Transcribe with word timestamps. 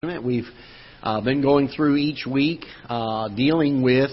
We've 0.00 0.46
uh, 1.02 1.20
been 1.22 1.42
going 1.42 1.66
through 1.66 1.96
each 1.96 2.24
week 2.24 2.64
uh, 2.88 3.30
dealing 3.34 3.82
with 3.82 4.12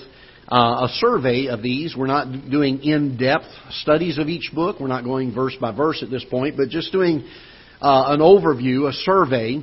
uh, 0.52 0.86
a 0.86 0.88
survey 0.94 1.46
of 1.46 1.62
these. 1.62 1.96
We're 1.96 2.08
not 2.08 2.50
doing 2.50 2.82
in 2.82 3.18
depth 3.18 3.46
studies 3.70 4.18
of 4.18 4.28
each 4.28 4.50
book. 4.52 4.80
We're 4.80 4.88
not 4.88 5.04
going 5.04 5.32
verse 5.32 5.56
by 5.62 5.76
verse 5.76 6.02
at 6.02 6.10
this 6.10 6.26
point, 6.28 6.58
but 6.58 6.70
just 6.70 6.92
doing 6.92 7.20
uh, 7.80 8.06
an 8.08 8.20
overview, 8.20 8.90
a 8.90 8.94
survey, 8.94 9.60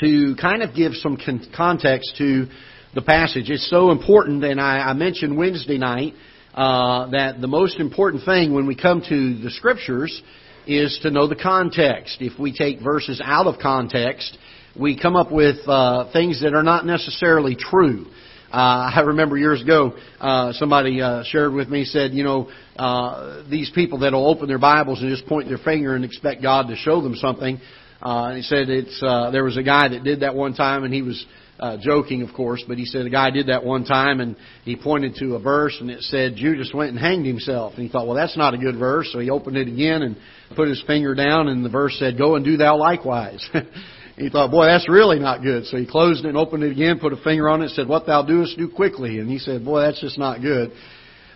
to 0.00 0.36
kind 0.38 0.62
of 0.62 0.76
give 0.76 0.92
some 0.92 1.16
con- 1.16 1.46
context 1.56 2.16
to 2.18 2.46
the 2.94 3.00
passage. 3.00 3.48
It's 3.48 3.70
so 3.70 3.92
important, 3.92 4.44
and 4.44 4.60
I, 4.60 4.90
I 4.90 4.92
mentioned 4.92 5.38
Wednesday 5.38 5.78
night 5.78 6.12
uh, 6.52 7.08
that 7.12 7.40
the 7.40 7.48
most 7.48 7.80
important 7.80 8.26
thing 8.26 8.52
when 8.52 8.66
we 8.66 8.76
come 8.76 9.00
to 9.08 9.38
the 9.38 9.48
Scriptures 9.48 10.20
is 10.66 10.98
to 11.02 11.10
know 11.10 11.26
the 11.26 11.34
context. 11.34 12.18
If 12.20 12.38
we 12.38 12.52
take 12.52 12.82
verses 12.82 13.22
out 13.24 13.46
of 13.46 13.58
context, 13.58 14.36
we 14.78 14.98
come 14.98 15.16
up 15.16 15.30
with 15.30 15.56
uh, 15.66 16.10
things 16.12 16.42
that 16.42 16.54
are 16.54 16.62
not 16.62 16.84
necessarily 16.84 17.56
true. 17.56 18.06
Uh, 18.52 18.92
I 18.94 19.00
remember 19.00 19.36
years 19.36 19.62
ago, 19.62 19.94
uh, 20.20 20.52
somebody 20.52 21.00
uh, 21.00 21.22
shared 21.26 21.52
with 21.52 21.68
me, 21.68 21.84
said, 21.84 22.12
you 22.12 22.22
know, 22.22 22.50
uh, 22.76 23.42
these 23.50 23.70
people 23.74 24.00
that'll 24.00 24.28
open 24.28 24.46
their 24.48 24.58
Bibles 24.58 25.00
and 25.00 25.10
just 25.10 25.28
point 25.28 25.48
their 25.48 25.58
finger 25.58 25.94
and 25.94 26.04
expect 26.04 26.42
God 26.42 26.68
to 26.68 26.76
show 26.76 27.00
them 27.02 27.14
something. 27.16 27.60
Uh, 28.00 28.34
he 28.34 28.42
said 28.42 28.68
it's 28.68 29.02
uh, 29.02 29.30
there 29.30 29.44
was 29.44 29.56
a 29.56 29.62
guy 29.62 29.88
that 29.88 30.04
did 30.04 30.20
that 30.20 30.34
one 30.34 30.54
time, 30.54 30.84
and 30.84 30.92
he 30.92 31.02
was 31.02 31.24
uh, 31.58 31.78
joking, 31.80 32.22
of 32.22 32.34
course, 32.34 32.62
but 32.66 32.76
he 32.76 32.84
said 32.84 33.06
a 33.06 33.10
guy 33.10 33.30
did 33.30 33.46
that 33.46 33.64
one 33.64 33.84
time, 33.84 34.20
and 34.20 34.36
he 34.64 34.76
pointed 34.76 35.14
to 35.16 35.36
a 35.36 35.40
verse, 35.40 35.76
and 35.80 35.90
it 35.90 36.02
said 36.02 36.36
Judas 36.36 36.70
went 36.74 36.90
and 36.90 36.98
hanged 36.98 37.26
himself, 37.26 37.74
and 37.74 37.82
he 37.82 37.88
thought, 37.88 38.06
well, 38.06 38.16
that's 38.16 38.36
not 38.36 38.54
a 38.54 38.58
good 38.58 38.76
verse, 38.76 39.08
so 39.12 39.20
he 39.20 39.30
opened 39.30 39.56
it 39.56 39.68
again 39.68 40.02
and 40.02 40.16
put 40.54 40.68
his 40.68 40.82
finger 40.86 41.14
down, 41.14 41.48
and 41.48 41.64
the 41.64 41.70
verse 41.70 41.96
said, 41.98 42.18
"Go 42.18 42.36
and 42.36 42.44
do 42.44 42.56
thou 42.56 42.76
likewise." 42.76 43.48
He 44.16 44.28
thought, 44.28 44.50
boy, 44.50 44.66
that's 44.66 44.88
really 44.88 45.18
not 45.18 45.42
good. 45.42 45.66
So 45.66 45.76
he 45.76 45.86
closed 45.86 46.24
it 46.24 46.28
and 46.28 46.36
opened 46.36 46.62
it 46.62 46.70
again, 46.70 47.00
put 47.00 47.12
a 47.12 47.16
finger 47.16 47.48
on 47.48 47.62
it, 47.62 47.70
said, 47.70 47.88
what 47.88 48.06
thou 48.06 48.22
doest, 48.22 48.56
do 48.56 48.68
quickly. 48.68 49.18
And 49.18 49.28
he 49.28 49.38
said, 49.38 49.64
boy, 49.64 49.80
that's 49.80 50.00
just 50.00 50.18
not 50.18 50.40
good. 50.40 50.70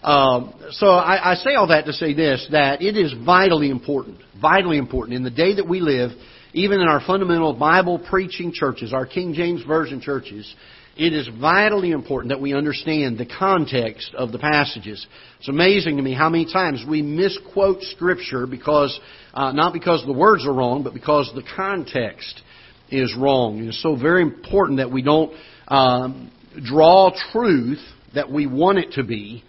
Um, 0.02 0.54
so 0.72 0.86
I, 0.86 1.32
I 1.32 1.34
say 1.34 1.54
all 1.54 1.68
that 1.68 1.86
to 1.86 1.92
say 1.92 2.14
this, 2.14 2.46
that 2.52 2.80
it 2.80 2.96
is 2.96 3.12
vitally 3.24 3.68
important, 3.68 4.18
vitally 4.40 4.78
important 4.78 5.16
in 5.16 5.24
the 5.24 5.30
day 5.30 5.56
that 5.56 5.68
we 5.68 5.80
live, 5.80 6.12
even 6.52 6.80
in 6.80 6.86
our 6.86 7.00
fundamental 7.04 7.52
Bible 7.52 7.98
preaching 7.98 8.52
churches, 8.52 8.92
our 8.92 9.06
King 9.06 9.34
James 9.34 9.64
Version 9.64 10.00
churches, 10.00 10.54
it 10.96 11.12
is 11.12 11.28
vitally 11.40 11.90
important 11.90 12.30
that 12.30 12.40
we 12.40 12.54
understand 12.54 13.18
the 13.18 13.26
context 13.26 14.14
of 14.14 14.32
the 14.32 14.38
passages. 14.38 15.04
It's 15.38 15.48
amazing 15.48 15.96
to 15.96 16.02
me 16.02 16.12
how 16.12 16.28
many 16.28 16.52
times 16.52 16.84
we 16.88 17.02
misquote 17.02 17.82
Scripture 17.82 18.46
because, 18.46 18.98
uh, 19.34 19.52
not 19.52 19.72
because 19.72 20.04
the 20.06 20.12
words 20.12 20.44
are 20.46 20.52
wrong, 20.52 20.82
but 20.82 20.94
because 20.94 21.30
the 21.34 21.44
context 21.54 22.42
is 22.90 23.14
wrong. 23.16 23.66
It's 23.66 23.82
so 23.82 23.96
very 23.96 24.22
important 24.22 24.78
that 24.78 24.90
we 24.90 25.02
don't 25.02 25.32
um, 25.68 26.30
draw 26.64 27.10
truth 27.32 27.80
that 28.14 28.30
we 28.30 28.46
want 28.46 28.78
it 28.78 28.92
to 28.92 29.04
be 29.04 29.44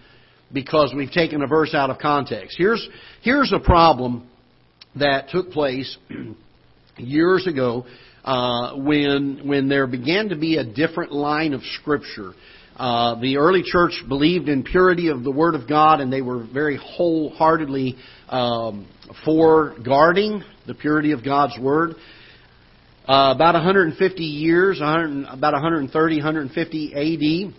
because 0.52 0.94
we've 0.96 1.12
taken 1.12 1.42
a 1.42 1.48
verse 1.48 1.74
out 1.74 1.90
of 1.90 2.00
context. 2.00 2.56
Here's, 2.58 2.88
here's 3.22 3.54
a 3.54 3.60
problem 3.60 4.28
that 4.98 5.30
took 5.30 5.52
place 5.52 5.98
years 6.98 7.48
ago 7.48 7.86
uh, 8.24 8.76
when, 8.76 9.42
when 9.46 9.70
there 9.70 9.88
began 9.88 10.30
to 10.30 10.36
be 10.36 10.58
a 10.58 10.64
different 10.64 11.12
line 11.12 11.54
of 11.54 11.62
Scripture. 11.80 12.34
Uh, 12.76 13.20
the 13.20 13.38
early 13.38 13.62
church 13.64 13.92
believed 14.08 14.48
in 14.48 14.64
purity 14.64 15.10
of 15.10 15.24
the 15.24 15.32
Word 15.32 15.54
of 15.54 15.68
God, 15.68 16.00
and 16.00 16.12
they 16.12 16.22
were 16.22 16.46
very 16.46 16.78
wholeheartedly 16.78 17.98
um, 18.30 18.88
for 19.26 19.76
guarding 19.86 20.44
the 20.66 20.74
purity 20.74 21.12
of 21.12 21.24
God's 21.24 21.58
Word. 21.60 21.96
Uh, 23.10 23.34
about 23.34 23.56
150 23.56 24.24
years, 24.24 24.80
100, 24.80 25.26
about 25.34 25.54
130, 25.54 26.16
150 26.18 27.54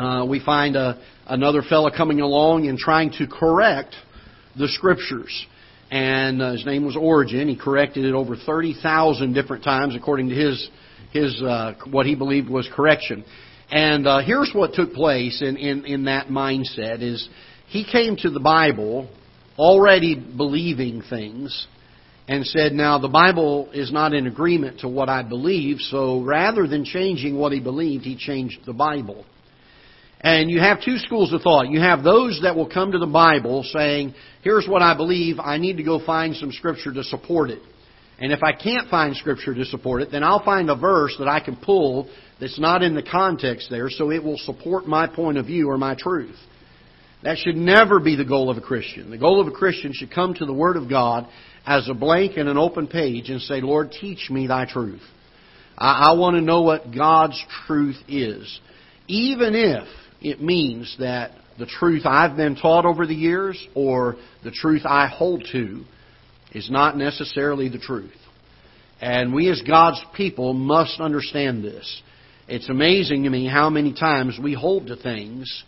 AD, 0.00 0.02
uh, 0.02 0.24
we 0.24 0.40
find 0.42 0.76
a, 0.76 0.98
another 1.26 1.60
fellow 1.60 1.90
coming 1.94 2.22
along 2.22 2.66
and 2.66 2.78
trying 2.78 3.10
to 3.10 3.26
correct 3.26 3.94
the 4.58 4.66
scriptures. 4.68 5.46
And 5.90 6.40
uh, 6.40 6.52
his 6.52 6.64
name 6.64 6.86
was 6.86 6.96
Origen. 6.96 7.48
He 7.48 7.56
corrected 7.56 8.06
it 8.06 8.14
over 8.14 8.34
30,000 8.34 9.34
different 9.34 9.62
times 9.62 9.94
according 9.94 10.30
to 10.30 10.34
his 10.34 10.70
his 11.12 11.42
uh, 11.42 11.74
what 11.90 12.06
he 12.06 12.14
believed 12.14 12.48
was 12.48 12.66
correction. 12.74 13.26
And 13.70 14.06
uh, 14.06 14.20
here's 14.24 14.52
what 14.54 14.72
took 14.72 14.94
place 14.94 15.42
in, 15.42 15.58
in, 15.58 15.84
in 15.84 16.04
that 16.06 16.28
mindset 16.28 17.02
is 17.02 17.28
he 17.66 17.84
came 17.84 18.16
to 18.22 18.30
the 18.30 18.40
Bible 18.40 19.10
already 19.58 20.14
believing 20.14 21.02
things 21.02 21.66
and 22.28 22.46
said, 22.46 22.72
Now, 22.72 22.98
the 22.98 23.08
Bible 23.08 23.70
is 23.72 23.92
not 23.92 24.12
in 24.12 24.26
agreement 24.26 24.80
to 24.80 24.88
what 24.88 25.08
I 25.08 25.22
believe, 25.22 25.78
so 25.78 26.22
rather 26.22 26.66
than 26.66 26.84
changing 26.84 27.36
what 27.38 27.52
he 27.52 27.60
believed, 27.60 28.04
he 28.04 28.16
changed 28.16 28.60
the 28.66 28.72
Bible. 28.72 29.24
And 30.20 30.50
you 30.50 30.60
have 30.60 30.82
two 30.82 30.96
schools 30.98 31.32
of 31.32 31.42
thought. 31.42 31.68
You 31.68 31.80
have 31.80 32.02
those 32.02 32.40
that 32.42 32.56
will 32.56 32.68
come 32.68 32.92
to 32.92 32.98
the 32.98 33.06
Bible 33.06 33.62
saying, 33.64 34.14
Here's 34.42 34.66
what 34.66 34.82
I 34.82 34.96
believe, 34.96 35.38
I 35.38 35.58
need 35.58 35.76
to 35.76 35.84
go 35.84 36.04
find 36.04 36.34
some 36.34 36.52
Scripture 36.52 36.92
to 36.92 37.04
support 37.04 37.50
it. 37.50 37.60
And 38.18 38.32
if 38.32 38.42
I 38.42 38.52
can't 38.52 38.88
find 38.88 39.14
Scripture 39.14 39.54
to 39.54 39.64
support 39.66 40.02
it, 40.02 40.10
then 40.10 40.24
I'll 40.24 40.44
find 40.44 40.70
a 40.70 40.76
verse 40.76 41.14
that 41.18 41.28
I 41.28 41.40
can 41.40 41.56
pull 41.56 42.08
that's 42.40 42.58
not 42.58 42.82
in 42.82 42.94
the 42.94 43.02
context 43.02 43.68
there 43.70 43.90
so 43.90 44.10
it 44.10 44.22
will 44.22 44.38
support 44.38 44.86
my 44.86 45.06
point 45.06 45.38
of 45.38 45.46
view 45.46 45.68
or 45.68 45.76
my 45.76 45.94
truth. 45.94 46.36
That 47.22 47.38
should 47.38 47.56
never 47.56 47.98
be 47.98 48.16
the 48.16 48.24
goal 48.24 48.50
of 48.50 48.56
a 48.56 48.60
Christian. 48.60 49.10
The 49.10 49.18
goal 49.18 49.40
of 49.40 49.48
a 49.48 49.50
Christian 49.50 49.92
should 49.92 50.12
come 50.12 50.34
to 50.34 50.46
the 50.46 50.52
Word 50.52 50.76
of 50.76 50.88
God 50.88 51.28
as 51.66 51.88
a 51.88 51.94
blank 51.94 52.36
and 52.36 52.48
an 52.48 52.56
open 52.56 52.86
page 52.86 53.28
and 53.28 53.40
say, 53.42 53.60
Lord, 53.60 53.90
teach 53.90 54.30
me 54.30 54.46
thy 54.46 54.66
truth. 54.66 55.02
I, 55.76 56.10
I 56.10 56.12
want 56.14 56.36
to 56.36 56.40
know 56.40 56.62
what 56.62 56.94
God's 56.94 57.42
truth 57.66 57.96
is. 58.08 58.60
Even 59.08 59.54
if 59.54 59.86
it 60.20 60.40
means 60.40 60.94
that 61.00 61.32
the 61.58 61.66
truth 61.66 62.02
I've 62.04 62.36
been 62.36 62.54
taught 62.54 62.86
over 62.86 63.06
the 63.06 63.14
years 63.14 63.62
or 63.74 64.16
the 64.44 64.50
truth 64.50 64.82
I 64.84 65.08
hold 65.08 65.44
to 65.52 65.84
is 66.52 66.70
not 66.70 66.96
necessarily 66.96 67.68
the 67.68 67.78
truth. 67.78 68.14
And 69.00 69.34
we 69.34 69.50
as 69.50 69.62
God's 69.66 70.02
people 70.16 70.52
must 70.52 71.00
understand 71.00 71.64
this. 71.64 72.02
It's 72.48 72.70
amazing 72.70 73.24
to 73.24 73.30
me 73.30 73.46
how 73.46 73.70
many 73.70 73.92
times 73.92 74.38
we 74.42 74.54
hold 74.54 74.86
to 74.86 74.96
things 74.96 75.64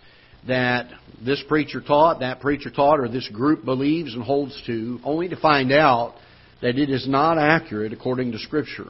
that 0.48 0.90
this 1.24 1.42
preacher 1.48 1.80
taught, 1.80 2.20
that 2.20 2.40
preacher 2.40 2.70
taught, 2.70 3.00
or 3.00 3.08
this 3.08 3.28
group 3.28 3.64
believes 3.64 4.14
and 4.14 4.22
holds 4.22 4.60
to, 4.66 4.98
only 5.04 5.28
to 5.28 5.36
find 5.36 5.72
out 5.72 6.14
that 6.60 6.78
it 6.78 6.90
is 6.90 7.08
not 7.08 7.38
accurate 7.38 7.92
according 7.92 8.32
to 8.32 8.38
Scripture. 8.38 8.86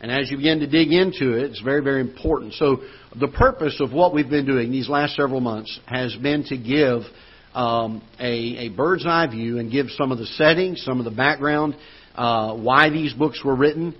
And 0.00 0.10
as 0.10 0.30
you 0.30 0.36
begin 0.36 0.60
to 0.60 0.66
dig 0.66 0.90
into 0.90 1.32
it, 1.34 1.50
it's 1.50 1.60
very, 1.60 1.82
very 1.82 2.00
important. 2.00 2.54
So, 2.54 2.78
the 3.18 3.28
purpose 3.28 3.76
of 3.80 3.92
what 3.92 4.12
we've 4.12 4.28
been 4.28 4.46
doing 4.46 4.72
these 4.72 4.88
last 4.88 5.14
several 5.14 5.40
months 5.40 5.78
has 5.86 6.14
been 6.16 6.44
to 6.44 6.56
give 6.56 7.02
um, 7.54 8.02
a, 8.18 8.66
a, 8.66 8.68
bird's 8.70 9.06
eye 9.06 9.28
view 9.30 9.58
and 9.58 9.70
give 9.70 9.86
some 9.90 10.10
of 10.10 10.18
the 10.18 10.26
settings, 10.26 10.82
some 10.84 10.98
of 10.98 11.04
the 11.04 11.10
background, 11.10 11.76
uh, 12.16 12.56
why 12.56 12.90
these 12.90 13.12
books 13.12 13.42
were 13.44 13.54
written, 13.54 13.94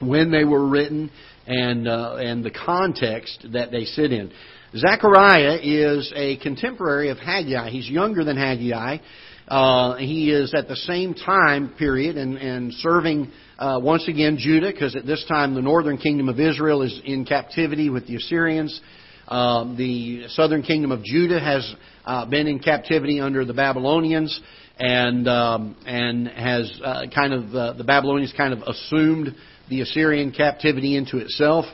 when 0.00 0.32
they 0.32 0.44
were 0.44 0.66
written, 0.66 1.10
and 1.46 1.86
uh, 1.86 2.16
and 2.16 2.44
the 2.44 2.50
context 2.50 3.46
that 3.52 3.70
they 3.70 3.84
sit 3.84 4.12
in. 4.12 4.32
Zechariah 4.76 5.58
is 5.62 6.12
a 6.14 6.36
contemporary 6.38 7.08
of 7.08 7.18
Haggai. 7.18 7.70
He's 7.70 7.88
younger 7.88 8.22
than 8.22 8.36
Haggai. 8.36 8.98
Uh, 9.46 9.96
he 9.96 10.30
is 10.30 10.52
at 10.54 10.68
the 10.68 10.76
same 10.76 11.14
time 11.14 11.70
period 11.78 12.18
and, 12.18 12.36
and 12.36 12.72
serving 12.74 13.32
uh, 13.58 13.80
once 13.82 14.06
again 14.08 14.36
Judah, 14.38 14.70
because 14.70 14.94
at 14.94 15.06
this 15.06 15.24
time 15.26 15.54
the 15.54 15.62
northern 15.62 15.96
kingdom 15.96 16.28
of 16.28 16.38
Israel 16.38 16.82
is 16.82 17.00
in 17.04 17.24
captivity 17.24 17.88
with 17.88 18.06
the 18.06 18.16
Assyrians. 18.16 18.78
Uh, 19.26 19.74
the 19.74 20.24
southern 20.28 20.62
kingdom 20.62 20.92
of 20.92 21.02
Judah 21.02 21.40
has 21.40 21.74
uh, 22.04 22.26
been 22.26 22.46
in 22.46 22.58
captivity 22.58 23.20
under 23.20 23.46
the 23.46 23.54
Babylonians, 23.54 24.38
and 24.78 25.26
um, 25.28 25.76
and 25.86 26.28
has 26.28 26.80
uh, 26.84 27.02
kind 27.14 27.32
of 27.32 27.54
uh, 27.54 27.72
the 27.72 27.84
Babylonians 27.84 28.34
kind 28.36 28.52
of 28.52 28.60
assumed 28.60 29.34
the 29.70 29.80
Assyrian 29.80 30.30
captivity 30.30 30.96
into 30.96 31.18
itself, 31.18 31.64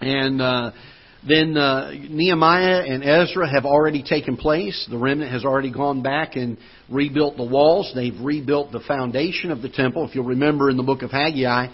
and 0.00 0.40
then 1.28 1.56
uh, 1.56 1.90
Nehemiah 2.08 2.84
and 2.86 3.02
Ezra 3.02 3.50
have 3.50 3.64
already 3.64 4.02
taken 4.02 4.36
place. 4.36 4.86
The 4.88 4.98
remnant 4.98 5.32
has 5.32 5.44
already 5.44 5.72
gone 5.72 6.02
back 6.02 6.36
and 6.36 6.56
rebuilt 6.88 7.36
the 7.36 7.44
walls. 7.44 7.90
They've 7.94 8.18
rebuilt 8.20 8.72
the 8.72 8.80
foundation 8.80 9.50
of 9.50 9.62
the 9.62 9.68
temple. 9.68 10.06
If 10.08 10.14
you'll 10.14 10.24
remember 10.24 10.70
in 10.70 10.76
the 10.76 10.82
book 10.82 11.02
of 11.02 11.10
Haggai, 11.10 11.68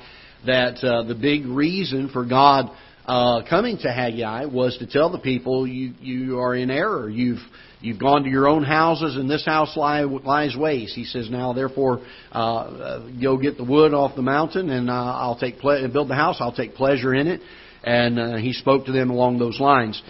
that 0.46 0.82
uh, 0.82 1.02
the 1.04 1.14
big 1.14 1.46
reason 1.46 2.08
for 2.08 2.24
God 2.24 2.70
uh, 3.04 3.42
coming 3.48 3.78
to 3.78 3.92
Haggai 3.92 4.46
was 4.46 4.78
to 4.78 4.86
tell 4.86 5.10
the 5.10 5.18
people 5.18 5.66
you 5.66 5.92
you 6.00 6.38
are 6.38 6.54
in 6.54 6.70
error. 6.70 7.10
You've 7.10 7.42
you've 7.80 7.98
gone 7.98 8.22
to 8.22 8.30
your 8.30 8.48
own 8.48 8.62
houses, 8.62 9.16
and 9.16 9.28
this 9.28 9.44
house 9.44 9.76
lie, 9.76 10.02
lies 10.02 10.56
waste. 10.56 10.94
He 10.94 11.04
says, 11.04 11.28
now 11.28 11.52
therefore, 11.52 12.00
uh, 12.32 12.38
uh, 12.38 13.10
go 13.20 13.36
get 13.36 13.56
the 13.56 13.64
wood 13.64 13.92
off 13.92 14.16
the 14.16 14.22
mountain, 14.22 14.70
and 14.70 14.88
uh, 14.88 14.92
I'll 14.92 15.38
take 15.38 15.58
ple- 15.58 15.88
build 15.92 16.08
the 16.08 16.14
house. 16.14 16.36
I'll 16.40 16.54
take 16.54 16.74
pleasure 16.74 17.12
in 17.12 17.26
it 17.26 17.40
and 17.84 18.18
uh, 18.18 18.36
he 18.36 18.52
spoke 18.52 18.86
to 18.86 18.92
them 18.92 19.10
along 19.10 19.38
those 19.38 19.58
lines. 19.60 20.00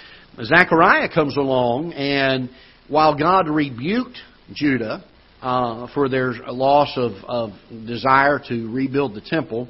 Zechariah 0.43 1.09
comes 1.13 1.37
along, 1.37 1.93
and 1.93 2.51
while 2.89 3.17
God 3.17 3.49
rebuked 3.49 4.19
Judah 4.53 5.05
uh, 5.41 5.89
for 5.93 6.09
their 6.09 6.33
loss 6.49 6.93
of, 6.97 7.13
of 7.25 7.51
desire 7.87 8.41
to 8.49 8.73
rebuild 8.73 9.15
the 9.15 9.21
temple, 9.21 9.69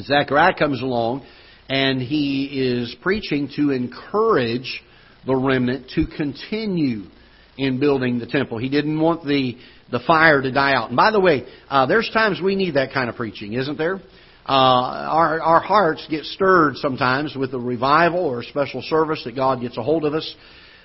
Zechariah 0.00 0.54
comes 0.58 0.82
along 0.82 1.26
and 1.68 2.00
he 2.00 2.46
is 2.46 2.96
preaching 3.02 3.50
to 3.56 3.70
encourage 3.70 4.82
the 5.26 5.36
remnant 5.36 5.90
to 5.94 6.06
continue 6.06 7.04
in 7.58 7.78
building 7.78 8.18
the 8.18 8.26
temple. 8.26 8.58
He 8.58 8.68
didn't 8.68 8.98
want 8.98 9.26
the, 9.26 9.56
the 9.90 10.00
fire 10.06 10.40
to 10.40 10.50
die 10.50 10.74
out. 10.74 10.88
And 10.88 10.96
by 10.96 11.10
the 11.10 11.20
way, 11.20 11.44
uh, 11.68 11.86
there's 11.86 12.08
times 12.12 12.40
we 12.42 12.56
need 12.56 12.74
that 12.74 12.92
kind 12.94 13.10
of 13.10 13.16
preaching, 13.16 13.52
isn't 13.54 13.76
there? 13.76 14.00
Uh, 14.48 14.52
our, 15.10 15.40
our 15.42 15.60
hearts 15.60 16.06
get 16.08 16.24
stirred 16.24 16.76
sometimes 16.76 17.36
with 17.36 17.52
a 17.52 17.58
revival 17.58 18.20
or 18.20 18.40
a 18.40 18.44
special 18.44 18.80
service 18.80 19.22
that 19.24 19.36
God 19.36 19.60
gets 19.60 19.76
a 19.76 19.82
hold 19.82 20.06
of 20.06 20.14
us. 20.14 20.34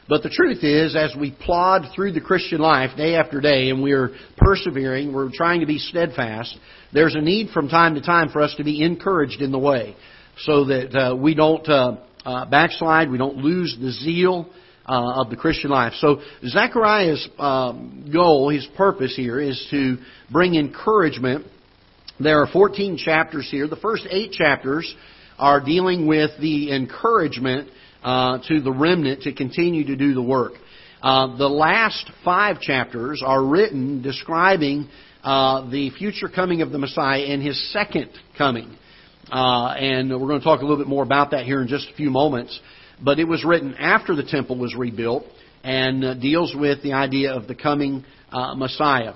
But 0.10 0.22
the 0.22 0.30
truth 0.30 0.66
is, 0.66 0.98
as 0.98 1.16
we 1.18 1.32
plod 1.32 1.86
through 1.96 2.12
the 2.12 2.20
Christian 2.20 2.60
life 2.60 2.98
day 2.98 3.16
after 3.16 3.40
day 3.40 3.70
and 3.70 3.82
we're 3.82 4.12
persevering, 4.36 5.14
we're 5.14 5.32
trying 5.34 5.62
to 5.62 5.66
be 5.66 5.78
steadfast, 5.78 6.58
there's 6.92 7.16
a 7.16 7.22
need 7.22 7.52
from 7.52 7.70
time 7.70 7.96
to 7.96 8.02
time 8.02 8.28
for 8.28 8.42
us 8.42 8.54
to 8.58 8.66
be 8.66 8.84
encouraged 8.84 9.42
in 9.42 9.54
the 9.54 9.60
way 9.60 9.96
so 10.40 10.66
that 10.66 10.94
uh, 10.94 11.16
we 11.16 11.34
don't 11.34 11.68
uh, 11.70 11.96
uh, 12.26 12.46
backslide, 12.50 13.10
we 13.10 13.18
don't 13.18 13.38
lose 13.38 13.78
the 13.80 13.92
zeal 13.92 14.50
uh, 14.86 15.22
of 15.22 15.30
the 15.30 15.38
Christian 15.38 15.70
life. 15.70 15.94
So 16.00 16.20
Zechariah's 16.46 17.30
um, 17.40 18.10
goal, 18.12 18.50
his 18.50 18.68
purpose 18.76 19.16
here, 19.16 19.40
is 19.40 19.66
to 19.72 19.98
bring 20.30 20.56
encouragement. 20.56 21.46
There 22.20 22.42
are 22.42 22.48
14 22.48 22.98
chapters 22.98 23.48
here. 23.50 23.68
The 23.68 23.76
first 23.76 24.06
eight 24.10 24.32
chapters 24.32 24.94
are 25.40 25.60
dealing 25.60 26.06
with 26.06 26.30
the 26.40 26.72
encouragement 26.72 27.70
uh, 28.04 28.38
to 28.48 28.62
the 28.62 28.72
remnant 28.72 29.24
to 29.24 29.34
continue 29.34 29.86
to 29.88 29.96
do 29.96 30.14
the 30.14 30.22
work. 30.22 30.54
Uh, 31.02 31.36
the 31.38 31.48
last 31.50 32.12
five 32.24 32.62
chapters 32.62 33.24
are 33.26 33.44
written 33.44 34.04
describing 34.04 34.88
uh, 35.24 35.70
the 35.72 35.90
future 35.98 36.30
coming 36.30 36.62
of 36.62 36.72
the 36.72 36.78
Messiah 36.78 37.24
and 37.24 37.42
his 37.42 37.72
second 37.74 38.12
coming. 38.38 38.78
Uh, 39.32 39.70
and 39.70 40.12
we're 40.12 40.28
going 40.28 40.40
to 40.40 40.44
talk 40.44 40.62
a 40.62 40.64
little 40.64 40.78
bit 40.78 40.88
more 40.88 41.04
about 41.04 41.32
that 41.32 41.46
here 41.46 41.62
in 41.62 41.68
just 41.68 41.90
a 41.90 41.96
few 41.96 42.12
moments. 42.12 42.60
But 43.02 43.20
it 43.20 43.26
was 43.26 43.44
written 43.44 43.74
after 43.76 44.16
the 44.16 44.24
temple 44.24 44.58
was 44.60 44.76
rebuilt 44.76 45.26
and 45.64 46.06
uh, 46.06 46.14
deals 46.14 46.54
with 46.56 46.84
the 46.84 46.94
idea 46.94 47.34
of 47.34 47.48
the 47.48 47.56
coming 47.56 48.06
uh, 48.32 48.54
Messiah. 48.54 49.14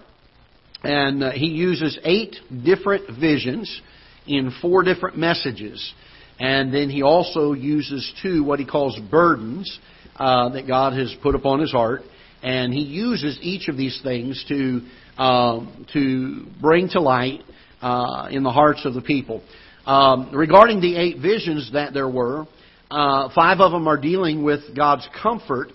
And 0.83 1.23
uh, 1.23 1.31
he 1.31 1.47
uses 1.47 1.97
eight 2.03 2.35
different 2.63 3.19
visions 3.19 3.81
in 4.27 4.53
four 4.61 4.83
different 4.83 5.17
messages. 5.17 5.93
And 6.39 6.73
then 6.73 6.89
he 6.89 7.01
also 7.01 7.53
uses 7.53 8.13
two 8.21 8.43
what 8.43 8.59
he 8.59 8.65
calls 8.65 8.97
burdens 9.09 9.79
uh, 10.17 10.49
that 10.49 10.67
God 10.67 10.93
has 10.93 11.15
put 11.23 11.35
upon 11.35 11.59
his 11.59 11.71
heart. 11.71 12.01
And 12.43 12.73
he 12.73 12.81
uses 12.81 13.39
each 13.41 13.67
of 13.67 13.77
these 13.77 13.99
things 14.03 14.43
to, 14.47 14.81
um, 15.17 15.87
to 15.93 16.45
bring 16.61 16.89
to 16.89 17.01
light 17.01 17.41
uh, 17.81 18.27
in 18.31 18.43
the 18.43 18.51
hearts 18.51 18.85
of 18.85 18.93
the 18.93 19.01
people. 19.01 19.43
Um, 19.85 20.31
regarding 20.33 20.81
the 20.81 20.95
eight 20.95 21.19
visions 21.19 21.71
that 21.73 21.93
there 21.93 22.09
were, 22.09 22.45
uh, 22.91 23.29
five 23.33 23.59
of 23.59 23.71
them 23.71 23.87
are 23.87 23.99
dealing 23.99 24.43
with 24.43 24.75
God's 24.75 25.07
comfort. 25.21 25.69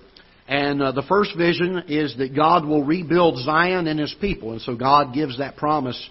And 0.49 0.83
uh, 0.83 0.93
the 0.93 1.05
first 1.09 1.37
vision 1.37 1.85
is 1.89 2.17
that 2.19 2.35
God 2.35 2.67
will 2.67 2.85
rebuild 2.85 3.39
Zion 3.39 3.87
and 3.87 3.99
His 3.99 4.15
people. 4.21 4.53
And 4.53 4.61
so 4.61 4.77
God 4.77 5.15
gives 5.15 5.39
that 5.39 5.57
promise 5.57 6.11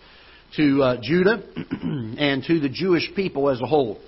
to 0.56 0.84
uh, 0.84 0.98
Judah 1.02 1.44
and 1.82 2.44
to 2.46 2.60
the 2.60 2.70
Jewish 2.70 3.12
people 3.16 3.50
as 3.50 3.62
a 3.62 3.66
whole. 3.66 4.00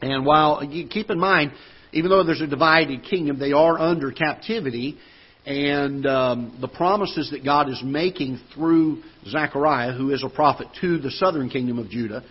And 0.00 0.26
while, 0.26 0.60
keep 0.90 1.10
in 1.10 1.18
mind, 1.18 1.52
even 1.92 2.10
though 2.10 2.24
there's 2.24 2.40
a 2.40 2.46
divided 2.46 3.04
kingdom, 3.04 3.38
they 3.38 3.52
are 3.52 3.78
under 3.78 4.10
captivity. 4.12 4.98
And 5.46 6.06
um, 6.06 6.58
the 6.60 6.68
promises 6.68 7.30
that 7.30 7.44
God 7.44 7.68
is 7.68 7.80
making 7.84 8.40
through 8.54 9.02
Zechariah, 9.28 9.92
who 9.92 10.10
is 10.10 10.24
a 10.24 10.28
prophet 10.28 10.68
to 10.80 10.98
the 10.98 11.10
southern 11.10 11.48
kingdom 11.48 11.78
of 11.78 11.88
Judah, 11.90 12.24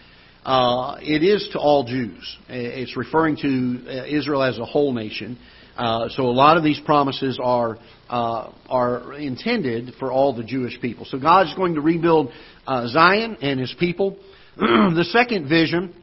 uh, 0.43 0.97
it 0.99 1.23
is 1.23 1.47
to 1.53 1.59
all 1.59 1.85
Jews. 1.85 2.37
It's 2.49 2.97
referring 2.97 3.37
to 3.37 4.01
uh, 4.01 4.05
Israel 4.05 4.43
as 4.43 4.57
a 4.57 4.65
whole 4.65 4.93
nation. 4.93 5.37
Uh, 5.77 6.09
so 6.09 6.23
a 6.23 6.31
lot 6.31 6.57
of 6.57 6.63
these 6.63 6.79
promises 6.85 7.39
are 7.41 7.77
uh, 8.09 8.51
are 8.69 9.13
intended 9.13 9.93
for 9.99 10.11
all 10.11 10.35
the 10.35 10.43
Jewish 10.43 10.79
people. 10.79 11.05
So 11.05 11.19
God 11.19 11.47
is 11.47 11.53
going 11.55 11.75
to 11.75 11.81
rebuild 11.81 12.31
uh, 12.67 12.87
Zion 12.87 13.37
and 13.41 13.59
His 13.59 13.73
people. 13.79 14.17
the 14.57 15.05
second 15.11 15.49
vision 15.49 15.95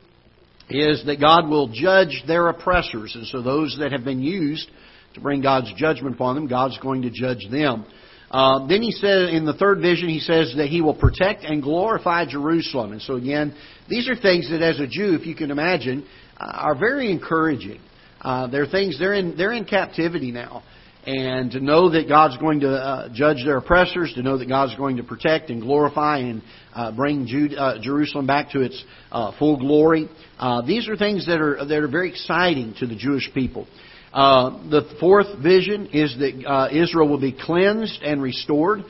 is 0.68 1.04
that 1.06 1.20
God 1.20 1.48
will 1.48 1.68
judge 1.68 2.22
their 2.26 2.48
oppressors, 2.48 3.14
and 3.14 3.26
so 3.26 3.42
those 3.42 3.76
that 3.80 3.92
have 3.92 4.04
been 4.04 4.20
used 4.20 4.68
to 5.14 5.20
bring 5.20 5.40
God's 5.40 5.72
judgment 5.76 6.14
upon 6.14 6.34
them, 6.34 6.46
God's 6.46 6.78
going 6.78 7.02
to 7.02 7.10
judge 7.10 7.46
them. 7.50 7.84
Uh, 8.30 8.66
then 8.68 8.80
he 8.80 8.92
says 8.92 9.30
in 9.32 9.44
the 9.44 9.54
third 9.54 9.80
vision, 9.80 10.08
he 10.08 10.20
says 10.20 10.54
that 10.56 10.68
he 10.68 10.80
will 10.80 10.94
protect 10.94 11.42
and 11.42 11.62
glorify 11.62 12.24
Jerusalem. 12.24 12.92
And 12.92 13.02
so 13.02 13.14
again, 13.14 13.56
these 13.88 14.08
are 14.08 14.14
things 14.14 14.48
that 14.50 14.62
as 14.62 14.78
a 14.78 14.86
Jew, 14.86 15.16
if 15.20 15.26
you 15.26 15.34
can 15.34 15.50
imagine, 15.50 16.06
uh, 16.36 16.44
are 16.44 16.78
very 16.78 17.10
encouraging. 17.10 17.80
Uh, 18.20 18.46
they're 18.48 18.66
things 18.66 18.98
they're 18.98 19.14
in 19.14 19.36
they're 19.36 19.52
in 19.52 19.64
captivity 19.64 20.30
now, 20.30 20.62
and 21.06 21.50
to 21.52 21.60
know 21.60 21.90
that 21.90 22.08
God's 22.08 22.36
going 22.38 22.60
to 22.60 22.70
uh, 22.70 23.08
judge 23.12 23.44
their 23.44 23.56
oppressors, 23.56 24.12
to 24.14 24.22
know 24.22 24.36
that 24.38 24.48
God's 24.48 24.74
going 24.76 24.96
to 24.96 25.02
protect 25.02 25.50
and 25.50 25.62
glorify 25.62 26.18
and 26.18 26.42
uh, 26.74 26.92
bring 26.92 27.26
Jude, 27.26 27.54
uh, 27.54 27.78
Jerusalem 27.80 28.26
back 28.26 28.50
to 28.50 28.60
its 28.60 28.84
uh, 29.10 29.32
full 29.38 29.58
glory. 29.58 30.08
Uh, 30.38 30.62
these 30.62 30.88
are 30.88 30.96
things 30.96 31.26
that 31.26 31.40
are 31.40 31.64
that 31.64 31.78
are 31.78 31.88
very 31.88 32.10
exciting 32.10 32.74
to 32.78 32.86
the 32.86 32.96
Jewish 32.96 33.30
people. 33.32 33.66
Uh, 34.12 34.68
the 34.68 34.96
fourth 34.98 35.38
vision 35.40 35.86
is 35.92 36.16
that 36.18 36.44
uh, 36.44 36.68
Israel 36.72 37.08
will 37.08 37.20
be 37.20 37.32
cleansed 37.32 38.02
and 38.02 38.20
restored. 38.20 38.80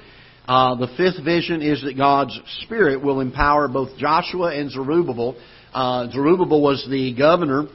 Uh, 0.49 0.75
the 0.77 0.89
fifth 0.97 1.23
vision 1.25 1.63
is 1.63 1.83
that 1.83 1.97
God's 1.97 2.37
Spirit 2.63 3.05
will 3.05 3.21
empower 3.21 3.69
both 3.69 3.97
Joshua 3.99 4.53
and 4.59 4.71
Zerubbabel. 4.71 5.37
Uh, 5.73 6.11
Zerubbabel 6.11 6.61
was 6.61 6.85
the 6.91 7.15
governor. 7.15 7.67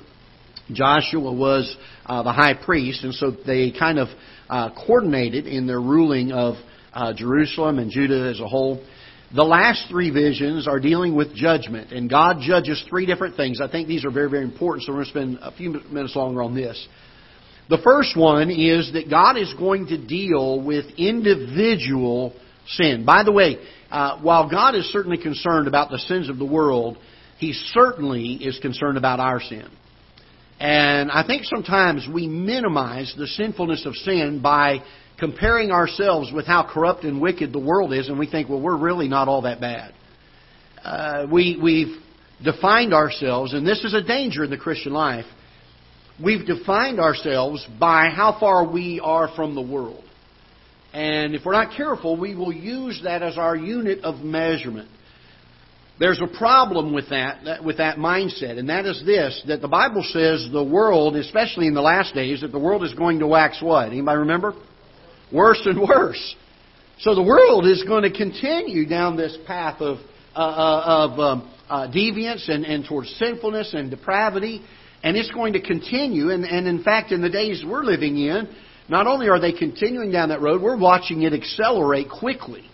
Joshua 0.72 1.32
was 1.32 1.76
uh, 2.06 2.24
the 2.24 2.32
high 2.32 2.54
priest, 2.54 3.04
and 3.04 3.14
so 3.14 3.32
they 3.46 3.72
kind 3.72 4.00
of 4.00 4.08
uh, 4.50 4.70
coordinated 4.86 5.48
in 5.48 5.68
their 5.68 5.82
ruling 5.82 6.32
of 6.32 6.56
Jerusalem 7.16 7.80
and 7.80 7.92
Judah 7.92 8.30
as 8.30 8.40
a 8.40 8.48
whole. 8.48 8.84
The 9.36 9.44
last 9.44 9.90
three 9.90 10.12
visions 10.12 10.68
are 10.68 10.80
dealing 10.80 11.16
with 11.16 11.36
judgment, 11.36 11.92
and 11.92 12.10
God 12.10 12.38
judges 12.42 12.82
three 12.90 13.06
different 13.06 13.36
things. 13.36 13.60
I 13.60 13.70
think 13.70 13.88
these 13.88 14.06
are 14.06 14.12
very, 14.12 14.30
very 14.30 14.44
important, 14.44 14.86
so 14.86 14.94
we're 14.94 15.04
going 15.04 15.06
to 15.06 15.12
spend 15.12 15.38
a 15.42 15.52
few 15.52 15.72
minutes 15.72 16.16
longer 16.16 16.42
on 16.42 16.56
this. 16.56 16.88
The 17.68 17.80
first 17.84 18.16
one 18.16 18.52
is 18.52 18.94
that 18.94 19.10
God 19.10 19.38
is 19.38 19.54
going 19.58 19.88
to 19.88 19.98
deal 19.98 20.62
with 20.62 20.86
individual 20.98 22.34
sin. 22.68 23.04
By 23.06 23.24
the 23.24 23.32
way, 23.32 23.58
uh, 23.90 24.20
while 24.22 24.50
God 24.50 24.76
is 24.76 24.86
certainly 24.92 25.18
concerned 25.18 25.68
about 25.68 25.90
the 25.90 26.00
sins 26.00 26.30
of 26.30 26.38
the 26.38 26.46
world, 26.46 26.98
He 27.40 27.54
certainly 27.54 28.34
is 28.36 28.60
concerned 28.60 28.98
about 28.98 29.20
our 29.20 29.42
sin. 29.42 29.68
And 30.60 31.12
I 31.12 31.26
think 31.26 31.44
sometimes 31.44 32.08
we 32.12 32.28
minimize 32.28 33.14
the 33.18 33.28
sinfulness 33.28 33.86
of 33.86 33.96
sin 33.96 34.42
by 34.42 34.80
comparing 35.20 35.72
ourselves 35.72 36.32
with 36.34 36.46
how 36.46 36.68
corrupt 36.70 37.04
and 37.04 37.22
wicked 37.22 37.52
the 37.54 37.60
world 37.60 37.94
is, 37.94 38.08
and 38.08 38.18
we 38.18 38.28
think, 38.30 38.50
well, 38.50 38.62
we're 38.62 38.78
really 38.78 39.08
not 39.08 39.28
all 39.28 39.42
that 39.44 39.60
bad. 39.60 39.94
Uh, 40.84 41.26
we, 41.32 41.58
we've 41.62 41.96
defined 42.44 42.94
ourselves, 42.94 43.54
and 43.54 43.66
this 43.66 43.84
is 43.84 43.94
a 43.94 44.02
danger 44.02 44.44
in 44.44 44.50
the 44.50 44.58
Christian 44.58 44.94
life 44.94 45.26
we've 46.24 46.46
defined 46.46 47.00
ourselves 47.00 47.66
by 47.80 48.10
how 48.10 48.38
far 48.40 48.70
we 48.70 49.00
are 49.04 49.30
from 49.36 49.56
the 49.56 49.62
world. 49.62 50.04
And 50.94 51.36
if 51.36 51.44
we're 51.46 51.54
not 51.54 51.76
careful, 51.76 52.18
we 52.18 52.36
will 52.36 52.54
use 52.54 53.02
that 53.04 53.22
as 53.22 53.38
our 53.38 53.56
unit 53.56 54.04
of 54.04 54.24
measurement. 54.24 54.90
There's 55.98 56.20
a 56.22 56.28
problem 56.28 56.94
with 56.94 57.10
that, 57.10 57.64
with 57.64 57.78
that 57.78 57.98
mindset, 57.98 58.60
and 58.60 58.68
that 58.70 58.86
is 58.86 59.02
this, 59.06 59.42
that 59.48 59.62
the 59.62 59.70
Bible 59.70 60.04
says 60.04 60.46
the 60.52 60.64
world, 60.64 61.16
especially 61.16 61.68
in 61.68 61.74
the 61.74 61.82
last 61.82 62.14
days, 62.14 62.42
that 62.42 62.52
the 62.52 62.60
world 62.60 62.84
is 62.84 62.94
going 62.94 63.20
to 63.20 63.28
wax 63.28 63.62
what? 63.62 63.88
Anybody 63.88 64.20
remember? 64.20 64.54
Worse 65.32 65.62
and 65.66 65.80
worse. 65.80 66.36
So 67.00 67.16
the 67.16 67.24
world 67.24 67.66
is 67.66 67.84
going 67.84 68.04
to 68.04 68.12
continue 68.12 68.86
down 68.86 69.16
this 69.16 69.38
path 69.48 69.80
of, 69.80 70.00
uh, 70.36 70.40
uh 70.40 70.84
of 70.86 71.20
um, 71.20 71.54
uh, 71.70 71.88
deviance 71.88 72.50
and, 72.50 72.66
and 72.66 72.86
towards 72.86 73.10
sinfulness 73.16 73.74
and 73.74 73.90
depravity. 73.90 74.62
And 75.02 75.16
it's 75.16 75.32
going 75.32 75.54
to 75.54 75.62
continue. 75.62 76.30
And, 76.30 76.44
and 76.44 76.68
in 76.68 76.84
fact, 76.84 77.12
in 77.12 77.22
the 77.22 77.30
days 77.30 77.64
we're 77.66 77.84
living 77.84 78.18
in, 78.18 78.50
not 78.90 79.08
only 79.08 79.30
are 79.30 79.40
they 79.40 79.54
continuing 79.54 80.12
down 80.12 80.30
that 80.30 80.42
road, 80.42 80.62
we're 80.62 80.78
watching 80.78 81.24
it 81.24 81.34
accelerate 81.34 82.08
quickly. 82.10 82.70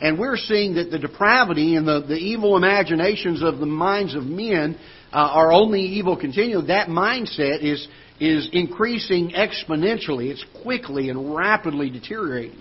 And 0.00 0.18
we're 0.18 0.36
seeing 0.36 0.74
that 0.74 0.90
the 0.90 0.98
depravity 0.98 1.76
and 1.76 1.86
the, 1.86 2.04
the 2.06 2.16
evil 2.16 2.56
imaginations 2.56 3.42
of 3.42 3.58
the 3.58 3.66
minds 3.66 4.14
of 4.14 4.24
men 4.24 4.78
uh, 5.12 5.16
are 5.16 5.52
only 5.52 5.80
evil 5.80 6.16
continually. 6.16 6.68
That 6.68 6.88
mindset 6.88 7.62
is, 7.62 7.86
is 8.18 8.48
increasing 8.52 9.32
exponentially. 9.32 10.30
It's 10.30 10.44
quickly 10.62 11.10
and 11.10 11.34
rapidly 11.34 11.90
deteriorating. 11.90 12.60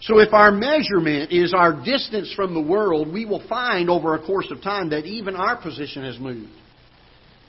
So 0.00 0.20
if 0.20 0.32
our 0.32 0.52
measurement 0.52 1.32
is 1.32 1.52
our 1.52 1.72
distance 1.84 2.32
from 2.36 2.54
the 2.54 2.60
world, 2.60 3.12
we 3.12 3.24
will 3.24 3.46
find 3.48 3.90
over 3.90 4.14
a 4.14 4.24
course 4.24 4.46
of 4.52 4.62
time 4.62 4.90
that 4.90 5.06
even 5.06 5.34
our 5.34 5.60
position 5.60 6.04
has 6.04 6.20
moved 6.20 6.52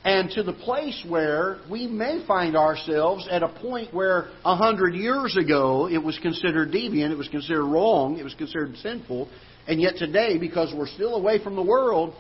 and 0.04 0.30
to 0.32 0.44
the 0.44 0.54
place 0.54 1.04
where 1.08 1.58
we 1.70 1.86
may 1.88 2.24
find 2.26 2.56
ourselves 2.56 3.28
at 3.30 3.44
a 3.44 3.50
point 3.50 3.94
where 3.94 4.30
a 4.46 4.56
hundred 4.56 4.94
years 4.96 5.36
ago 5.36 5.90
it 5.90 5.98
was 5.98 6.18
considered 6.20 6.72
deviant, 6.72 7.12
it 7.12 7.18
was 7.18 7.28
considered 7.28 7.66
wrong, 7.66 8.18
it 8.18 8.24
was 8.24 8.34
considered 8.34 8.76
sinful, 8.78 9.30
and 9.68 9.82
yet 9.82 9.98
today, 9.98 10.38
because 10.38 10.74
we're 10.74 10.88
still 10.88 11.16
away 11.16 11.44
from 11.44 11.56
the 11.56 11.64
world, 11.64 12.14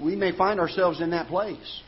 we 0.00 0.14
may 0.14 0.36
find 0.36 0.60
ourselves 0.60 1.00
in 1.00 1.10
that 1.10 1.26
place. 1.26 1.82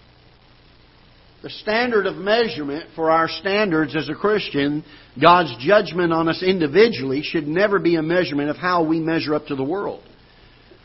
The 1.42 1.50
standard 1.50 2.06
of 2.06 2.16
measurement 2.16 2.90
for 2.96 3.12
our 3.12 3.28
standards 3.28 3.94
as 3.94 4.08
a 4.08 4.14
Christian, 4.14 4.84
God's 5.20 5.54
judgment 5.60 6.12
on 6.12 6.28
us 6.28 6.42
individually, 6.42 7.22
should 7.22 7.46
never 7.46 7.78
be 7.78 7.94
a 7.94 8.02
measurement 8.02 8.50
of 8.50 8.56
how 8.56 8.84
we 8.84 8.98
measure 8.98 9.36
up 9.36 9.46
to 9.46 9.54
the 9.54 9.62
world. 9.62 10.02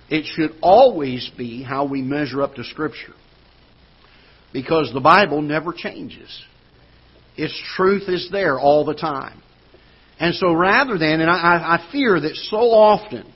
It 0.10 0.26
should 0.26 0.52
always 0.62 1.30
be 1.36 1.64
how 1.64 1.86
we 1.86 2.04
measure 2.04 2.44
up 2.44 2.54
to 2.56 2.64
Scripture. 2.64 3.14
Because 4.54 4.92
the 4.94 5.02
Bible 5.02 5.42
never 5.42 5.74
changes. 5.74 6.30
Its 7.36 7.60
truth 7.76 8.04
is 8.08 8.30
there 8.32 8.60
all 8.60 8.86
the 8.86 8.94
time. 8.94 9.42
And 10.20 10.36
so 10.36 10.54
rather 10.54 10.98
than, 10.98 11.20
and 11.20 11.30
I, 11.30 11.80
I 11.80 11.90
fear 11.92 12.20
that 12.20 12.36
so 12.36 12.58
often 12.58 13.34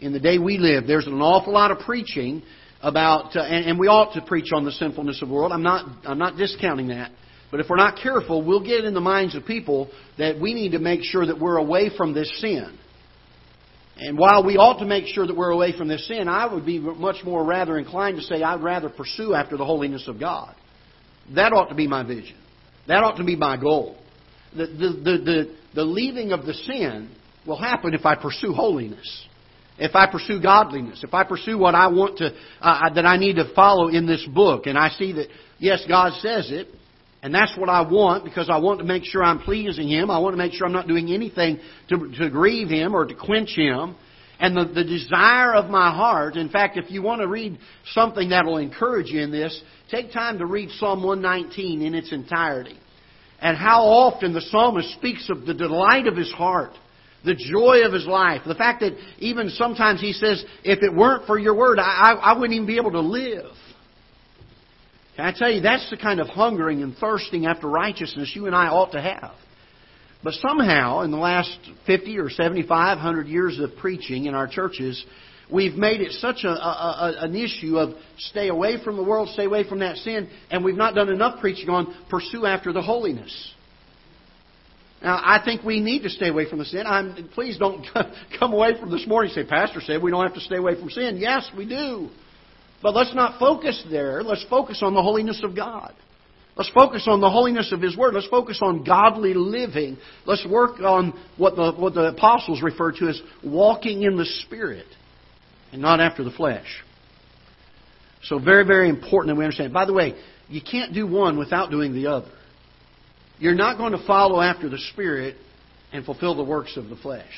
in 0.00 0.12
the 0.12 0.20
day 0.20 0.38
we 0.38 0.58
live, 0.58 0.86
there's 0.86 1.06
an 1.06 1.14
awful 1.22 1.52
lot 1.52 1.70
of 1.70 1.78
preaching 1.78 2.42
about, 2.82 3.36
uh, 3.36 3.40
and, 3.40 3.70
and 3.70 3.78
we 3.78 3.86
ought 3.86 4.14
to 4.14 4.22
preach 4.22 4.52
on 4.52 4.64
the 4.64 4.72
sinfulness 4.72 5.22
of 5.22 5.28
the 5.28 5.34
world. 5.34 5.52
I'm 5.52 5.62
not, 5.62 5.88
I'm 6.04 6.18
not 6.18 6.36
discounting 6.36 6.88
that. 6.88 7.12
But 7.50 7.60
if 7.60 7.68
we're 7.70 7.76
not 7.76 7.98
careful, 8.02 8.42
we'll 8.42 8.64
get 8.64 8.84
in 8.84 8.92
the 8.92 9.00
minds 9.00 9.36
of 9.36 9.46
people 9.46 9.88
that 10.18 10.40
we 10.40 10.52
need 10.52 10.72
to 10.72 10.80
make 10.80 11.02
sure 11.04 11.24
that 11.24 11.38
we're 11.38 11.58
away 11.58 11.90
from 11.96 12.12
this 12.12 12.40
sin. 12.40 12.76
And 13.98 14.18
while 14.18 14.44
we 14.44 14.56
ought 14.56 14.78
to 14.80 14.84
make 14.84 15.06
sure 15.06 15.26
that 15.26 15.36
we're 15.36 15.50
away 15.50 15.76
from 15.76 15.88
this 15.88 16.06
sin, 16.06 16.28
I 16.28 16.52
would 16.52 16.66
be 16.66 16.78
much 16.78 17.24
more 17.24 17.44
rather 17.44 17.78
inclined 17.78 18.16
to 18.16 18.22
say 18.22 18.42
I'd 18.42 18.62
rather 18.62 18.90
pursue 18.90 19.34
after 19.34 19.56
the 19.56 19.64
holiness 19.64 20.06
of 20.06 20.20
God. 20.20 20.54
That 21.34 21.52
ought 21.52 21.68
to 21.68 21.74
be 21.74 21.86
my 21.86 22.02
vision. 22.02 22.36
That 22.88 23.02
ought 23.02 23.16
to 23.16 23.24
be 23.24 23.36
my 23.36 23.56
goal. 23.56 23.96
The, 24.54 24.66
the, 24.66 24.88
the, 25.02 25.18
the, 25.24 25.56
the 25.74 25.82
leaving 25.82 26.32
of 26.32 26.44
the 26.44 26.54
sin 26.54 27.10
will 27.46 27.58
happen 27.58 27.94
if 27.94 28.04
I 28.04 28.16
pursue 28.16 28.52
holiness 28.52 29.26
if 29.78 29.94
I 29.94 30.10
pursue 30.10 30.40
godliness, 30.40 31.02
if 31.04 31.12
I 31.12 31.24
pursue 31.24 31.58
what 31.58 31.74
I 31.74 31.88
want 31.88 32.18
to, 32.18 32.30
uh, 32.60 32.94
that 32.94 33.04
I 33.04 33.16
need 33.16 33.36
to 33.36 33.52
follow 33.54 33.88
in 33.88 34.06
this 34.06 34.26
book, 34.26 34.66
and 34.66 34.78
I 34.78 34.90
see 34.90 35.12
that, 35.12 35.28
yes, 35.58 35.84
God 35.86 36.12
says 36.20 36.50
it, 36.50 36.68
and 37.22 37.34
that's 37.34 37.56
what 37.56 37.68
I 37.68 37.82
want 37.82 38.24
because 38.24 38.48
I 38.50 38.58
want 38.58 38.78
to 38.80 38.84
make 38.84 39.04
sure 39.04 39.22
I'm 39.22 39.40
pleasing 39.40 39.88
Him. 39.88 40.10
I 40.10 40.18
want 40.18 40.34
to 40.34 40.38
make 40.38 40.52
sure 40.52 40.66
I'm 40.66 40.72
not 40.72 40.86
doing 40.86 41.12
anything 41.12 41.58
to, 41.88 42.10
to 42.18 42.30
grieve 42.30 42.68
Him 42.68 42.94
or 42.94 43.06
to 43.06 43.14
quench 43.14 43.56
Him. 43.56 43.96
And 44.38 44.56
the, 44.56 44.66
the 44.66 44.84
desire 44.84 45.54
of 45.54 45.70
my 45.70 45.90
heart, 45.90 46.36
in 46.36 46.50
fact, 46.50 46.76
if 46.76 46.90
you 46.90 47.02
want 47.02 47.22
to 47.22 47.26
read 47.26 47.58
something 47.92 48.28
that 48.28 48.44
will 48.44 48.58
encourage 48.58 49.08
you 49.08 49.22
in 49.22 49.30
this, 49.30 49.60
take 49.90 50.12
time 50.12 50.38
to 50.38 50.46
read 50.46 50.70
Psalm 50.72 51.02
119 51.02 51.80
in 51.80 51.94
its 51.94 52.12
entirety. 52.12 52.78
And 53.40 53.56
how 53.56 53.84
often 53.84 54.34
the 54.34 54.42
psalmist 54.42 54.92
speaks 54.92 55.30
of 55.30 55.46
the 55.46 55.54
delight 55.54 56.06
of 56.06 56.16
his 56.16 56.30
heart 56.32 56.72
the 57.24 57.34
joy 57.34 57.84
of 57.84 57.92
his 57.92 58.06
life, 58.06 58.42
the 58.46 58.54
fact 58.54 58.80
that 58.80 58.92
even 59.18 59.50
sometimes 59.50 60.00
he 60.00 60.12
says, 60.12 60.44
if 60.62 60.82
it 60.82 60.94
weren't 60.94 61.26
for 61.26 61.38
your 61.38 61.54
word, 61.54 61.78
I, 61.80 62.12
I, 62.12 62.38
wouldn't 62.38 62.54
even 62.54 62.66
be 62.66 62.76
able 62.76 62.92
to 62.92 63.00
live. 63.00 63.50
Can 65.16 65.24
I 65.24 65.32
tell 65.32 65.50
you, 65.50 65.62
that's 65.62 65.88
the 65.88 65.96
kind 65.96 66.20
of 66.20 66.28
hungering 66.28 66.82
and 66.82 66.94
thirsting 66.96 67.46
after 67.46 67.68
righteousness 67.68 68.32
you 68.34 68.46
and 68.46 68.54
I 68.54 68.66
ought 68.66 68.92
to 68.92 69.00
have. 69.00 69.32
But 70.22 70.34
somehow, 70.34 71.00
in 71.00 71.10
the 71.10 71.16
last 71.16 71.58
50 71.86 72.18
or 72.18 72.28
75, 72.28 72.98
100 72.98 73.26
years 73.26 73.58
of 73.58 73.76
preaching 73.76 74.26
in 74.26 74.34
our 74.34 74.46
churches, 74.46 75.02
we've 75.50 75.74
made 75.74 76.02
it 76.02 76.12
such 76.12 76.44
a, 76.44 76.48
a, 76.48 76.52
a, 76.52 77.24
an 77.24 77.34
issue 77.34 77.78
of 77.78 77.94
stay 78.18 78.48
away 78.48 78.82
from 78.82 78.96
the 78.96 79.02
world, 79.02 79.30
stay 79.30 79.44
away 79.44 79.66
from 79.66 79.78
that 79.78 79.96
sin, 79.98 80.28
and 80.50 80.64
we've 80.64 80.76
not 80.76 80.94
done 80.94 81.08
enough 81.08 81.40
preaching 81.40 81.70
on 81.70 81.94
pursue 82.10 82.44
after 82.44 82.72
the 82.72 82.82
holiness. 82.82 83.54
Now, 85.02 85.20
I 85.22 85.40
think 85.44 85.62
we 85.62 85.80
need 85.80 86.02
to 86.02 86.10
stay 86.10 86.28
away 86.28 86.48
from 86.48 86.58
the 86.58 86.64
sin. 86.64 86.84
I'm, 86.86 87.28
please 87.34 87.56
don't 87.58 87.86
come 88.38 88.52
away 88.52 88.78
from 88.78 88.90
this 88.90 89.06
morning 89.06 89.32
and 89.34 89.46
say, 89.46 89.48
Pastor 89.48 89.80
said 89.80 90.02
we 90.02 90.10
don't 90.10 90.24
have 90.24 90.34
to 90.34 90.40
stay 90.40 90.56
away 90.56 90.78
from 90.78 90.90
sin. 90.90 91.18
Yes, 91.18 91.48
we 91.56 91.66
do. 91.66 92.10
But 92.82 92.94
let's 92.94 93.14
not 93.14 93.38
focus 93.38 93.82
there. 93.90 94.22
Let's 94.22 94.44
focus 94.48 94.80
on 94.82 94.94
the 94.94 95.02
holiness 95.02 95.40
of 95.42 95.56
God. 95.56 95.94
Let's 96.56 96.70
focus 96.70 97.06
on 97.06 97.20
the 97.20 97.30
holiness 97.30 97.70
of 97.72 97.82
His 97.82 97.96
Word. 97.96 98.14
Let's 98.14 98.28
focus 98.28 98.60
on 98.62 98.82
godly 98.82 99.34
living. 99.34 99.98
Let's 100.24 100.46
work 100.46 100.80
on 100.80 101.12
what 101.36 101.54
the, 101.54 101.72
what 101.72 101.94
the 101.94 102.08
apostles 102.08 102.62
refer 102.62 102.92
to 102.92 103.08
as 103.08 103.20
walking 103.44 104.02
in 104.02 104.16
the 104.16 104.24
Spirit 104.24 104.86
and 105.72 105.82
not 105.82 106.00
after 106.00 106.24
the 106.24 106.30
flesh. 106.30 106.66
So, 108.22 108.38
very, 108.38 108.64
very 108.64 108.88
important 108.88 109.34
that 109.34 109.38
we 109.38 109.44
understand. 109.44 109.72
By 109.74 109.84
the 109.84 109.92
way, 109.92 110.14
you 110.48 110.62
can't 110.62 110.94
do 110.94 111.06
one 111.06 111.38
without 111.38 111.70
doing 111.70 111.92
the 111.92 112.06
other. 112.06 112.30
You're 113.38 113.54
not 113.54 113.76
going 113.76 113.92
to 113.92 114.04
follow 114.06 114.40
after 114.40 114.70
the 114.70 114.78
Spirit 114.92 115.36
and 115.92 116.04
fulfill 116.04 116.34
the 116.34 116.44
works 116.44 116.76
of 116.76 116.88
the 116.88 116.96
flesh. 116.96 117.30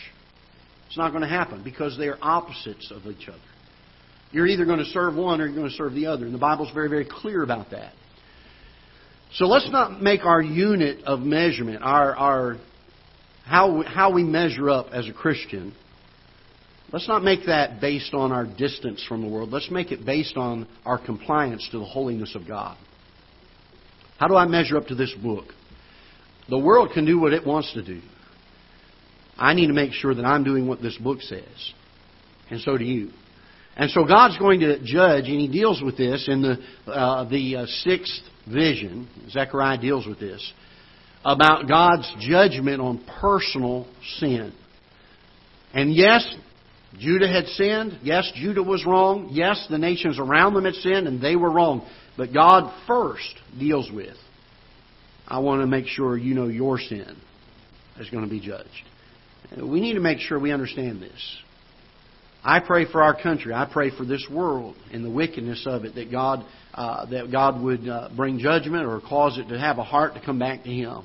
It's 0.87 0.97
not 0.97 1.11
going 1.11 1.23
to 1.23 1.29
happen 1.29 1.63
because 1.65 1.99
they 1.99 2.07
are 2.07 2.19
opposites 2.23 2.93
of 2.93 3.05
each 3.07 3.29
other. 3.29 3.39
You're 4.31 4.47
either 4.47 4.65
going 4.65 4.79
to 4.79 4.85
serve 4.87 5.15
one 5.15 5.41
or 5.41 5.47
you're 5.47 5.57
going 5.57 5.71
to 5.71 5.77
serve 5.77 5.95
the 5.95 6.07
other. 6.07 6.27
And 6.27 6.35
the 6.35 6.39
Bible's 6.39 6.71
very, 6.73 6.89
very 6.89 7.07
clear 7.09 7.43
about 7.43 7.71
that. 7.71 7.93
So 9.35 9.47
let's 9.47 9.71
not 9.71 10.03
make 10.03 10.25
our 10.25 10.41
unit 10.41 11.05
of 11.05 11.21
measurement, 11.21 11.81
our, 11.83 12.17
our 12.17 12.57
how, 13.45 13.83
how 13.83 14.13
we 14.13 14.25
measure 14.25 14.69
up 14.69 14.89
as 14.93 15.09
a 15.09 15.13
Christian, 15.13 15.75
let's 16.93 17.09
not 17.09 17.23
make 17.23 17.47
that 17.47 17.81
based 17.81 18.13
on 18.13 18.33
our 18.33 18.45
distance 18.45 19.05
from 19.09 19.23
the 19.23 19.29
world. 19.29 19.51
Let's 19.51 19.71
make 19.71 19.91
it 19.91 20.05
based 20.05 20.37
on 20.37 20.69
our 20.85 21.03
compliance 21.03 21.67
to 21.73 21.79
the 21.79 21.85
holiness 21.85 22.35
of 22.35 22.47
God. 22.47 22.77
How 24.19 24.29
do 24.29 24.37
I 24.37 24.47
measure 24.47 24.77
up 24.77 24.87
to 24.89 24.95
this 24.95 25.15
book? 25.23 25.47
The 26.49 26.59
world 26.59 26.91
can 26.93 27.05
do 27.05 27.19
what 27.19 27.33
it 27.33 27.47
wants 27.47 27.73
to 27.75 27.83
do. 27.83 28.01
I 29.37 29.55
need 29.55 29.69
to 29.69 29.73
make 29.73 29.93
sure 29.93 30.15
that 30.15 30.25
I'm 30.25 30.45
doing 30.45 30.67
what 30.67 30.83
this 30.83 30.97
book 30.99 31.21
says. 31.23 31.73
And 32.51 32.61
so 32.61 32.77
do 32.77 32.85
you. 32.85 33.11
And 33.79 33.91
so 33.93 34.05
God's 34.05 34.37
going 34.39 34.61
to 34.61 34.81
judge, 34.83 35.29
and 35.29 35.41
He 35.41 35.49
deals 35.49 35.81
with 35.81 35.97
this 35.97 36.29
in 36.29 36.43
the, 36.43 36.93
uh, 36.93 37.29
the 37.29 37.57
uh, 37.57 37.67
sixth 37.67 38.23
vision. 38.47 39.09
Zechariah 39.31 39.79
deals 39.79 40.07
with 40.07 40.19
this 40.19 40.53
about 41.25 41.69
God's 41.69 42.13
judgment 42.21 42.81
on 42.81 43.05
personal 43.21 43.87
sin. 44.19 44.53
And 45.73 45.95
yes, 45.95 46.35
Judah 46.99 47.29
had 47.29 47.47
sinned. 47.47 48.01
Yes, 48.03 48.31
Judah 48.35 48.63
was 48.63 48.85
wrong. 48.87 49.31
Yes, 49.33 49.65
the 49.71 49.79
nations 49.79 50.19
around 50.19 50.55
them 50.55 50.65
had 50.65 50.75
sinned, 50.75 51.07
and 51.07 51.21
they 51.21 51.37
were 51.37 51.51
wrong. 51.51 51.87
But 52.17 52.33
God 52.35 52.73
first 52.87 53.35
deals 53.59 53.91
with 53.93 54.17
I 55.31 55.41
want 55.41 55.61
to 55.61 55.67
make 55.67 55.87
sure 55.87 56.17
you 56.17 56.35
know 56.35 56.47
your 56.47 56.79
sin 56.79 57.17
is 58.01 58.09
going 58.09 58.25
to 58.25 58.31
be 58.31 58.41
judged. 58.41 58.69
We 59.63 59.81
need 59.81 59.95
to 59.95 60.01
make 60.01 60.21
sure 60.21 60.39
we 60.39 60.53
understand 60.53 61.03
this. 61.03 61.39
I 62.45 62.61
pray 62.61 62.91
for 62.91 63.03
our 63.03 63.21
country. 63.21 63.53
I 63.53 63.69
pray 63.71 63.91
for 63.97 64.05
this 64.05 64.27
world 64.31 64.77
and 64.93 65.05
the 65.05 65.11
wickedness 65.11 65.65
of 65.67 65.85
it 65.85 65.95
that 65.97 66.11
God 66.11 66.45
uh, 66.75 67.07
that 67.07 67.33
God 67.33 67.61
would 67.63 67.89
uh, 67.89 68.09
bring 68.17 68.39
judgment 68.39 68.87
or 68.87 69.01
cause 69.01 69.37
it 69.39 69.49
to 69.49 69.59
have 69.59 69.79
a 69.79 69.85
heart 69.85 70.15
to 70.15 70.25
come 70.25 70.39
back 70.39 70.63
to 70.63 70.71
Him. 70.71 71.05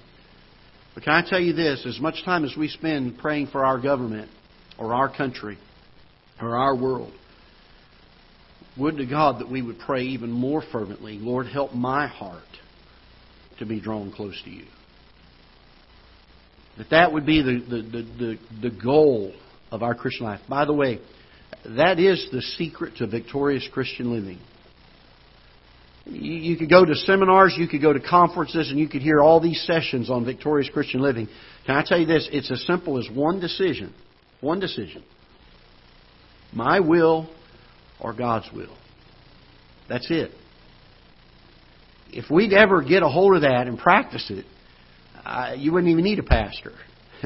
But 0.93 1.03
can 1.03 1.13
I 1.13 1.27
tell 1.27 1.39
you 1.39 1.53
this? 1.53 1.85
As 1.87 1.99
much 1.99 2.23
time 2.23 2.45
as 2.45 2.55
we 2.55 2.67
spend 2.67 3.17
praying 3.17 3.47
for 3.47 3.65
our 3.65 3.79
government 3.79 4.29
or 4.77 4.93
our 4.93 5.09
country 5.15 5.57
or 6.39 6.55
our 6.55 6.75
world, 6.75 7.13
would 8.77 8.97
to 8.97 9.05
God 9.05 9.39
that 9.39 9.49
we 9.49 9.61
would 9.61 9.79
pray 9.79 10.03
even 10.03 10.31
more 10.31 10.63
fervently, 10.71 11.17
Lord, 11.17 11.47
help 11.47 11.73
my 11.73 12.07
heart 12.07 12.43
to 13.59 13.65
be 13.65 13.79
drawn 13.79 14.11
close 14.11 14.39
to 14.43 14.49
you. 14.49 14.65
That 16.77 16.89
that 16.89 17.13
would 17.13 17.25
be 17.25 17.41
the, 17.41 17.59
the, 17.67 17.81
the, 17.81 18.03
the, 18.17 18.69
the 18.69 18.81
goal 18.83 19.33
of 19.71 19.83
our 19.83 19.93
Christian 19.93 20.25
life. 20.25 20.41
By 20.49 20.65
the 20.65 20.73
way, 20.73 20.99
that 21.65 21.99
is 21.99 22.27
the 22.31 22.41
secret 22.41 22.97
to 22.97 23.07
victorious 23.07 23.67
Christian 23.71 24.11
living. 24.11 24.39
You, 26.05 26.57
could 26.57 26.69
go 26.69 26.83
to 26.83 26.95
seminars, 26.95 27.55
you 27.57 27.67
could 27.67 27.81
go 27.81 27.93
to 27.93 27.99
conferences, 27.99 28.69
and 28.69 28.77
you 28.77 28.89
could 28.89 29.01
hear 29.01 29.21
all 29.21 29.39
these 29.39 29.63
sessions 29.65 30.09
on 30.09 30.25
victorious 30.25 30.69
Christian 30.69 31.01
living. 31.01 31.29
Can 31.65 31.77
I 31.77 31.83
tell 31.85 31.97
you 31.97 32.05
this? 32.05 32.27
It's 32.31 32.51
as 32.51 32.65
simple 32.65 32.99
as 32.99 33.07
one 33.09 33.39
decision. 33.39 33.93
One 34.41 34.59
decision. 34.59 35.03
My 36.51 36.81
will 36.81 37.29
or 38.01 38.13
God's 38.13 38.49
will. 38.53 38.75
That's 39.87 40.07
it 40.09 40.31
if 42.13 42.29
we'd 42.29 42.53
ever 42.53 42.81
get 42.81 43.03
a 43.03 43.09
hold 43.09 43.35
of 43.35 43.41
that 43.41 43.67
and 43.67 43.77
practice 43.77 44.29
it, 44.29 44.45
uh, 45.25 45.53
you 45.57 45.71
wouldn't 45.71 45.91
even 45.91 46.03
need 46.03 46.19
a 46.19 46.23
pastor. 46.23 46.73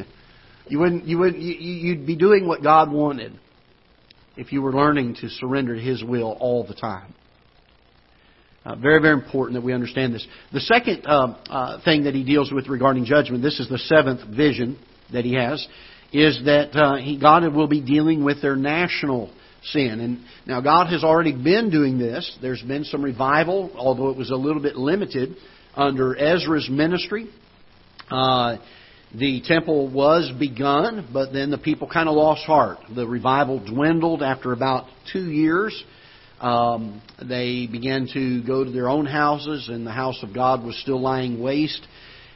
you 0.68 0.80
wouldn't. 0.80 1.06
You 1.06 1.20
would. 1.20 1.36
You, 1.36 1.54
you'd 1.54 2.08
be 2.08 2.16
doing 2.16 2.48
what 2.48 2.64
God 2.64 2.92
wanted 2.92 3.34
if 4.38 4.52
you 4.52 4.62
were 4.62 4.74
learning 4.74 5.16
to 5.22 5.30
surrender 5.30 5.76
to 5.76 5.82
His 5.82 6.04
will 6.04 6.38
all 6.40 6.66
the 6.66 6.76
time. 6.76 7.14
Uh, 8.68 8.76
very, 8.76 9.02
very 9.02 9.14
important 9.14 9.56
that 9.58 9.66
we 9.66 9.72
understand 9.72 10.14
this. 10.14 10.28
The 10.52 10.60
second 10.60 11.06
uh, 11.06 11.38
uh, 11.50 11.84
thing 11.86 12.04
that 12.04 12.14
he 12.14 12.26
deals 12.26 12.52
with 12.52 12.68
regarding 12.68 13.06
judgment, 13.06 13.42
this 13.42 13.62
is 13.62 13.70
the 13.70 13.78
seventh 13.78 14.28
vision 14.36 14.78
that 15.14 15.24
he 15.24 15.36
has, 15.36 15.66
is 16.12 16.42
that 16.44 16.76
uh, 16.76 16.98
he, 16.98 17.18
God 17.18 17.48
will 17.54 17.70
be 17.70 17.80
dealing 17.80 18.26
with 18.26 18.42
their 18.42 18.58
national 18.58 19.32
sin. 19.64 20.02
And 20.02 20.20
now 20.46 20.60
God 20.60 20.88
has 20.88 21.04
already 21.04 21.32
been 21.32 21.70
doing 21.70 21.98
this. 21.98 22.38
There's 22.42 22.62
been 22.62 22.84
some 22.84 23.04
revival, 23.04 23.72
although 23.76 24.10
it 24.10 24.18
was 24.18 24.32
a 24.32 24.36
little 24.36 24.62
bit 24.62 24.76
limited 24.76 25.38
under 25.74 26.18
Ezra's 26.18 26.70
ministry. 26.70 27.30
The 29.16 29.42
temple 29.46 29.90
was 29.90 30.32
begun, 30.38 31.08
but 31.14 31.32
then 31.32 31.50
the 31.50 31.58
people 31.58 31.88
kind 31.88 32.10
of 32.10 32.16
lost 32.16 32.46
heart. 32.46 32.80
The 32.94 33.08
revival 33.08 33.60
dwindled 33.60 34.22
after 34.22 34.52
about 34.52 34.86
two 35.12 35.32
years. 35.32 35.84
um, 36.40 37.02
they 37.18 37.68
began 37.72 38.08
to 38.14 38.44
go 38.44 38.64
to 38.64 38.72
their 38.72 38.90
own 38.90 39.06
houses, 39.06 39.70
and 39.70 39.86
the 39.86 39.92
house 39.92 40.22
of 40.22 40.34
God 40.34 40.64
was 40.64 40.80
still 40.82 41.02
lying 41.02 41.42
waste. 41.42 41.86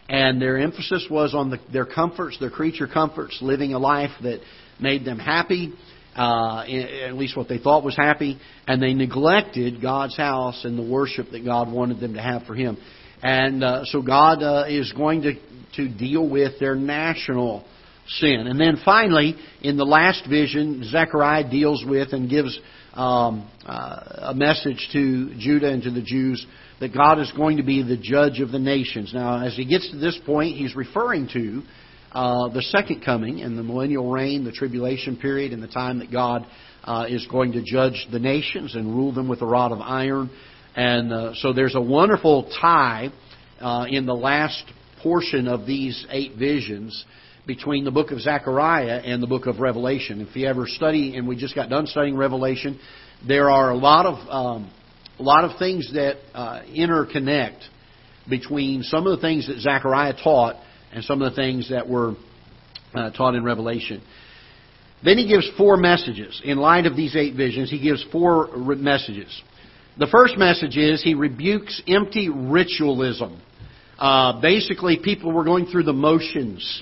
And 0.09 0.41
their 0.41 0.57
emphasis 0.57 1.07
was 1.09 1.33
on 1.33 1.51
the, 1.51 1.59
their 1.71 1.85
comforts, 1.85 2.37
their 2.39 2.49
creature 2.49 2.87
comforts, 2.87 3.37
living 3.41 3.73
a 3.73 3.79
life 3.79 4.11
that 4.23 4.41
made 4.79 5.05
them 5.05 5.19
happy, 5.19 5.73
uh, 6.15 6.65
at 6.65 7.13
least 7.13 7.37
what 7.37 7.47
they 7.47 7.59
thought 7.59 7.83
was 7.83 7.95
happy, 7.95 8.39
and 8.67 8.81
they 8.81 8.93
neglected 8.93 9.81
God's 9.81 10.17
house 10.17 10.65
and 10.65 10.77
the 10.77 10.83
worship 10.83 11.27
that 11.31 11.45
God 11.45 11.71
wanted 11.71 11.99
them 11.99 12.15
to 12.15 12.21
have 12.21 12.43
for 12.43 12.55
Him. 12.55 12.77
And 13.21 13.63
uh, 13.63 13.85
so 13.85 14.01
God 14.01 14.41
uh, 14.41 14.65
is 14.67 14.91
going 14.93 15.21
to, 15.21 15.35
to 15.75 15.87
deal 15.87 16.27
with 16.27 16.59
their 16.59 16.75
national 16.75 17.65
sin. 18.07 18.47
And 18.47 18.59
then 18.59 18.77
finally, 18.83 19.35
in 19.61 19.77
the 19.77 19.85
last 19.85 20.27
vision, 20.29 20.83
Zechariah 20.89 21.49
deals 21.49 21.83
with 21.87 22.13
and 22.13 22.29
gives 22.29 22.59
um, 22.93 23.49
uh, 23.65 24.31
a 24.31 24.33
message 24.35 24.89
to 24.93 25.33
Judah 25.37 25.71
and 25.71 25.83
to 25.83 25.91
the 25.91 26.01
Jews 26.01 26.45
that 26.79 26.93
God 26.93 27.19
is 27.19 27.31
going 27.37 27.57
to 27.57 27.63
be 27.63 27.83
the 27.83 27.97
judge 27.97 28.39
of 28.39 28.51
the 28.51 28.59
nations. 28.59 29.13
Now, 29.13 29.45
as 29.45 29.55
he 29.55 29.65
gets 29.65 29.89
to 29.91 29.97
this 29.97 30.19
point, 30.25 30.57
he's 30.57 30.75
referring 30.75 31.29
to 31.33 31.61
uh, 32.11 32.49
the 32.49 32.61
second 32.63 33.05
coming 33.05 33.41
and 33.41 33.57
the 33.57 33.63
millennial 33.63 34.11
reign, 34.11 34.43
the 34.43 34.51
tribulation 34.51 35.15
period, 35.15 35.53
and 35.53 35.63
the 35.63 35.67
time 35.67 35.99
that 35.99 36.11
God 36.11 36.45
uh, 36.83 37.05
is 37.07 37.25
going 37.27 37.53
to 37.53 37.61
judge 37.63 38.07
the 38.11 38.19
nations 38.19 38.75
and 38.75 38.87
rule 38.87 39.13
them 39.13 39.29
with 39.29 39.41
a 39.41 39.45
rod 39.45 39.71
of 39.71 39.79
iron. 39.79 40.29
And 40.75 41.13
uh, 41.13 41.33
so 41.35 41.53
there's 41.53 41.75
a 41.75 41.81
wonderful 41.81 42.51
tie 42.59 43.09
uh, 43.61 43.85
in 43.89 44.05
the 44.05 44.13
last 44.13 44.63
portion 45.01 45.47
of 45.47 45.65
these 45.65 46.05
eight 46.09 46.35
visions 46.37 47.05
between 47.47 47.83
the 47.83 47.91
book 47.91 48.11
of 48.11 48.19
Zechariah 48.19 49.01
and 49.03 49.21
the 49.21 49.27
book 49.27 49.47
of 49.47 49.59
Revelation. 49.59 50.21
If 50.21 50.35
you 50.35 50.47
ever 50.47 50.67
study, 50.67 51.15
and 51.15 51.27
we 51.27 51.35
just 51.35 51.55
got 51.55 51.69
done 51.69 51.87
studying 51.87 52.15
Revelation, 52.15 52.79
there 53.27 53.49
are 53.49 53.71
a 53.71 53.77
lot 53.77 54.05
of 54.05 54.29
um, 54.29 54.71
a 55.19 55.23
lot 55.23 55.43
of 55.43 55.57
things 55.59 55.91
that 55.93 56.17
uh, 56.33 56.61
interconnect 56.69 57.61
between 58.29 58.83
some 58.83 59.07
of 59.07 59.17
the 59.17 59.21
things 59.21 59.47
that 59.47 59.59
Zechariah 59.59 60.13
taught 60.23 60.55
and 60.91 61.03
some 61.03 61.21
of 61.21 61.31
the 61.31 61.35
things 61.35 61.69
that 61.69 61.87
were 61.87 62.15
uh, 62.93 63.11
taught 63.11 63.35
in 63.35 63.43
Revelation. 63.43 64.01
Then 65.03 65.17
he 65.17 65.27
gives 65.27 65.49
four 65.57 65.77
messages. 65.77 66.41
In 66.43 66.57
light 66.57 66.85
of 66.85 66.95
these 66.95 67.15
eight 67.15 67.35
visions, 67.35 67.69
he 67.69 67.79
gives 67.79 68.05
four 68.11 68.55
messages. 68.55 69.41
The 69.97 70.07
first 70.07 70.37
message 70.37 70.77
is 70.77 71.03
he 71.03 71.15
rebukes 71.15 71.81
empty 71.87 72.29
ritualism. 72.29 73.41
Uh, 74.01 74.41
basically, 74.41 74.97
people 74.97 75.31
were 75.31 75.43
going 75.43 75.67
through 75.67 75.83
the 75.83 75.93
motions. 75.93 76.81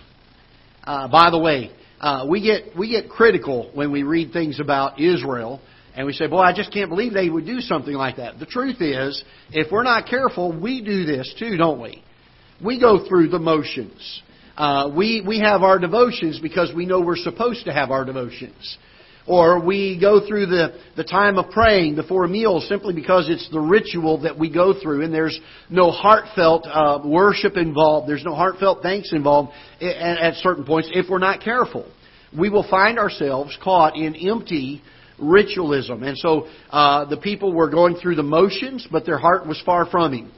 Uh, 0.85 1.09
by 1.09 1.29
the 1.29 1.37
way, 1.37 1.69
uh, 1.99 2.25
we 2.29 2.41
get 2.41 2.77
we 2.77 2.87
get 2.89 3.09
critical 3.09 3.69
when 3.73 3.91
we 3.91 4.03
read 4.03 4.31
things 4.31 4.61
about 4.61 5.01
Israel, 5.01 5.59
and 5.97 6.07
we 6.07 6.13
say, 6.13 6.27
"Boy, 6.27 6.39
I 6.39 6.53
just 6.53 6.71
can't 6.71 6.89
believe 6.89 7.13
they 7.13 7.29
would 7.29 7.45
do 7.45 7.59
something 7.59 7.93
like 7.93 8.15
that." 8.15 8.39
The 8.39 8.45
truth 8.45 8.77
is, 8.79 9.21
if 9.51 9.69
we're 9.69 9.83
not 9.83 10.05
careful, 10.05 10.57
we 10.57 10.81
do 10.81 11.03
this 11.03 11.35
too, 11.37 11.57
don't 11.57 11.81
we? 11.81 12.01
We 12.63 12.79
go 12.79 13.05
through 13.05 13.27
the 13.27 13.39
motions. 13.39 14.21
Uh, 14.55 14.89
we 14.95 15.19
we 15.19 15.39
have 15.39 15.61
our 15.61 15.77
devotions 15.77 16.39
because 16.39 16.73
we 16.73 16.85
know 16.85 17.01
we're 17.01 17.17
supposed 17.17 17.65
to 17.65 17.73
have 17.73 17.91
our 17.91 18.05
devotions. 18.05 18.77
Or 19.27 19.63
we 19.63 19.99
go 19.99 20.25
through 20.27 20.47
the, 20.47 20.79
the 20.95 21.03
time 21.03 21.37
of 21.37 21.51
praying 21.51 21.95
before 21.95 22.25
a 22.25 22.27
meal 22.27 22.61
simply 22.61 22.93
because 22.93 23.29
it's 23.29 23.47
the 23.51 23.59
ritual 23.59 24.21
that 24.21 24.37
we 24.37 24.51
go 24.51 24.73
through 24.81 25.03
and 25.03 25.13
there's 25.13 25.39
no 25.69 25.91
heartfelt 25.91 26.65
uh, 26.65 26.99
worship 27.05 27.55
involved. 27.55 28.09
There's 28.09 28.25
no 28.25 28.33
heartfelt 28.33 28.81
thanks 28.81 29.13
involved 29.13 29.51
at, 29.81 30.33
certain 30.35 30.65
points 30.65 30.89
if 30.91 31.07
we're 31.09 31.19
not 31.19 31.41
careful. 31.41 31.85
We 32.37 32.49
will 32.49 32.67
find 32.69 32.97
ourselves 32.97 33.55
caught 33.63 33.95
in 33.95 34.15
empty 34.15 34.81
ritualism. 35.19 36.03
And 36.03 36.17
so 36.17 36.47
uh, 36.69 37.05
the 37.05 37.17
people 37.17 37.53
were 37.53 37.69
going 37.69 37.95
through 37.95 38.15
the 38.15 38.23
motions, 38.23 38.87
but 38.91 39.05
their 39.05 39.17
heart 39.17 39.45
was 39.45 39.61
far 39.65 39.85
from 39.85 40.13
Him. 40.13 40.31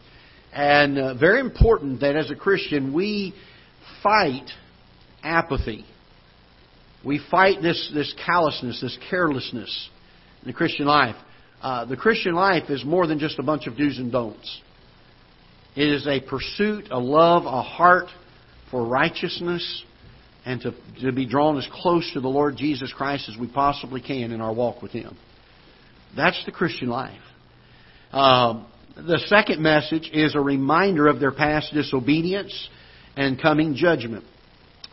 And 0.54 0.98
uh, 0.98 1.14
very 1.16 1.40
important 1.40 2.02
that 2.02 2.16
as 2.16 2.30
a 2.30 2.36
Christian 2.36 2.94
we 2.94 3.34
fight 4.04 4.50
apathy. 5.24 5.86
We 7.06 7.20
fight 7.32 7.62
this, 7.62 7.92
this 7.94 8.14
callousness, 8.26 8.80
this 8.82 8.98
carelessness 9.10 9.90
in 10.44 10.48
the 10.48 10.54
Christian 10.54 10.86
life. 10.86 11.16
Uh, 11.62 11.86
the 11.86 11.98
Christian 11.98 12.34
life 12.34 12.70
is 12.70 12.84
more 12.86 13.08
than 13.08 13.20
just 13.20 13.40
a 13.40 13.44
bunch 13.44 13.68
of 13.68 13.78
do's 13.78 13.98
and 13.98 14.12
don'ts. 14.12 14.62
It 15.76 15.88
is 15.88 16.06
a 16.08 16.20
pursuit, 16.20 16.90
a 16.92 17.00
love, 17.00 17.46
a 17.46 17.62
heart 17.62 18.08
for 18.70 18.86
righteousness, 18.86 19.84
and 20.46 20.62
to, 20.62 20.74
to 21.02 21.12
be 21.12 21.26
drawn 21.26 21.58
as 21.58 21.68
close 21.72 22.10
to 22.14 22.20
the 22.20 22.28
Lord 22.28 22.58
Jesus 22.58 22.92
Christ 22.92 23.30
as 23.30 23.40
we 23.40 23.48
possibly 23.48 24.02
can 24.02 24.32
in 24.32 24.42
our 24.42 24.54
walk 24.54 24.82
with 24.82 24.92
Him. 24.92 25.16
That's 26.16 26.44
the 26.46 26.52
Christian 26.52 26.90
life. 26.90 27.22
Um, 28.12 28.68
the 28.96 29.20
second 29.28 29.62
message 29.62 30.10
is 30.12 30.36
a 30.36 30.42
reminder 30.42 31.08
of 31.08 31.20
their 31.20 31.32
past 31.32 31.74
disobedience 31.74 32.70
and 33.16 33.42
coming 33.42 33.76
judgment. 33.76 34.26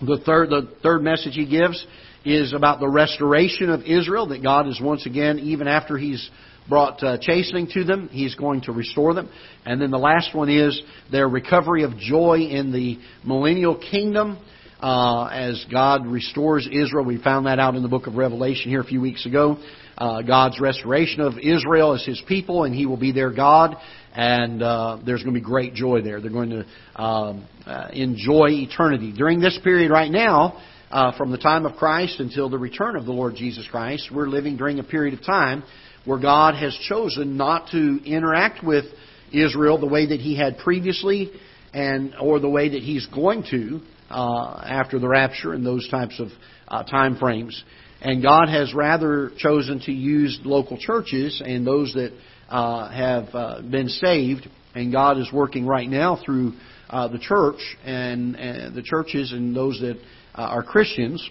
The 0.01 0.19
third, 0.25 0.51
the 0.51 0.69
third 0.83 1.03
message 1.03 1.35
he 1.35 1.47
gives 1.47 1.85
is 2.25 2.53
about 2.53 2.79
the 2.79 2.89
restoration 2.89 3.71
of 3.71 3.83
Israel, 3.83 4.29
that 4.29 4.43
God 4.43 4.69
is 4.69 4.81
once 4.81 5.07
again, 5.07 5.41
even 5.41 5.67
after 5.67 5.97
he's 5.97 6.31
brought 6.69 7.03
uh, 7.03 7.17
chastening 7.21 7.69
to 7.73 7.85
them, 7.85 8.09
he's 8.13 8.35
going 8.35 8.61
to 8.63 8.73
restore 8.73 9.15
them. 9.15 9.29
And 9.65 9.81
then 9.81 9.91
the 9.91 9.99
last 9.99 10.35
one 10.35 10.51
is 10.51 10.81
their 11.11 11.29
recovery 11.29 11.83
of 11.83 11.97
joy 11.97 12.41
in 12.51 12.73
the 12.73 12.99
millennial 13.25 13.77
kingdom. 13.77 14.39
Uh, 14.81 15.27
as 15.27 15.67
God 15.73 16.07
restores 16.07 16.69
Israel, 16.71 17.05
we 17.05 17.21
found 17.21 17.47
that 17.47 17.59
out 17.59 17.75
in 17.75 17.83
the 17.83 17.89
book 17.89 18.07
of 18.07 18.15
Revelation 18.15 18.71
here 18.71 18.81
a 18.81 18.85
few 18.85 19.01
weeks 19.01 19.27
ago. 19.27 19.59
Uh, 19.97 20.23
God's 20.23 20.61
restoration 20.61 21.21
of 21.21 21.35
Israel 21.39 21.95
as 21.95 22.05
His 22.05 22.23
people, 22.29 22.63
and 22.63 22.73
He 22.73 22.87
will 22.87 22.97
be 22.97 23.11
their 23.11 23.33
God 23.33 23.77
and 24.14 24.62
uh, 24.62 24.99
there's 25.05 25.23
going 25.23 25.35
to 25.35 25.40
be 25.40 25.44
great 25.44 25.75
joy 25.75 26.03
there. 26.03 26.21
They're 26.21 26.31
going 26.31 26.51
to 26.51 27.03
um, 27.03 27.47
uh, 27.66 27.88
enjoy 27.92 28.49
eternity. 28.51 29.12
During 29.12 29.40
this 29.40 29.59
period 29.62 29.90
right 29.90 30.11
now, 30.11 30.61
uh, 30.90 31.16
from 31.16 31.31
the 31.31 31.38
time 31.38 31.66
of 31.66 31.77
Christ 31.77 32.18
until 32.18 32.49
the 32.49 32.59
return 32.59 32.97
of 32.97 33.05
the 33.05 33.12
Lord 33.12 33.35
Jesus 33.35 33.66
Christ, 33.71 34.11
we're 34.12 34.29
living 34.29 34.57
during 34.57 34.79
a 34.79 34.85
period 34.85 35.18
of 35.18 35.25
time 35.25 35.62
where 36.05 36.18
God 36.18 36.55
has 36.55 36.75
chosen 36.88 37.37
not 37.37 37.68
to 37.73 38.01
interact 38.05 38.64
with 38.64 38.87
Israel 39.33 39.79
the 39.79 39.87
way 39.87 40.07
that 40.07 40.21
He 40.21 40.37
had 40.37 40.59
previously, 40.59 41.31
and 41.75 42.14
or 42.21 42.40
the 42.40 42.49
way 42.49 42.71
that 42.71 42.83
He's 42.83 43.07
going 43.07 43.44
to 43.51 43.81
uh, 44.11 44.62
after 44.64 44.99
the 44.99 45.09
rapture 45.09 45.53
and 45.53 45.64
those 45.64 45.88
types 45.90 46.18
of 46.18 46.29
uh, 46.66 46.83
time 46.85 47.16
frames. 47.16 47.62
And 48.01 48.23
God 48.23 48.49
has 48.49 48.73
rather 48.75 49.33
chosen 49.37 49.81
to 49.81 49.92
use 49.92 50.38
local 50.44 50.79
churches 50.79 51.42
and 51.44 51.66
those 51.66 51.92
that 51.94 52.12
uh, 52.49 52.91
have 52.91 53.35
uh, 53.35 53.63
been 53.63 53.89
saved, 53.89 54.49
and 54.75 54.93
God 54.93 55.19
is 55.19 55.29
working 55.33 55.67
right 55.67 55.89
now 55.89 56.21
through 56.25 56.55
uh, 56.91 57.09
the 57.09 57.19
church 57.19 57.61
and, 57.85 58.37
and, 58.37 58.75
the 58.75 58.83
churches 58.83 59.33
and 59.33 59.55
those 59.55 59.79
that 59.81 59.97
uh, 60.35 60.43
are 60.43 60.63
Christians. 60.63 61.29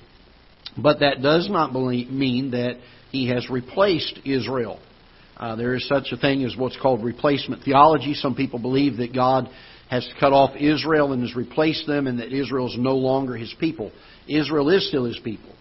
But 0.77 0.99
that 0.99 1.21
does 1.21 1.49
not 1.49 1.73
believe, 1.73 2.09
mean 2.09 2.51
that 2.51 2.77
He 3.11 3.29
has 3.29 3.49
replaced 3.49 4.19
Israel. 4.25 4.79
Uh, 5.35 5.55
there 5.55 5.75
is 5.75 5.87
such 5.87 6.07
a 6.11 6.17
thing 6.17 6.43
as 6.43 6.55
what's 6.55 6.77
called 6.79 7.03
replacement 7.03 7.63
theology. 7.63 8.13
Some 8.13 8.35
people 8.35 8.59
believe 8.59 8.97
that 8.97 9.13
God 9.13 9.49
has 9.89 10.07
cut 10.19 10.33
off 10.33 10.55
Israel 10.59 11.13
and 11.13 11.21
has 11.21 11.35
replaced 11.35 11.87
them, 11.87 12.07
and 12.07 12.19
that 12.19 12.33
Israel 12.33 12.67
is 12.67 12.75
no 12.77 12.95
longer 12.95 13.35
His 13.35 13.53
people. 13.59 13.91
Israel 14.27 14.69
is 14.69 14.87
still 14.87 15.05
His 15.05 15.19
people. 15.23 15.56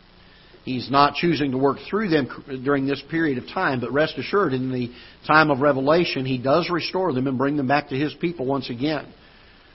He's 0.66 0.90
not 0.90 1.14
choosing 1.14 1.52
to 1.52 1.59
work 1.59 1.79
through 1.88 2.09
them 2.09 2.29
during 2.64 2.88
this 2.88 3.00
period 3.09 3.38
of 3.38 3.44
time, 3.46 3.81
but 3.81 3.92
rest 3.92 4.18
assured, 4.18 4.52
in 4.52 4.72
the 4.72 4.90
time 5.24 5.52
of 5.52 5.61
revelation, 5.61 6.26
He 6.26 6.38
does 6.38 6.68
restore 6.70 7.12
them 7.12 7.29
and 7.29 7.38
bring 7.38 7.57
them 7.57 7.68
back 7.68 7.90
to 7.90 7.94
His 7.94 8.12
people 8.14 8.46
once 8.46 8.68
again. 8.68 9.07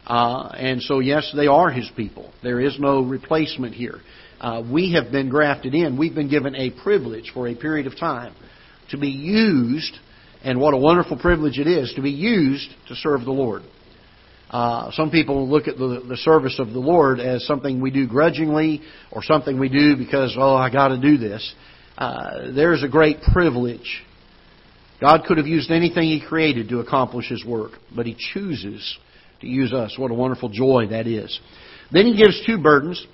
Uh, 0.05 0.49
and 0.49 0.81
so, 0.81 0.99
yes, 0.99 1.31
they 1.33 1.47
are 1.47 1.69
His 1.69 1.89
people. 1.95 2.33
There 2.43 2.59
is 2.59 2.77
no 2.77 3.03
replacement 3.03 3.73
here. 3.73 4.01
Uh, 4.41 4.63
we 4.69 4.91
have 4.91 5.13
been 5.13 5.29
grafted 5.29 5.73
in. 5.73 5.97
We've 5.97 6.13
been 6.13 6.29
given 6.29 6.55
a 6.55 6.71
privilege 6.83 7.31
for 7.33 7.47
a 7.47 7.55
period 7.55 7.87
of 7.87 7.97
time 7.97 8.35
to 8.89 8.97
be 8.97 9.11
used, 9.11 9.97
and 10.43 10.59
what 10.59 10.73
a 10.73 10.77
wonderful 10.77 11.17
privilege 11.17 11.57
it 11.57 11.67
is 11.67 11.93
to 11.95 12.01
be 12.01 12.11
used 12.11 12.69
to 12.89 12.95
serve 12.95 13.23
the 13.23 13.31
Lord. 13.31 13.61
Uh, 14.51 14.91
some 14.91 15.09
people 15.09 15.47
look 15.47 15.69
at 15.69 15.77
the, 15.77 16.03
the 16.07 16.17
service 16.17 16.59
of 16.59 16.73
the 16.73 16.79
Lord 16.79 17.21
as 17.21 17.45
something 17.47 17.79
we 17.79 17.89
do 17.89 18.05
grudgingly 18.05 18.81
or 19.09 19.23
something 19.23 19.57
we 19.57 19.69
do 19.69 19.95
because, 19.95 20.35
oh, 20.37 20.55
I 20.55 20.69
got 20.69 20.89
to 20.89 20.99
do 20.99 21.17
this. 21.17 21.55
Uh, 21.97 22.51
there's 22.53 22.83
a 22.83 22.89
great 22.89 23.21
privilege. 23.31 24.03
God 24.99 25.23
could 25.25 25.37
have 25.37 25.47
used 25.47 25.71
anything 25.71 26.03
He 26.03 26.21
created 26.27 26.67
to 26.69 26.79
accomplish 26.79 27.29
His 27.29 27.45
work, 27.45 27.71
but 27.95 28.05
He 28.05 28.17
chooses 28.33 28.97
to 29.39 29.47
use 29.47 29.71
us. 29.71 29.95
What 29.97 30.11
a 30.11 30.13
wonderful 30.13 30.49
joy 30.49 30.87
that 30.89 31.07
is. 31.07 31.39
Then 31.89 32.05
He 32.05 32.17
gives 32.17 32.45
two 32.45 32.61
burdens. 32.61 33.07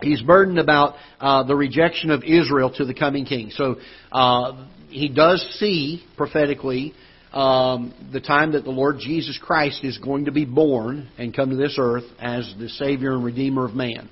He's 0.00 0.22
burdened 0.22 0.58
about 0.58 0.94
uh, 1.20 1.44
the 1.44 1.54
rejection 1.54 2.10
of 2.10 2.24
Israel 2.24 2.72
to 2.76 2.86
the 2.86 2.94
coming 2.94 3.26
king. 3.26 3.50
So 3.50 3.76
uh, 4.10 4.66
he 4.88 5.08
does 5.08 5.46
see 5.58 6.04
prophetically 6.16 6.92
um, 7.32 7.94
the 8.12 8.20
time 8.20 8.52
that 8.52 8.64
the 8.64 8.70
Lord 8.70 8.98
Jesus 8.98 9.38
Christ 9.42 9.84
is 9.84 9.98
going 9.98 10.26
to 10.26 10.32
be 10.32 10.44
born 10.44 11.08
and 11.18 11.34
come 11.34 11.50
to 11.50 11.56
this 11.56 11.76
earth 11.78 12.04
as 12.20 12.52
the 12.58 12.68
Savior 12.68 13.14
and 13.14 13.24
Redeemer 13.24 13.66
of 13.66 13.74
man. 13.74 14.10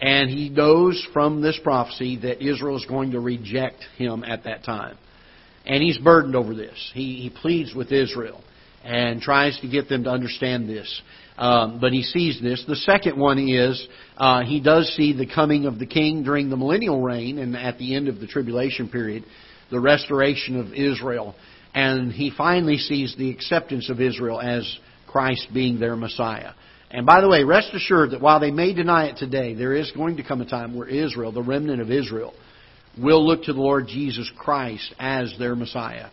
And 0.00 0.28
he 0.28 0.50
knows 0.50 1.06
from 1.12 1.40
this 1.40 1.58
prophecy 1.62 2.18
that 2.22 2.46
Israel 2.46 2.76
is 2.76 2.84
going 2.84 3.12
to 3.12 3.20
reject 3.20 3.84
him 3.96 4.24
at 4.24 4.44
that 4.44 4.64
time. 4.64 4.98
and 5.66 5.82
he's 5.82 5.98
burdened 5.98 6.36
over 6.36 6.54
this. 6.54 6.90
He, 6.94 7.16
he 7.16 7.30
pleads 7.30 7.74
with 7.74 7.90
Israel 7.90 8.42
and 8.82 9.20
tries 9.20 9.58
to 9.60 9.68
get 9.68 9.88
them 9.88 10.04
to 10.04 10.10
understand 10.10 10.68
this. 10.68 11.02
Um, 11.36 11.80
but 11.80 11.92
he 11.92 12.02
sees 12.02 12.40
this. 12.40 12.62
The 12.68 12.76
second 12.76 13.18
one 13.18 13.38
is 13.38 13.88
uh, 14.16 14.42
he 14.44 14.60
does 14.60 14.92
see 14.96 15.16
the 15.16 15.26
coming 15.26 15.64
of 15.66 15.78
the 15.78 15.86
king 15.86 16.22
during 16.22 16.48
the 16.50 16.56
millennial 16.56 17.00
reign 17.02 17.38
and 17.38 17.56
at 17.56 17.78
the 17.78 17.96
end 17.96 18.08
of 18.08 18.20
the 18.20 18.26
tribulation 18.26 18.88
period, 18.88 19.24
the 19.70 19.80
restoration 19.80 20.60
of 20.60 20.72
Israel. 20.74 21.34
And 21.74 22.12
he 22.12 22.30
finally 22.30 22.78
sees 22.78 23.14
the 23.16 23.30
acceptance 23.30 23.90
of 23.90 24.00
Israel 24.00 24.40
as 24.40 24.78
Christ 25.08 25.48
being 25.52 25.78
their 25.80 25.96
Messiah. 25.96 26.52
And 26.90 27.04
by 27.04 27.20
the 27.20 27.28
way, 27.28 27.42
rest 27.42 27.74
assured 27.74 28.12
that 28.12 28.20
while 28.20 28.38
they 28.38 28.52
may 28.52 28.72
deny 28.72 29.06
it 29.06 29.16
today, 29.16 29.54
there 29.54 29.74
is 29.74 29.90
going 29.92 30.16
to 30.18 30.22
come 30.22 30.40
a 30.40 30.48
time 30.48 30.76
where 30.76 30.86
Israel, 30.86 31.32
the 31.32 31.42
remnant 31.42 31.80
of 31.80 31.90
Israel, 31.90 32.32
will 32.96 33.26
look 33.26 33.44
to 33.44 33.52
the 33.52 33.60
Lord 33.60 33.88
Jesus 33.88 34.30
Christ 34.38 34.94
as 35.00 35.34
their 35.38 35.56
Messiah. 35.56 36.10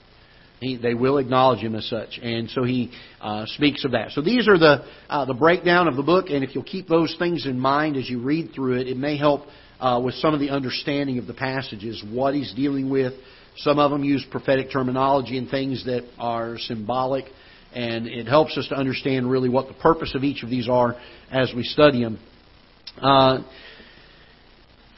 He, 0.61 0.77
they 0.77 0.93
will 0.93 1.17
acknowledge 1.17 1.59
him 1.59 1.73
as 1.73 1.87
such, 1.87 2.19
and 2.21 2.47
so 2.51 2.63
he 2.63 2.91
uh, 3.19 3.47
speaks 3.47 3.83
of 3.83 3.93
that. 3.93 4.11
So 4.11 4.21
these 4.21 4.47
are 4.47 4.59
the 4.59 4.85
uh, 5.09 5.25
the 5.25 5.33
breakdown 5.33 5.87
of 5.87 5.95
the 5.95 6.03
book, 6.03 6.27
and 6.29 6.43
if 6.43 6.53
you'll 6.53 6.63
keep 6.63 6.87
those 6.87 7.15
things 7.17 7.47
in 7.47 7.59
mind 7.59 7.97
as 7.97 8.07
you 8.07 8.21
read 8.21 8.51
through 8.53 8.79
it, 8.79 8.87
it 8.87 8.95
may 8.95 9.17
help 9.17 9.41
uh, 9.79 9.99
with 10.03 10.13
some 10.15 10.35
of 10.35 10.39
the 10.39 10.51
understanding 10.51 11.17
of 11.17 11.25
the 11.25 11.33
passages, 11.33 12.03
what 12.11 12.35
he's 12.35 12.53
dealing 12.53 12.91
with. 12.91 13.13
Some 13.57 13.79
of 13.79 13.89
them 13.89 14.03
use 14.03 14.23
prophetic 14.29 14.71
terminology 14.71 15.39
and 15.39 15.49
things 15.49 15.83
that 15.85 16.07
are 16.19 16.59
symbolic, 16.59 17.25
and 17.73 18.05
it 18.05 18.27
helps 18.27 18.55
us 18.55 18.67
to 18.67 18.75
understand 18.75 19.31
really 19.31 19.49
what 19.49 19.67
the 19.67 19.73
purpose 19.73 20.13
of 20.13 20.23
each 20.23 20.43
of 20.43 20.51
these 20.51 20.69
are 20.69 20.95
as 21.31 21.51
we 21.55 21.63
study 21.63 22.03
them. 22.03 22.19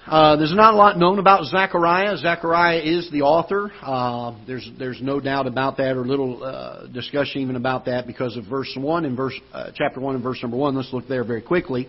Uh, 0.06 0.36
there's 0.36 0.54
not 0.54 0.74
a 0.74 0.78
lot 0.78 0.98
known 0.98 1.18
about 1.18 1.46
Zechariah. 1.46 2.18
Zechariah 2.18 2.82
is 2.82 3.10
the 3.12 3.22
author. 3.22 3.72
Uh, 3.82 4.38
there's 4.46 4.70
there's 4.78 5.02
no 5.02 5.22
doubt 5.22 5.48
about 5.48 5.78
that, 5.78 5.96
or 5.96 6.06
little 6.06 6.44
uh, 6.44 6.88
discussion 6.88 7.42
even 7.42 7.56
about 7.56 7.86
that, 7.86 8.06
because 8.06 8.36
of 8.36 8.44
verse 8.46 8.70
one 8.78 9.06
and 9.06 9.16
verse 9.16 9.34
uh, 9.54 9.72
chapter 9.74 10.02
one 10.02 10.16
and 10.16 10.24
verse 10.24 10.39
number 10.42 10.58
one. 10.58 10.76
Let's 10.76 10.92
look 10.92 11.08
there 11.08 11.24
very 11.24 11.42
quickly. 11.42 11.88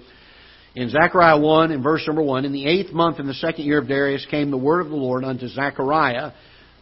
In 0.76 0.90
Zechariah 0.90 1.40
one 1.40 1.72
and 1.72 1.82
verse 1.82 2.04
number 2.06 2.22
one, 2.22 2.44
in 2.44 2.52
the 2.52 2.66
eighth 2.66 2.92
month 2.92 3.18
in 3.18 3.26
the 3.26 3.34
second 3.34 3.64
year 3.64 3.78
of 3.78 3.88
Darius 3.88 4.24
came 4.30 4.52
the 4.52 4.58
word 4.58 4.82
of 4.82 4.90
the 4.90 4.96
Lord 4.96 5.24
unto 5.24 5.48
Zechariah, 5.48 6.30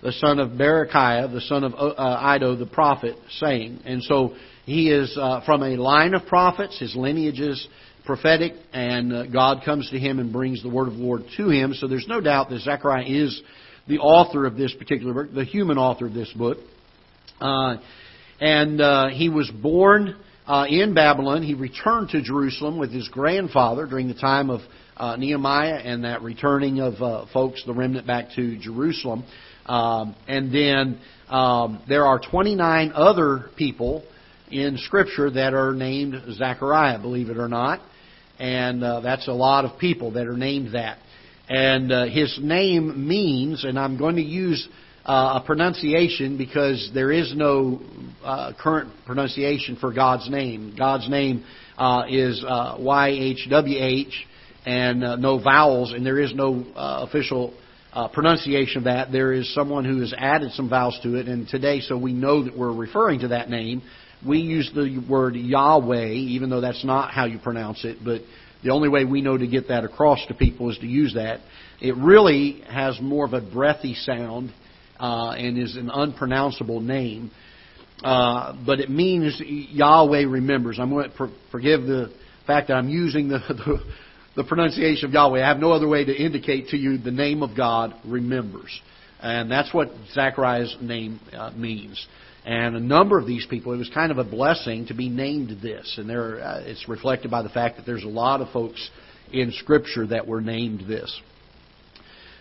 the 0.03 0.13
son 0.13 0.39
of 0.39 0.51
Berechiah, 0.51 1.33
the 1.33 1.41
son 1.41 1.65
of 1.65 1.73
uh, 1.75 2.35
Iddo 2.37 2.57
the 2.57 2.67
prophet, 2.67 3.17
saying. 3.39 3.81
And 3.87 4.03
so 4.03 4.35
he 4.67 4.91
is 4.91 5.15
from 5.47 5.63
a 5.63 5.77
line 5.77 6.13
of 6.13 6.27
prophets. 6.27 6.79
His 6.79 6.95
lineage 6.95 7.41
is 7.41 7.67
prophetic, 8.05 8.55
and 8.73 9.13
uh, 9.13 9.27
God 9.27 9.65
comes 9.65 9.91
to 9.91 9.99
him 9.99 10.19
and 10.19 10.33
brings 10.33 10.63
the 10.63 10.69
word 10.69 10.89
of 10.89 10.95
the 10.95 11.03
Lord 11.03 11.23
to 11.37 11.49
him. 11.49 11.75
So 11.75 11.87
there's 11.87 12.09
no 12.09 12.21
doubt 12.21 12.51
that 12.51 12.61
Zechariah 12.61 13.07
is 13.07 13.41
the 13.87 13.99
author 13.99 14.47
of 14.47 14.57
this 14.57 14.75
particular 14.75 15.13
book, 15.13 15.35
the 15.35 15.45
human 15.45 15.79
author 15.79 16.07
of 16.07 16.15
this 16.15 16.33
book. 16.33 16.59
Uh, 17.41 17.77
and 18.41 18.81
uh, 18.81 19.09
he 19.09 19.29
was 19.29 19.51
born 19.51 20.17
uh, 20.47 20.67
in 20.69 20.95
Babylon. 20.95 21.43
He 21.43 21.55
returned 21.55 22.11
to 22.11 22.23
Jerusalem 22.23 22.79
with 22.79 22.93
his 22.93 23.09
grandfather 23.09 23.87
during 23.87 24.09
the 24.09 24.15
time 24.15 24.51
of 24.51 24.61
uh, 24.97 25.17
Nehemiah 25.17 25.77
and 25.77 26.05
that 26.05 26.23
returning 26.23 26.81
of 26.81 26.95
uh, 26.95 27.27
folks, 27.33 27.65
the 27.65 27.73
remnant, 27.73 28.07
back 28.07 28.31
to 28.37 28.59
Jerusalem. 28.59 29.25
Um, 29.67 30.17
and 30.27 30.53
then 30.53 31.01
um, 31.29 31.83
there 31.89 32.05
are 32.05 32.21
29 32.21 32.93
other 32.95 33.51
people 33.57 34.05
in 34.51 34.77
Scripture 34.77 35.31
that 35.31 35.55
are 35.55 35.73
named 35.73 36.15
Zechariah, 36.33 37.01
believe 37.01 37.31
it 37.31 37.39
or 37.39 37.49
not 37.49 37.81
and 38.39 38.83
uh, 38.83 39.01
that's 39.01 39.29
a 39.29 39.33
lot 39.33 39.65
of 39.65 39.79
people 39.79 40.13
that 40.13 40.27
are 40.27 40.37
named 40.37 40.75
that. 40.75 40.99
And 41.49 41.93
uh, 41.93 42.07
his 42.07 42.39
name 42.41 43.07
means, 43.09 43.65
and 43.65 43.79
I'm 43.79 43.99
going 43.99 44.17
to 44.17 44.23
use 44.23 44.67
uh, 45.05 45.41
a 45.43 45.45
pronunciation 45.45 46.39
because 46.39 46.91
there 46.95 47.11
is 47.11 47.35
no 47.35 47.81
uh, 48.25 48.53
current 48.59 48.93
pronunciation 49.05 49.77
for 49.77 49.93
God's 49.93 50.31
name. 50.31 50.75
God's 50.79 51.09
name 51.09 51.45
uh, 51.77 52.05
is 52.09 52.45
uh, 52.47 52.77
YHWH 52.79 54.13
and 54.65 55.05
uh, 55.05 55.17
no 55.17 55.43
vowels, 55.43 55.93
and 55.93 56.07
there 56.07 56.21
is 56.21 56.33
no 56.35 56.65
uh, 56.77 57.05
official 57.09 57.53
uh, 57.93 58.09
pronunciation 58.09 58.79
of 58.79 58.85
that. 58.85 59.11
There 59.11 59.33
is 59.33 59.53
someone 59.55 59.85
who 59.85 60.01
has 60.01 60.15
added 60.17 60.53
some 60.53 60.69
vowels 60.69 60.99
to 61.03 61.17
it, 61.17 61.27
and 61.27 61.49
today, 61.49 61.81
so 61.81 61.99
we 61.99 62.13
know 62.13 62.45
that 62.45 62.57
we're 62.57 62.73
referring 62.73 63.21
to 63.21 63.29
that 63.29 63.51
name, 63.51 63.83
we 64.27 64.39
use 64.39 64.71
the 64.75 65.05
word 65.09 65.35
Yahweh, 65.35 66.11
even 66.11 66.51
though 66.51 66.61
that's 66.61 66.85
not 66.85 67.13
how 67.13 67.25
you 67.25 67.39
pronounce 67.39 67.85
it, 67.85 67.99
but 68.05 68.21
the 68.63 68.71
only 68.71 68.89
way 68.89 69.05
we 69.05 69.21
know 69.21 69.37
to 69.37 69.47
get 69.47 69.69
that 69.69 69.85
across 69.85 70.25
to 70.29 70.35
people 70.35 70.71
is 70.71 70.79
to 70.79 70.87
use 70.87 71.15
that. 71.15 71.41
It 71.81 71.97
really 71.97 72.63
has 72.69 73.01
more 73.01 73.25
of 73.25 73.33
a 73.33 73.41
breathy 73.41 73.95
sound 73.95 74.53
uh, 75.01 75.31
and 75.31 75.59
is 75.59 75.77
an 75.77 75.91
unpronounceable 75.93 76.81
name. 76.81 77.33
Uh, 78.05 78.55
but 78.65 78.81
it 78.81 78.91
means 78.91 79.41
Yahweh 79.41 80.25
remembers. 80.29 80.79
I'm 80.81 80.91
going 80.91 81.11
to 81.11 81.33
forgive 81.51 81.83
the 81.83 82.13
fact 82.47 82.69
that 82.69 82.75
I'm 82.75 82.89
using 82.89 83.29
the, 83.29 83.39
the, 83.49 83.79
the 84.37 84.45
pronunciation 84.45 85.07
of 85.07 85.13
Yahweh. 85.13 85.43
I 85.43 85.49
have 85.49 85.59
no 85.59 85.73
other 85.73 85.89
way 85.89 86.05
to 86.05 86.13
indicate 86.15 86.69
to 86.69 86.77
you 86.77 86.99
the 86.99 87.11
name 87.11 87.43
of 87.43 87.57
God 87.57 87.95
remembers. 88.05 88.81
And 89.21 89.51
that's 89.51 89.73
what 89.73 89.89
Zechariah's 90.15 90.77
name 90.81 91.21
uh, 91.33 91.51
means. 91.51 92.05
And 92.45 92.75
a 92.75 92.81
number 92.81 93.19
of 93.19 93.27
these 93.27 93.47
people, 93.47 93.73
it 93.73 93.77
was 93.77 93.91
kind 93.95 94.11
of 94.11 94.19
a 94.19 94.25
blessing 94.25 94.87
to 94.87 94.95
be 94.95 95.09
named 95.09 95.61
this. 95.63 95.95
And 95.97 96.11
there, 96.11 96.41
uh, 96.41 96.63
it's 96.65 96.89
reflected 96.89 97.31
by 97.31 97.43
the 97.43 97.49
fact 97.49 97.77
that 97.77 97.87
there's 97.87 98.03
a 98.03 98.09
lot 98.09 98.41
of 98.41 98.51
folks 98.51 98.91
in 99.33 99.53
Scripture 99.53 100.07
that 100.09 100.27
were 100.27 100.41
named 100.41 100.85
this. 100.89 101.21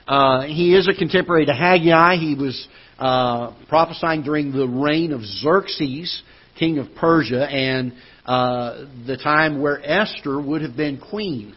Uh, 0.07 0.41
he 0.47 0.75
is 0.75 0.87
a 0.87 0.97
contemporary 0.97 1.45
to 1.45 1.53
Haggai. 1.53 2.15
He 2.15 2.35
was 2.35 2.67
uh, 2.97 3.53
prophesying 3.69 4.23
during 4.23 4.51
the 4.51 4.67
reign 4.67 5.13
of 5.13 5.21
Xerxes, 5.21 6.23
king 6.57 6.79
of 6.79 6.87
Persia, 6.95 7.47
and 7.47 7.93
uh, 8.25 8.85
the 9.05 9.17
time 9.17 9.61
where 9.61 9.79
Esther 9.83 10.41
would 10.41 10.63
have 10.63 10.75
been 10.75 10.99
queen. 10.99 11.55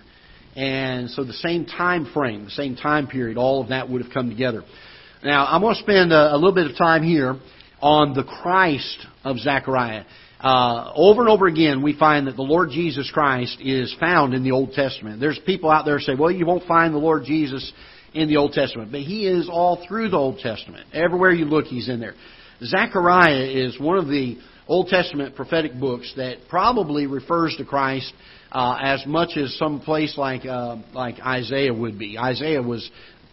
And 0.54 1.10
so 1.10 1.24
the 1.24 1.32
same 1.32 1.64
time 1.64 2.10
frame, 2.12 2.44
the 2.44 2.50
same 2.50 2.76
time 2.76 3.06
period, 3.06 3.38
all 3.38 3.62
of 3.62 3.70
that 3.70 3.88
would 3.88 4.02
have 4.02 4.12
come 4.12 4.28
together. 4.28 4.62
Now, 5.24 5.46
I'm 5.46 5.62
going 5.62 5.74
to 5.74 5.80
spend 5.80 6.12
a, 6.12 6.34
a 6.34 6.36
little 6.36 6.54
bit 6.54 6.70
of 6.70 6.76
time 6.76 7.02
here 7.02 7.40
on 7.84 8.14
the 8.14 8.24
Christ 8.24 9.06
of 9.24 9.38
Zechariah. 9.38 10.04
Uh, 10.40 10.90
over 10.96 11.20
and 11.20 11.28
over 11.28 11.46
again, 11.46 11.82
we 11.82 11.96
find 11.96 12.26
that 12.26 12.34
the 12.34 12.42
Lord 12.42 12.70
Jesus 12.70 13.10
Christ 13.12 13.58
is 13.60 13.94
found 14.00 14.32
in 14.32 14.42
the 14.42 14.52
Old 14.52 14.72
Testament. 14.72 15.20
There's 15.20 15.38
people 15.44 15.70
out 15.70 15.84
there 15.84 15.98
say, 15.98 16.14
well, 16.18 16.30
you 16.30 16.46
won't 16.46 16.66
find 16.66 16.94
the 16.94 16.98
Lord 16.98 17.24
Jesus 17.26 17.70
in 18.14 18.28
the 18.28 18.38
Old 18.38 18.52
Testament. 18.52 18.90
But 18.90 19.02
He 19.02 19.26
is 19.26 19.50
all 19.50 19.84
through 19.86 20.08
the 20.08 20.16
Old 20.16 20.38
Testament. 20.38 20.86
Everywhere 20.94 21.32
you 21.32 21.44
look, 21.44 21.66
He's 21.66 21.90
in 21.90 22.00
there. 22.00 22.14
Zechariah 22.62 23.44
is 23.44 23.78
one 23.78 23.98
of 23.98 24.06
the 24.06 24.38
Old 24.66 24.86
Testament 24.88 25.36
prophetic 25.36 25.78
books 25.78 26.10
that 26.16 26.36
probably 26.48 27.06
refers 27.06 27.54
to 27.58 27.66
Christ 27.66 28.10
uh, 28.50 28.78
as 28.82 29.04
much 29.06 29.36
as 29.36 29.54
some 29.58 29.80
place 29.80 30.16
like 30.16 30.46
uh, 30.46 30.76
like 30.94 31.16
Isaiah 31.20 31.74
would 31.74 31.98
be. 31.98 32.18
Isaiah 32.18 32.62
was 32.62 32.90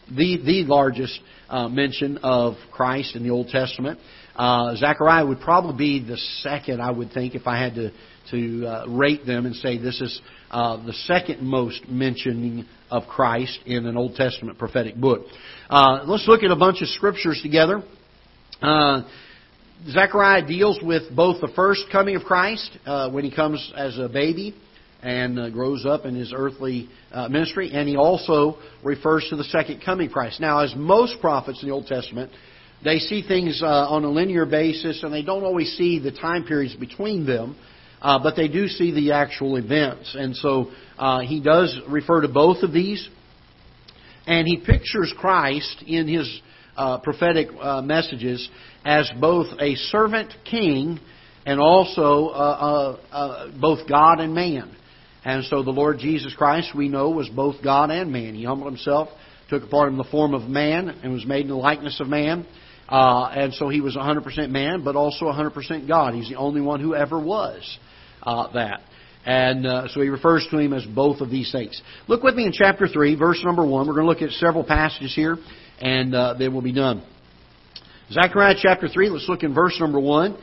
the 0.10 0.42
the 0.44 0.66
largest 0.66 1.18
uh, 1.50 1.68
mention 1.70 2.18
of 2.18 2.56
Christ 2.72 3.16
in 3.16 3.24
the 3.24 3.30
Old 3.30 3.48
Testament. 3.48 4.00
Uh, 4.36 4.76
Zechariah 4.76 5.26
would 5.26 5.40
probably 5.42 6.00
be 6.00 6.08
the 6.08 6.18
second, 6.42 6.82
I 6.82 6.92
would 6.92 7.12
think, 7.12 7.36
if 7.36 7.48
I 7.48 7.62
had 7.62 7.76
to 7.76 7.92
to 8.30 8.66
uh, 8.66 8.86
rate 8.88 9.26
them 9.26 9.46
and 9.46 9.56
say 9.56 9.78
this 9.78 10.00
is 10.00 10.22
uh, 10.52 10.84
the 10.86 10.94
second 10.94 11.42
most 11.42 11.88
mentioning 11.90 12.66
of 12.90 13.04
Christ 13.08 13.60
in 13.66 13.86
an 13.86 13.98
Old 13.98 14.16
Testament 14.16 14.58
prophetic 14.58 14.96
book. 14.96 15.26
Uh, 15.70 16.04
let's 16.06 16.28
look 16.28 16.44
at 16.44 16.52
a 16.52 16.56
bunch 16.56 16.82
of 16.82 16.88
scriptures 16.90 17.40
together. 17.42 17.84
Uh, 18.62 19.04
Zechariah 19.90 20.46
deals 20.48 20.80
with 20.84 21.14
both 21.16 21.42
the 21.42 21.52
first 21.56 21.86
coming 21.92 22.16
of 22.16 22.24
Christ 22.24 22.78
uh, 22.86 23.10
when 23.10 23.24
he 23.24 23.36
comes 23.36 23.72
as 23.76 23.98
a 23.98 24.08
baby 24.08 24.56
and 25.02 25.52
grows 25.52 25.84
up 25.84 26.06
in 26.06 26.14
his 26.14 26.32
earthly 26.36 26.88
ministry, 27.28 27.72
and 27.74 27.90
he 27.90 27.98
also 27.98 28.60
refers 28.84 29.26
to 29.32 29.36
the 29.36 29.44
second 29.46 29.82
coming 29.84 30.08
of 30.08 30.14
Christ. 30.14 30.40
Now, 30.40 30.60
as 30.60 30.76
most 30.76 31.20
prophets 31.20 31.64
in 31.64 31.70
the 31.70 31.74
Old 31.74 31.88
Testament, 31.88 32.32
they 32.84 32.98
see 33.00 33.26
things 33.28 33.62
uh, 33.64 33.66
on 33.66 34.04
a 34.04 34.10
linear 34.10 34.46
basis, 34.46 35.04
and 35.04 35.14
they 35.14 35.22
don't 35.22 35.44
always 35.44 35.76
see 35.78 36.00
the 36.00 36.12
time 36.12 36.46
periods 36.46 36.76
between 36.76 37.26
them, 37.26 37.56
uh, 38.02 38.20
but 38.22 38.36
they 38.36 38.48
do 38.48 38.68
see 38.68 38.92
the 38.92 39.12
actual 39.12 39.58
events. 39.58 40.16
And 40.18 40.36
so 40.36 40.72
uh, 40.98 41.20
he 41.20 41.42
does 41.42 41.80
refer 41.88 42.22
to 42.22 42.28
both 42.28 42.64
of 42.64 42.74
these, 42.74 43.08
and 44.26 44.48
he 44.48 44.58
pictures 44.58 45.14
Christ 45.18 45.84
in 45.86 46.08
his 46.08 46.42
uh, 46.76 46.98
prophetic 47.00 47.50
uh, 47.60 47.82
messages 47.82 48.50
as 48.84 49.12
both 49.20 49.48
a 49.60 49.76
servant 49.76 50.34
king 50.50 51.00
and 51.46 51.60
also 51.60 52.28
uh, 52.30 53.52
both 53.60 53.88
God 53.88 54.20
and 54.20 54.34
man. 54.34 54.76
And 55.24 55.46
so 55.46 55.62
the 55.62 55.72
Lord 55.72 56.00
Jesus 56.00 56.34
Christ, 56.34 56.70
we 56.76 56.90
know, 56.90 57.12
was 57.12 57.30
both 57.30 57.58
God 57.64 57.92
and 57.92 58.12
man. 58.12 58.34
He 58.34 58.44
humbled 58.44 58.72
himself, 58.72 59.10
took 59.50 59.64
upon 59.64 59.90
him 59.90 59.98
the 59.98 60.04
form 60.06 60.34
of 60.34 60.50
man, 60.50 60.90
and 60.90 61.14
was 61.14 61.26
made 61.26 61.42
in 61.42 61.50
the 61.50 61.56
likeness 61.56 62.00
of 62.00 62.08
man. 62.08 62.48
Uh, 62.92 63.32
and 63.34 63.54
so 63.54 63.70
he 63.70 63.80
was 63.80 63.96
100% 63.96 64.50
man, 64.50 64.84
but 64.84 64.98
also 64.98 65.26
100% 65.26 65.88
God. 65.88 66.14
He's 66.14 66.28
the 66.28 66.36
only 66.36 66.60
one 66.60 66.82
who 66.82 66.94
ever 66.94 67.18
was 67.18 67.80
uh, 68.22 68.52
that. 68.54 68.82
And 69.26 69.66
uh, 69.66 69.88
so 69.90 70.02
he 70.02 70.10
refers 70.10 70.46
to 70.52 70.58
him 70.58 70.74
as 70.74 70.86
both 70.86 71.22
of 71.22 71.30
these 71.30 71.52
things. 71.52 71.80
Look 72.08 72.22
with 72.22 72.36
me 72.36 72.46
in 72.46 72.52
chapter 72.52 72.88
3, 72.88 73.16
verse 73.16 73.42
number 73.46 73.66
1. 73.66 73.88
We're 73.88 73.94
going 73.94 74.06
to 74.06 74.10
look 74.10 74.22
at 74.22 74.32
several 74.32 74.66
passages 74.66 75.16
here, 75.16 75.38
and 75.80 76.14
uh, 76.14 76.34
then 76.38 76.52
we'll 76.52 76.64
be 76.64 76.74
done. 76.74 77.04
Zechariah 78.12 78.56
chapter 78.62 78.90
3, 78.90 79.10
let's 79.10 79.30
look 79.30 79.44
in 79.44 79.54
verse 79.54 79.80
number 79.80 80.00
1. 80.00 80.38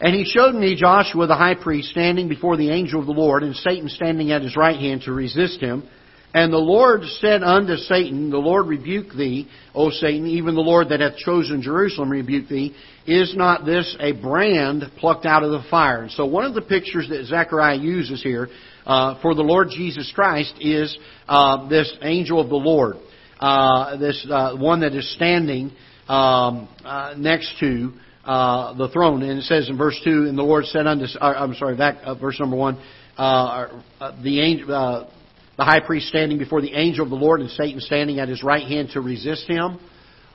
And 0.00 0.14
he 0.14 0.24
showed 0.24 0.54
me 0.54 0.76
Joshua 0.76 1.26
the 1.26 1.36
high 1.36 1.54
priest 1.54 1.88
standing 1.88 2.28
before 2.28 2.58
the 2.58 2.70
angel 2.70 3.00
of 3.00 3.06
the 3.06 3.12
Lord, 3.12 3.42
and 3.42 3.56
Satan 3.56 3.88
standing 3.88 4.30
at 4.30 4.42
his 4.42 4.56
right 4.56 4.78
hand 4.78 5.02
to 5.02 5.12
resist 5.12 5.60
him. 5.60 5.88
And 6.36 6.52
the 6.52 6.58
Lord 6.58 7.02
said 7.22 7.42
unto 7.42 7.76
Satan, 7.76 8.28
The 8.28 8.36
Lord 8.36 8.66
rebuke 8.66 9.14
thee, 9.16 9.48
O 9.74 9.88
Satan, 9.88 10.26
even 10.26 10.54
the 10.54 10.60
Lord 10.60 10.90
that 10.90 11.00
hath 11.00 11.16
chosen 11.16 11.62
Jerusalem 11.62 12.10
rebuke 12.10 12.46
thee. 12.46 12.76
Is 13.06 13.34
not 13.34 13.64
this 13.64 13.96
a 13.98 14.12
brand 14.12 14.84
plucked 14.98 15.24
out 15.24 15.44
of 15.44 15.50
the 15.50 15.64
fire? 15.70 16.02
And 16.02 16.10
so 16.10 16.26
one 16.26 16.44
of 16.44 16.52
the 16.52 16.60
pictures 16.60 17.08
that 17.08 17.24
Zechariah 17.24 17.78
uses 17.78 18.22
here 18.22 18.50
uh, 18.84 19.18
for 19.22 19.34
the 19.34 19.40
Lord 19.40 19.70
Jesus 19.70 20.12
Christ 20.14 20.52
is 20.60 20.98
uh, 21.26 21.70
this 21.70 21.90
angel 22.02 22.38
of 22.38 22.50
the 22.50 22.56
Lord, 22.56 22.96
uh, 23.40 23.96
this 23.96 24.26
uh, 24.30 24.56
one 24.56 24.80
that 24.80 24.94
is 24.94 25.10
standing 25.14 25.72
um, 26.06 26.68
uh, 26.84 27.14
next 27.16 27.58
to 27.60 27.94
uh, 28.26 28.74
the 28.74 28.90
throne. 28.90 29.22
And 29.22 29.38
it 29.38 29.44
says 29.44 29.70
in 29.70 29.78
verse 29.78 29.98
2, 30.04 30.26
And 30.28 30.36
the 30.36 30.42
Lord 30.42 30.66
said 30.66 30.86
unto, 30.86 31.06
I'm 31.18 31.54
sorry, 31.54 31.78
back 31.78 32.04
verse 32.20 32.38
number 32.38 32.56
1, 32.56 32.78
uh, 33.16 33.80
uh, 34.00 34.22
the 34.22 34.42
angel, 34.42 35.10
the 35.56 35.64
high 35.64 35.80
priest 35.80 36.08
standing 36.08 36.38
before 36.38 36.60
the 36.60 36.74
angel 36.74 37.04
of 37.04 37.10
the 37.10 37.16
Lord 37.16 37.40
and 37.40 37.50
Satan 37.50 37.80
standing 37.80 38.18
at 38.18 38.28
his 38.28 38.42
right 38.42 38.66
hand 38.66 38.90
to 38.92 39.00
resist 39.00 39.46
him. 39.46 39.78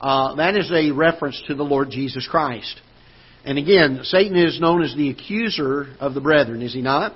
Uh, 0.00 0.34
that 0.34 0.56
is 0.56 0.70
a 0.72 0.90
reference 0.90 1.40
to 1.46 1.54
the 1.54 1.62
Lord 1.62 1.90
Jesus 1.90 2.26
Christ. 2.28 2.80
And 3.44 3.58
again, 3.58 4.00
Satan 4.02 4.36
is 4.36 4.60
known 4.60 4.82
as 4.82 4.94
the 4.96 5.10
accuser 5.10 5.94
of 6.00 6.14
the 6.14 6.20
brethren, 6.20 6.62
is 6.62 6.74
he 6.74 6.82
not? 6.82 7.14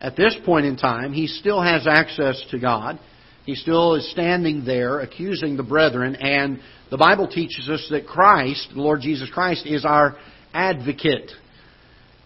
At 0.00 0.16
this 0.16 0.36
point 0.44 0.66
in 0.66 0.76
time, 0.76 1.12
he 1.12 1.26
still 1.26 1.60
has 1.60 1.86
access 1.86 2.44
to 2.50 2.58
God. 2.58 2.98
He 3.44 3.54
still 3.54 3.94
is 3.94 4.10
standing 4.10 4.64
there 4.64 5.00
accusing 5.00 5.56
the 5.56 5.62
brethren, 5.62 6.16
and 6.16 6.60
the 6.90 6.96
Bible 6.96 7.26
teaches 7.26 7.68
us 7.68 7.86
that 7.90 8.06
Christ, 8.06 8.68
the 8.74 8.80
Lord 8.80 9.00
Jesus 9.00 9.30
Christ, 9.30 9.66
is 9.66 9.84
our 9.84 10.16
advocate. 10.54 11.32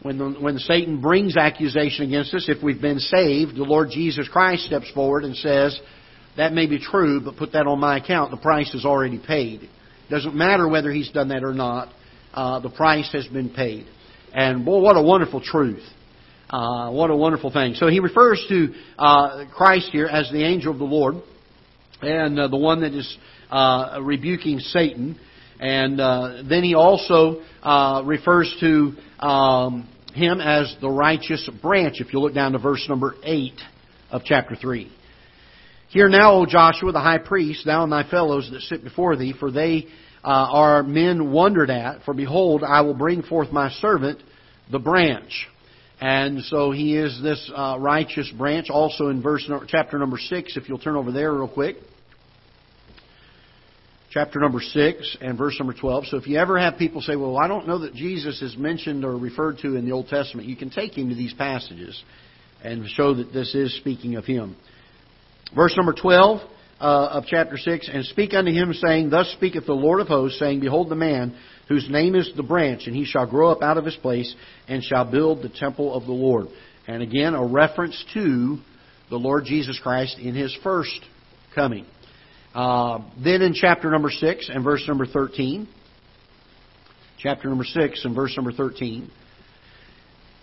When, 0.07 0.19
the, 0.19 0.31
when 0.38 0.57
Satan 0.59 1.01
brings 1.01 1.37
accusation 1.37 2.07
against 2.07 2.33
us, 2.33 2.45
if 2.49 2.62
we've 2.62 2.81
been 2.81 3.01
saved, 3.01 3.57
the 3.57 3.64
Lord 3.64 3.90
Jesus 3.90 4.29
Christ 4.29 4.66
steps 4.66 4.88
forward 4.95 5.25
and 5.25 5.35
says, 5.35 5.77
That 6.37 6.53
may 6.53 6.66
be 6.66 6.79
true, 6.79 7.21
but 7.21 7.37
put 7.37 7.55
that 7.55 7.66
on 7.66 7.81
my 7.81 7.97
account. 7.97 8.31
The 8.31 8.37
price 8.37 8.73
is 8.73 8.85
already 8.85 9.19
paid. 9.19 9.62
It 9.64 9.71
doesn't 10.09 10.37
matter 10.37 10.69
whether 10.69 10.92
he's 10.92 11.11
done 11.11 11.31
that 11.31 11.42
or 11.42 11.53
not. 11.53 11.88
Uh, 12.33 12.61
the 12.61 12.71
price 12.71 13.11
has 13.14 13.27
been 13.27 13.51
paid. 13.51 13.87
And 14.33 14.64
boy, 14.64 14.79
what 14.79 14.97
a 14.97 15.03
wonderful 15.03 15.40
truth. 15.40 15.83
Uh, 16.49 16.92
what 16.92 17.11
a 17.11 17.16
wonderful 17.16 17.51
thing. 17.51 17.75
So 17.75 17.88
he 17.88 17.99
refers 17.99 18.40
to 18.49 18.75
uh, 18.97 19.47
Christ 19.57 19.88
here 19.90 20.07
as 20.07 20.31
the 20.31 20.45
angel 20.45 20.73
of 20.73 20.79
the 20.79 20.85
Lord 20.85 21.16
and 22.01 22.38
uh, 22.38 22.47
the 22.47 22.57
one 22.57 22.83
that 22.83 22.92
is 22.92 23.19
uh, 23.51 23.99
rebuking 24.01 24.61
Satan. 24.61 25.19
And 25.59 26.01
uh, 26.01 26.45
then 26.49 26.62
he 26.62 26.77
also 26.77 27.42
refers 28.05 28.57
to 28.61 28.92
um, 29.19 29.88
him 30.16 30.40
as 30.40 30.74
the 30.81 30.90
righteous 30.90 31.48
branch, 31.62 32.00
if 32.00 32.12
you 32.12 32.20
look 32.20 32.35
down 32.35 32.52
to 32.52 32.59
verse 32.59 32.85
number 32.88 33.14
8 33.22 33.52
of 34.11 34.22
chapter 34.24 34.57
3. 34.57 34.90
Hear 35.90 36.09
now, 36.09 36.35
O 36.35 36.46
Joshua, 36.46 36.92
the 36.92 37.00
high 37.00 37.18
priest, 37.18 37.64
thou 37.64 37.83
and 37.83 37.92
thy 37.92 38.09
fellows 38.09 38.50
that 38.50 38.62
sit 38.62 38.83
before 38.83 39.16
thee, 39.16 39.35
for 39.38 39.50
they 39.50 39.87
uh, 40.24 40.29
are 40.29 40.83
men 40.83 41.31
wondered 41.31 41.70
at. 41.70 42.02
For 42.02 42.12
behold, 42.12 42.64
I 42.64 42.81
will 42.81 42.94
bring 42.94 43.22
forth 43.22 43.52
my 43.52 43.70
servant, 43.70 44.22
the 44.70 44.81
branch. 44.81 45.46
And 46.00 46.42
so 46.42 46.72
he 46.72 46.96
is 46.96 47.22
this 47.22 47.50
uh, 47.55 47.76
righteous 47.79 48.31
branch. 48.37 48.68
Also 48.68 49.09
in 49.09 49.22
verse 49.22 49.48
chapter 49.68 49.98
number 49.98 50.18
six, 50.18 50.57
if 50.57 50.68
you'll 50.68 50.79
turn 50.79 50.96
over 50.96 51.12
there 51.12 51.33
real 51.33 51.48
quick 51.48 51.76
chapter 54.11 54.38
number 54.38 54.61
6 54.61 55.16
and 55.21 55.37
verse 55.37 55.57
number 55.59 55.75
12. 55.75 56.07
So 56.07 56.16
if 56.16 56.27
you 56.27 56.38
ever 56.38 56.59
have 56.59 56.79
people 56.79 57.01
say, 57.01 57.16
well, 57.16 57.37
I 57.37 57.49
don't 57.49 57.66
know 57.66 57.81
that 57.81 57.95
Jesus 57.95 58.40
is 58.42 58.57
mentioned 58.57 59.05
or 59.05 59.16
referred 59.16 59.59
to 59.59 59.77
in 59.77 59.85
the 59.85 59.92
Old 59.92 60.09
Testament, 60.09 60.49
you 60.49 60.57
can 60.57 60.71
take 60.71 60.97
him 60.97 61.09
to 61.09 61.14
these 61.14 61.35
passages 61.35 62.03
and 62.62 62.87
show 62.88 63.14
that 63.14 63.33
this 63.33 63.55
is 63.55 63.77
speaking 63.77 64.16
of 64.16 64.25
him. 64.25 64.57
Verse 65.55 65.75
number 65.77 65.92
12 65.92 66.40
uh, 66.81 66.85
of 66.85 67.25
chapter 67.27 67.57
6, 67.57 67.90
And 67.92 68.05
speak 68.07 68.35
unto 68.35 68.53
him, 68.53 68.73
saying, 68.73 69.11
Thus 69.11 69.33
speaketh 69.37 69.66
the 69.66 69.73
Lord 69.73 70.01
of 70.01 70.09
hosts, 70.09 70.38
saying, 70.38 70.61
Behold 70.61 70.88
the 70.88 70.97
man 70.97 71.37
whose 71.69 71.88
name 71.90 72.14
is 72.14 72.31
the 72.37 72.42
branch, 72.42 72.87
and 72.87 72.95
he 72.95 73.05
shall 73.05 73.27
grow 73.27 73.51
up 73.51 73.62
out 73.62 73.79
of 73.79 73.85
his 73.85 73.97
place, 73.97 74.35
and 74.69 74.83
shall 74.83 75.11
build 75.11 75.42
the 75.42 75.49
temple 75.49 75.95
of 75.95 76.05
the 76.05 76.12
Lord. 76.12 76.47
And 76.87 77.03
again, 77.03 77.35
a 77.35 77.45
reference 77.45 78.05
to 78.14 78.59
the 79.11 79.16
Lord 79.16 79.45
Jesus 79.45 79.79
Christ 79.83 80.19
in 80.19 80.35
his 80.35 80.57
first 80.62 81.01
coming. 81.55 81.87
Uh, 82.57 83.03
then 83.23 83.42
in 83.42 83.53
chapter 83.53 83.90
number 83.90 84.09
6 84.09 84.49
and 84.49 84.64
verse 84.64 84.83
number 84.88 85.05
13, 85.05 85.69
chapter 87.19 87.49
number 87.51 87.64
6 87.64 88.05
and 88.07 88.14
verse 88.14 88.35
number 88.35 88.51
13, 88.51 89.11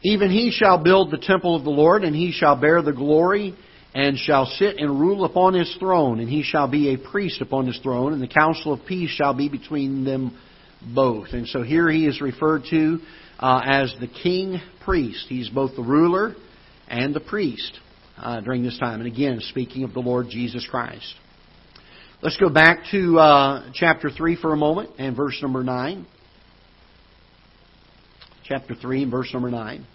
even 0.03 0.29
he 0.29 0.51
shall 0.51 0.77
build 0.77 1.09
the 1.09 1.17
temple 1.17 1.55
of 1.55 1.63
the 1.63 1.71
Lord, 1.71 2.03
and 2.03 2.15
he 2.15 2.31
shall 2.31 2.55
bear 2.55 2.83
the 2.83 2.93
glory, 2.93 3.55
and 3.95 4.15
shall 4.15 4.45
sit 4.45 4.77
and 4.77 4.99
rule 4.99 5.25
upon 5.25 5.55
his 5.55 5.75
throne, 5.79 6.19
and 6.19 6.29
he 6.29 6.43
shall 6.43 6.67
be 6.67 6.93
a 6.93 6.99
priest 6.99 7.41
upon 7.41 7.65
his 7.65 7.79
throne, 7.79 8.13
and 8.13 8.21
the 8.21 8.27
counsel 8.27 8.73
of 8.73 8.85
peace 8.85 9.09
shall 9.09 9.33
be 9.33 9.49
between 9.49 10.03
them 10.03 10.37
both. 10.93 11.29
And 11.31 11.47
so 11.47 11.63
here 11.63 11.89
he 11.89 12.05
is 12.05 12.21
referred 12.21 12.65
to 12.69 12.99
uh, 13.39 13.61
as 13.65 13.91
the 13.99 14.07
king 14.07 14.61
priest. 14.85 15.25
He's 15.29 15.49
both 15.49 15.75
the 15.75 15.81
ruler 15.81 16.35
and 16.87 17.15
the 17.15 17.21
priest 17.21 17.79
uh, 18.17 18.39
during 18.41 18.61
this 18.61 18.77
time. 18.77 19.01
And 19.01 19.11
again, 19.11 19.39
speaking 19.41 19.83
of 19.83 19.93
the 19.93 19.99
Lord 19.99 20.27
Jesus 20.29 20.67
Christ. 20.69 21.15
Let's 22.23 22.37
go 22.37 22.47
back 22.47 22.85
to 22.91 23.19
uh, 23.19 23.71
chapter 23.73 24.09
3 24.09 24.37
for 24.37 24.53
a 24.53 24.55
moment 24.55 24.91
and 24.97 25.13
verse 25.13 25.37
number 25.41 25.61
9. 25.61 26.07
Chapter 28.45 28.75
3 28.75 29.03
and 29.03 29.11
verse 29.11 29.29
number 29.33 29.51
9. 29.51 29.85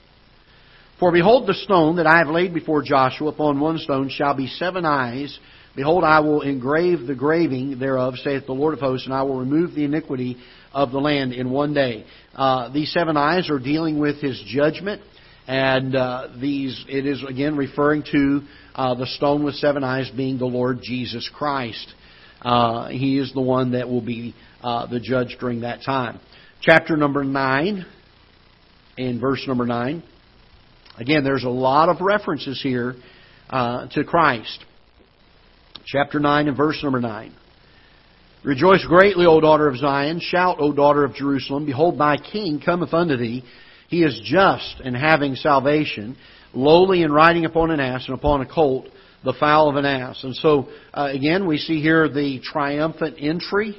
For 1.01 1.11
behold, 1.11 1.49
the 1.49 1.55
stone 1.55 1.97
that 1.97 2.07
I 2.07 2.19
have 2.19 2.29
laid 2.29 2.53
before 2.53 2.83
Joshua 2.83 3.31
upon 3.31 3.61
one 3.61 3.79
stone 3.79 4.11
shall 4.11 4.35
be 4.35 4.47
seven 4.47 4.85
eyes. 4.85 5.39
Behold, 5.75 6.05
I 6.05 6.21
will 6.21 6.43
engrave 6.43 7.07
the 7.07 7.15
graving 7.15 7.79
thereof, 7.79 8.17
saith 8.23 8.45
the 8.45 8.53
Lord 8.53 8.75
of 8.75 8.81
hosts, 8.81 9.07
and 9.07 9.15
I 9.15 9.23
will 9.23 9.41
remove 9.41 9.75
the 9.75 9.85
iniquity 9.85 10.37
of 10.75 10.91
the 10.91 10.99
land 10.99 11.33
in 11.33 11.49
one 11.49 11.73
day. 11.73 12.05
Uh, 12.35 12.71
these 12.71 12.93
seven 12.93 13.17
eyes 13.17 13.49
are 13.49 13.59
dealing 13.59 13.99
with 13.99 14.21
his 14.21 14.39
judgment, 14.47 15.01
and 15.47 15.97
uh, 15.97 16.29
these 16.39 16.85
it 16.91 17.07
is 17.07 17.25
again 17.27 17.57
referring 17.57 18.03
to 18.13 18.43
uh, 18.75 18.95
the 18.97 19.07
stone 19.07 19.45
with 19.45 19.55
seven 19.55 19.83
eyes 19.83 20.11
being 20.15 20.37
the 20.37 20.45
Lord 20.45 20.81
Jesus 20.83 21.27
Christ. 21.35 21.95
Uh, 22.43 22.89
he 22.89 23.19
is 23.19 23.33
the 23.35 23.41
one 23.41 23.73
that 23.73 23.89
will 23.89 24.01
be 24.01 24.35
uh, 24.63 24.87
the 24.87 25.01
judge 25.01 25.37
during 25.41 25.63
that 25.63 25.81
time. 25.85 26.21
Chapter 26.61 26.97
number 26.97 27.25
9, 27.25 27.87
in 28.99 29.21
verse 29.21 29.45
number 29.47 29.65
9. 29.65 30.03
Again, 30.99 31.25
there's 31.25 31.45
a 31.45 31.49
lot 31.49 31.89
of 31.89 32.01
references 32.01 32.61
here 32.61 32.97
uh, 33.49 33.87
to 33.93 34.05
Christ. 34.05 34.65
Chapter 35.87 36.19
9 36.19 36.49
and 36.49 36.57
verse 36.57 36.81
number 36.83 37.01
9. 37.01 37.33
Rejoice 38.45 38.85
greatly, 38.87 39.27
O 39.27 39.41
daughter 39.41 39.69
of 39.69 39.77
Zion. 39.77 40.21
Shout, 40.21 40.57
O 40.61 40.73
daughter 40.73 41.05
of 41.05 41.15
Jerusalem. 41.15 41.67
Behold, 41.67 41.99
thy 41.99 42.17
king 42.17 42.61
cometh 42.65 42.93
unto 42.93 43.17
thee. 43.17 43.45
He 43.89 44.03
is 44.03 44.21
just 44.25 44.81
and 44.85 44.97
having 44.97 45.35
salvation, 45.35 46.17
lowly 46.53 47.03
and 47.03 47.15
riding 47.15 47.45
upon 47.45 47.71
an 47.71 47.81
ass 47.81 48.05
and 48.07 48.15
upon 48.15 48.43
a 48.43 48.47
colt, 48.47 48.87
the 49.25 49.35
foal 49.39 49.69
of 49.69 49.77
an 49.77 49.85
ass. 49.85 50.23
And 50.23 50.35
so, 50.37 50.69
uh, 50.95 51.11
again, 51.13 51.47
we 51.47 51.59
see 51.59 51.81
here 51.81 52.09
the 52.09 52.41
triumphant 52.41 53.17
entry 53.19 53.77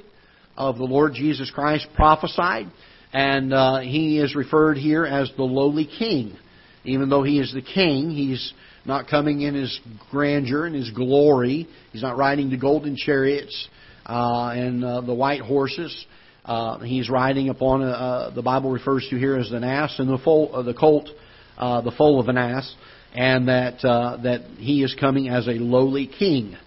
of 0.57 0.77
the 0.77 0.83
Lord 0.83 1.13
Jesus 1.13 1.49
Christ 1.49 1.87
prophesied. 1.95 2.67
And 3.11 3.53
uh, 3.53 3.79
he 3.79 4.19
is 4.19 4.35
referred 4.35 4.77
here 4.77 5.05
as 5.05 5.31
the 5.35 5.43
lowly 5.43 5.87
king. 5.97 6.37
Even 6.83 7.09
though 7.09 7.23
he 7.23 7.39
is 7.39 7.53
the 7.53 7.61
king, 7.61 8.11
he's 8.11 8.53
not 8.85 9.07
coming 9.07 9.41
in 9.41 9.55
his 9.55 9.79
grandeur 10.11 10.65
and 10.65 10.75
his 10.75 10.91
glory. 10.91 11.67
He's 11.91 12.01
not 12.01 12.17
riding 12.17 12.49
the 12.49 12.57
golden 12.57 12.95
chariots 12.95 13.67
uh, 14.05 14.51
and 14.55 14.83
uh, 14.83 15.01
the 15.01 15.13
white 15.13 15.41
horses. 15.41 16.05
Uh, 16.45 16.79
he's 16.79 17.09
riding 17.09 17.49
upon 17.49 17.81
a, 17.81 17.89
uh, 17.89 18.33
the 18.33 18.41
Bible 18.41 18.71
refers 18.71 19.07
to 19.09 19.17
here 19.17 19.37
as 19.37 19.51
an 19.51 19.63
ass 19.63 19.95
and 19.99 20.09
the, 20.09 20.17
foal, 20.17 20.51
uh, 20.53 20.63
the 20.63 20.73
colt, 20.73 21.09
uh, 21.57 21.81
the 21.81 21.91
foal 21.91 22.19
of 22.19 22.27
an 22.27 22.37
ass 22.37 22.73
and 23.13 23.47
that 23.47 23.83
uh, 23.83 24.17
that 24.23 24.41
he 24.57 24.83
is 24.83 24.95
coming 24.99 25.29
as 25.29 25.47
a 25.47 25.53
lowly 25.53 26.07
king. 26.07 26.57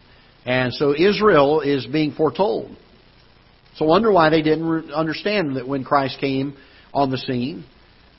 And 0.44 0.72
so 0.74 0.94
Israel 0.94 1.60
is 1.60 1.86
being 1.86 2.12
foretold. 2.12 2.76
So 3.76 3.86
wonder 3.86 4.10
why 4.10 4.30
they 4.30 4.42
didn't 4.42 4.90
understand 4.90 5.56
that 5.56 5.66
when 5.66 5.84
Christ 5.84 6.18
came 6.20 6.56
on 6.92 7.10
the 7.10 7.18
scene, 7.18 7.64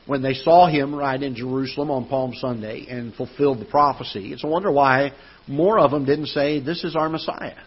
when 0.06 0.22
they 0.22 0.34
saw 0.34 0.68
him 0.68 0.96
ride 0.96 1.22
in 1.22 1.36
Jerusalem 1.36 1.92
on 1.92 2.08
Palm 2.08 2.34
Sunday 2.36 2.88
and 2.90 3.14
fulfilled 3.14 3.60
the 3.60 3.66
prophecy. 3.66 4.34
It's 4.34 4.44
a 4.44 4.48
wonder 4.48 4.72
why 4.72 5.12
more 5.48 5.80
of 5.80 5.92
them 5.92 6.06
didn't 6.06 6.28
say, 6.28 6.60
This 6.60 6.84
is 6.84 6.96
our 6.96 7.10
Messiah. 7.10 7.58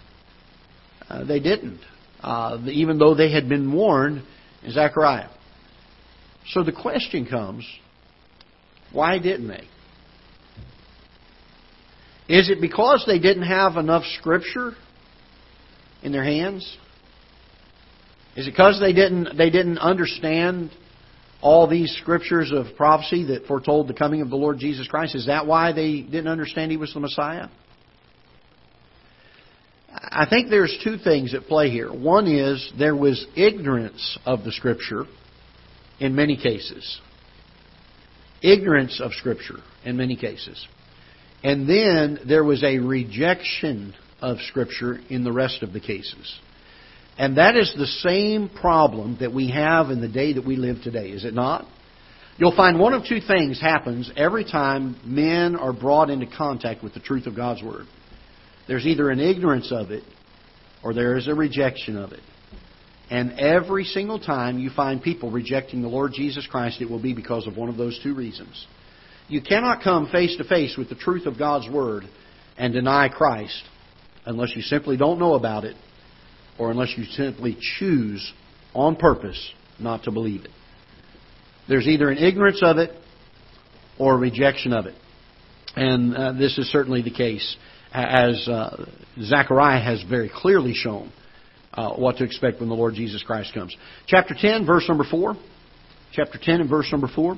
Uh, 1.08 1.24
they 1.24 1.38
didn't, 1.38 1.80
uh, 2.20 2.58
even 2.66 2.98
though 2.98 3.14
they 3.14 3.30
had 3.30 3.48
been 3.48 3.72
warned 3.72 4.22
in 4.62 4.72
Zechariah. 4.72 5.28
So 6.48 6.64
the 6.64 6.72
question 6.72 7.26
comes 7.26 7.66
why 8.92 9.18
didn't 9.18 9.48
they? 9.48 9.68
Is 12.28 12.50
it 12.50 12.60
because 12.60 13.04
they 13.06 13.18
didn't 13.18 13.44
have 13.44 13.76
enough 13.76 14.04
Scripture 14.18 14.72
in 16.02 16.12
their 16.12 16.24
hands? 16.24 16.62
Is 18.36 18.46
it 18.46 18.50
because 18.50 18.78
they 18.80 18.92
didn't 18.92 19.36
they 19.36 19.50
didn't 19.50 19.78
understand 19.78 20.70
all 21.40 21.68
these 21.68 21.96
scriptures 22.02 22.52
of 22.52 22.66
prophecy 22.76 23.24
that 23.26 23.46
foretold 23.46 23.88
the 23.88 23.94
coming 23.94 24.20
of 24.20 24.30
the 24.30 24.36
Lord 24.36 24.58
Jesus 24.58 24.88
Christ? 24.88 25.14
Is 25.14 25.26
that 25.26 25.46
why 25.46 25.72
they 25.72 26.00
didn't 26.00 26.28
understand 26.28 26.70
he 26.70 26.76
was 26.76 26.92
the 26.92 27.00
Messiah? 27.00 27.48
I 29.90 30.26
think 30.28 30.50
there's 30.50 30.76
two 30.84 30.98
things 30.98 31.34
at 31.34 31.46
play 31.46 31.70
here. 31.70 31.90
One 31.92 32.26
is 32.26 32.72
there 32.78 32.94
was 32.94 33.26
ignorance 33.34 34.18
of 34.26 34.44
the 34.44 34.52
Scripture 34.52 35.04
in 35.98 36.14
many 36.14 36.36
cases. 36.36 37.00
Ignorance 38.42 39.00
of 39.00 39.12
Scripture 39.12 39.58
in 39.84 39.96
many 39.96 40.16
cases. 40.16 40.66
And 41.42 41.68
then 41.68 42.20
there 42.26 42.44
was 42.44 42.62
a 42.64 42.78
rejection 42.78 43.94
of 44.20 44.38
Scripture 44.48 44.98
in 45.08 45.24
the 45.24 45.32
rest 45.32 45.62
of 45.62 45.72
the 45.72 45.80
cases. 45.80 46.40
And 47.18 47.38
that 47.38 47.56
is 47.56 47.72
the 47.76 47.86
same 47.86 48.48
problem 48.48 49.18
that 49.20 49.32
we 49.32 49.50
have 49.50 49.90
in 49.90 50.00
the 50.00 50.08
day 50.08 50.34
that 50.34 50.46
we 50.46 50.56
live 50.56 50.78
today, 50.82 51.10
is 51.10 51.24
it 51.24 51.34
not? 51.34 51.66
You'll 52.38 52.54
find 52.54 52.78
one 52.78 52.92
of 52.92 53.04
two 53.08 53.20
things 53.20 53.58
happens 53.60 54.10
every 54.16 54.44
time 54.44 55.00
men 55.04 55.56
are 55.56 55.72
brought 55.72 56.10
into 56.10 56.26
contact 56.26 56.82
with 56.82 56.92
the 56.92 57.00
truth 57.00 57.26
of 57.26 57.34
God's 57.34 57.62
Word. 57.62 57.86
There's 58.68 58.86
either 58.86 59.10
an 59.10 59.20
ignorance 59.20 59.72
of 59.72 59.90
it 59.90 60.04
or 60.82 60.92
there 60.92 61.16
is 61.16 61.28
a 61.28 61.34
rejection 61.34 61.96
of 61.96 62.12
it. 62.12 62.20
And 63.08 63.38
every 63.38 63.84
single 63.84 64.18
time 64.18 64.58
you 64.58 64.70
find 64.70 65.02
people 65.02 65.30
rejecting 65.30 65.80
the 65.80 65.88
Lord 65.88 66.12
Jesus 66.12 66.46
Christ, 66.46 66.82
it 66.82 66.90
will 66.90 67.00
be 67.00 67.14
because 67.14 67.46
of 67.46 67.56
one 67.56 67.68
of 67.68 67.76
those 67.76 67.98
two 68.02 68.14
reasons. 68.14 68.66
You 69.28 69.40
cannot 69.42 69.82
come 69.82 70.08
face 70.10 70.36
to 70.36 70.44
face 70.44 70.76
with 70.76 70.88
the 70.88 70.94
truth 70.94 71.26
of 71.26 71.38
God's 71.38 71.68
Word 71.68 72.04
and 72.56 72.72
deny 72.72 73.08
Christ 73.08 73.62
unless 74.24 74.54
you 74.54 74.62
simply 74.62 74.96
don't 74.96 75.18
know 75.18 75.34
about 75.34 75.64
it 75.64 75.76
or 76.58 76.70
unless 76.70 76.94
you 76.96 77.04
simply 77.04 77.56
choose 77.78 78.32
on 78.74 78.96
purpose 78.96 79.52
not 79.78 80.04
to 80.04 80.10
believe 80.10 80.44
it. 80.44 80.50
There's 81.68 81.86
either 81.88 82.08
an 82.08 82.18
ignorance 82.18 82.60
of 82.62 82.78
it 82.78 82.90
or 83.98 84.14
a 84.14 84.16
rejection 84.16 84.72
of 84.72 84.86
it. 84.86 84.94
And 85.74 86.16
uh, 86.16 86.32
this 86.32 86.56
is 86.56 86.70
certainly 86.70 87.02
the 87.02 87.10
case, 87.10 87.56
as 87.92 88.46
uh, 88.48 88.86
Zechariah 89.20 89.82
has 89.82 90.02
very 90.08 90.30
clearly 90.32 90.72
shown 90.72 91.12
uh, 91.74 91.94
what 91.94 92.16
to 92.18 92.24
expect 92.24 92.60
when 92.60 92.68
the 92.68 92.74
Lord 92.74 92.94
Jesus 92.94 93.22
Christ 93.22 93.52
comes. 93.52 93.76
Chapter 94.06 94.34
10, 94.38 94.64
verse 94.64 94.88
number 94.88 95.04
4. 95.04 95.34
Chapter 96.12 96.38
10 96.40 96.62
and 96.62 96.70
verse 96.70 96.88
number 96.90 97.08
4. 97.14 97.36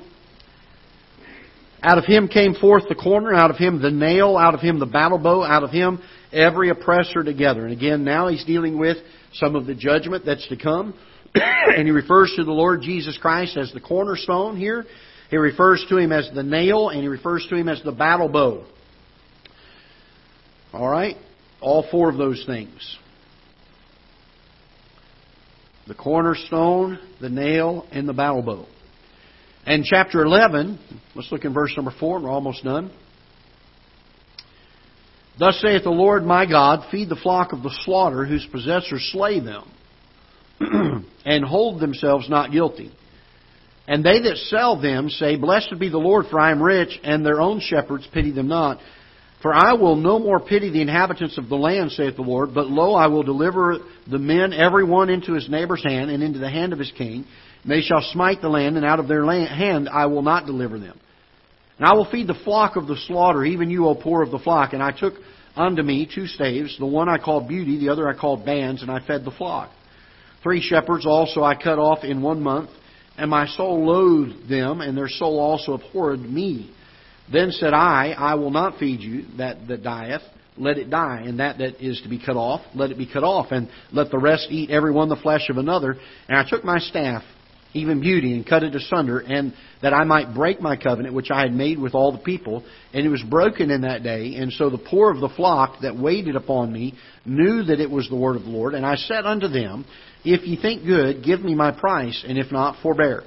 Out 1.81 1.97
of 1.97 2.05
him 2.05 2.27
came 2.27 2.55
forth 2.55 2.83
the 2.89 2.95
corner, 2.95 3.33
out 3.33 3.51
of 3.51 3.57
him 3.57 3.81
the 3.81 3.91
nail, 3.91 4.35
out 4.35 4.53
of 4.53 4.59
him 4.59 4.79
the 4.79 4.85
battle 4.85 5.17
bow, 5.17 5.43
out 5.43 5.63
of 5.63 5.71
him 5.71 6.01
every 6.31 6.69
oppressor 6.69 7.23
together. 7.23 7.63
And 7.65 7.71
again, 7.71 8.03
now 8.03 8.27
he's 8.27 8.43
dealing 8.45 8.77
with 8.77 8.97
some 9.33 9.55
of 9.55 9.65
the 9.65 9.75
judgment 9.75 10.25
that's 10.25 10.47
to 10.49 10.57
come. 10.57 10.93
and 11.35 11.85
he 11.85 11.91
refers 11.91 12.33
to 12.35 12.43
the 12.43 12.51
Lord 12.51 12.81
Jesus 12.81 13.17
Christ 13.17 13.57
as 13.57 13.71
the 13.71 13.79
cornerstone 13.79 14.57
here. 14.57 14.85
He 15.29 15.37
refers 15.37 15.85
to 15.89 15.97
him 15.97 16.11
as 16.11 16.29
the 16.33 16.43
nail, 16.43 16.89
and 16.89 17.01
he 17.01 17.07
refers 17.07 17.45
to 17.49 17.55
him 17.55 17.69
as 17.69 17.81
the 17.83 17.91
battle 17.91 18.29
bow. 18.29 18.65
All 20.73 20.89
right? 20.89 21.15
All 21.61 21.87
four 21.89 22.09
of 22.09 22.17
those 22.17 22.43
things. 22.45 22.97
The 25.87 25.95
cornerstone, 25.95 26.99
the 27.21 27.29
nail, 27.29 27.85
and 27.91 28.07
the 28.07 28.13
battle 28.13 28.41
bow. 28.41 28.65
And 29.65 29.83
chapter 29.83 30.23
11, 30.23 30.79
let's 31.15 31.31
look 31.31 31.45
in 31.45 31.53
verse 31.53 31.73
number 31.75 31.93
4, 31.99 32.21
we're 32.21 32.29
almost 32.29 32.63
done. 32.63 32.91
Thus 35.37 35.59
saith 35.61 35.83
the 35.83 35.89
Lord 35.89 36.25
my 36.25 36.45
God, 36.45 36.89
feed 36.91 37.09
the 37.09 37.15
flock 37.15 37.53
of 37.53 37.63
the 37.63 37.73
slaughter, 37.85 38.25
whose 38.25 38.45
possessors 38.51 39.09
slay 39.13 39.39
them, 39.39 39.71
and 41.25 41.45
hold 41.45 41.79
themselves 41.79 42.29
not 42.29 42.51
guilty. 42.51 42.91
And 43.87 44.05
they 44.05 44.19
that 44.21 44.37
sell 44.49 44.79
them 44.79 45.09
say, 45.09 45.35
Blessed 45.35 45.79
be 45.79 45.89
the 45.89 45.97
Lord, 45.97 46.25
for 46.29 46.39
I 46.39 46.51
am 46.51 46.61
rich, 46.61 46.99
and 47.03 47.25
their 47.25 47.41
own 47.41 47.59
shepherds 47.59 48.07
pity 48.13 48.31
them 48.31 48.47
not. 48.47 48.79
For 49.41 49.53
I 49.53 49.73
will 49.73 49.95
no 49.95 50.19
more 50.19 50.41
pity 50.41 50.69
the 50.69 50.81
inhabitants 50.81 51.37
of 51.37 51.47
the 51.47 51.55
land, 51.55 51.93
saith 51.93 52.17
the 52.17 52.21
Lord, 52.21 52.53
but 52.53 52.67
lo, 52.67 52.93
I 52.93 53.07
will 53.07 53.23
deliver 53.23 53.77
the 54.05 54.19
men 54.19 54.51
every 54.51 54.83
one 54.83 55.09
into 55.09 55.33
his 55.33 55.49
neighbor's 55.49 55.83
hand, 55.83 56.11
and 56.11 56.21
into 56.21 56.39
the 56.39 56.49
hand 56.49 56.73
of 56.73 56.79
his 56.79 56.91
king. 56.91 57.25
And 57.63 57.71
they 57.71 57.81
shall 57.81 58.01
smite 58.13 58.41
the 58.41 58.49
land, 58.49 58.77
and 58.77 58.85
out 58.85 58.99
of 58.99 59.07
their 59.07 59.25
hand 59.25 59.89
I 59.89 60.05
will 60.05 60.21
not 60.21 60.45
deliver 60.45 60.79
them. 60.79 60.99
And 61.77 61.87
I 61.87 61.93
will 61.93 62.09
feed 62.09 62.27
the 62.27 62.39
flock 62.43 62.75
of 62.75 62.87
the 62.87 62.97
slaughter, 63.07 63.45
even 63.45 63.69
you, 63.69 63.87
O 63.87 63.95
poor 63.95 64.21
of 64.21 64.31
the 64.31 64.39
flock. 64.39 64.73
And 64.73 64.83
I 64.83 64.91
took 64.91 65.13
unto 65.55 65.81
me 65.81 66.09
two 66.13 66.27
staves, 66.27 66.77
the 66.77 66.85
one 66.85 67.09
I 67.09 67.17
called 67.17 67.47
beauty, 67.47 67.79
the 67.79 67.89
other 67.89 68.07
I 68.07 68.17
called 68.17 68.45
bands, 68.45 68.81
and 68.81 68.91
I 68.91 69.05
fed 69.05 69.25
the 69.25 69.31
flock. 69.31 69.71
Three 70.43 70.61
shepherds 70.61 71.05
also 71.05 71.43
I 71.43 71.55
cut 71.55 71.79
off 71.79 72.03
in 72.03 72.21
one 72.21 72.41
month, 72.41 72.69
and 73.17 73.29
my 73.29 73.47
soul 73.47 73.85
loathed 73.85 74.49
them, 74.49 74.81
and 74.81 74.97
their 74.97 75.09
soul 75.09 75.39
also 75.39 75.73
abhorred 75.73 76.21
me. 76.21 76.73
Then 77.31 77.51
said 77.51 77.73
I, 77.73 78.15
I 78.17 78.35
will 78.35 78.51
not 78.51 78.77
feed 78.77 79.01
you 79.01 79.25
that 79.37 79.67
that 79.67 79.83
dieth, 79.83 80.21
let 80.57 80.77
it 80.77 80.89
die, 80.89 81.23
and 81.25 81.39
that 81.39 81.57
that 81.57 81.85
is 81.85 82.01
to 82.01 82.09
be 82.09 82.23
cut 82.23 82.35
off, 82.35 82.61
let 82.73 82.91
it 82.91 82.97
be 82.97 83.11
cut 83.11 83.23
off, 83.23 83.51
and 83.51 83.69
let 83.91 84.11
the 84.11 84.17
rest 84.17 84.47
eat 84.49 84.69
every 84.69 84.91
one 84.91 85.09
the 85.09 85.15
flesh 85.17 85.49
of 85.49 85.57
another. 85.57 85.97
And 86.27 86.37
I 86.37 86.49
took 86.49 86.63
my 86.63 86.79
staff, 86.79 87.23
even 87.73 88.01
beauty, 88.01 88.33
and 88.33 88.47
cut 88.47 88.63
it 88.63 88.75
asunder, 88.75 89.19
and 89.19 89.53
that 89.81 89.93
I 89.93 90.03
might 90.03 90.33
break 90.33 90.59
my 90.61 90.75
covenant 90.75 91.13
which 91.13 91.31
I 91.31 91.41
had 91.41 91.53
made 91.53 91.77
with 91.79 91.93
all 91.93 92.11
the 92.11 92.17
people. 92.17 92.63
And 92.93 93.05
it 93.05 93.09
was 93.09 93.23
broken 93.23 93.69
in 93.69 93.81
that 93.81 94.03
day, 94.03 94.35
and 94.35 94.51
so 94.51 94.69
the 94.69 94.77
poor 94.77 95.11
of 95.11 95.19
the 95.19 95.29
flock 95.29 95.81
that 95.81 95.97
waited 95.97 96.35
upon 96.35 96.71
me 96.73 96.95
knew 97.25 97.63
that 97.63 97.79
it 97.79 97.89
was 97.89 98.09
the 98.09 98.15
word 98.15 98.35
of 98.35 98.43
the 98.43 98.49
Lord. 98.49 98.73
And 98.73 98.85
I 98.85 98.95
said 98.95 99.25
unto 99.25 99.47
them, 99.47 99.85
If 100.25 100.47
ye 100.47 100.59
think 100.59 100.85
good, 100.85 101.23
give 101.23 101.41
me 101.41 101.53
my 101.53 101.71
price, 101.71 102.23
and 102.27 102.37
if 102.37 102.51
not, 102.51 102.81
forbear. 102.81 103.23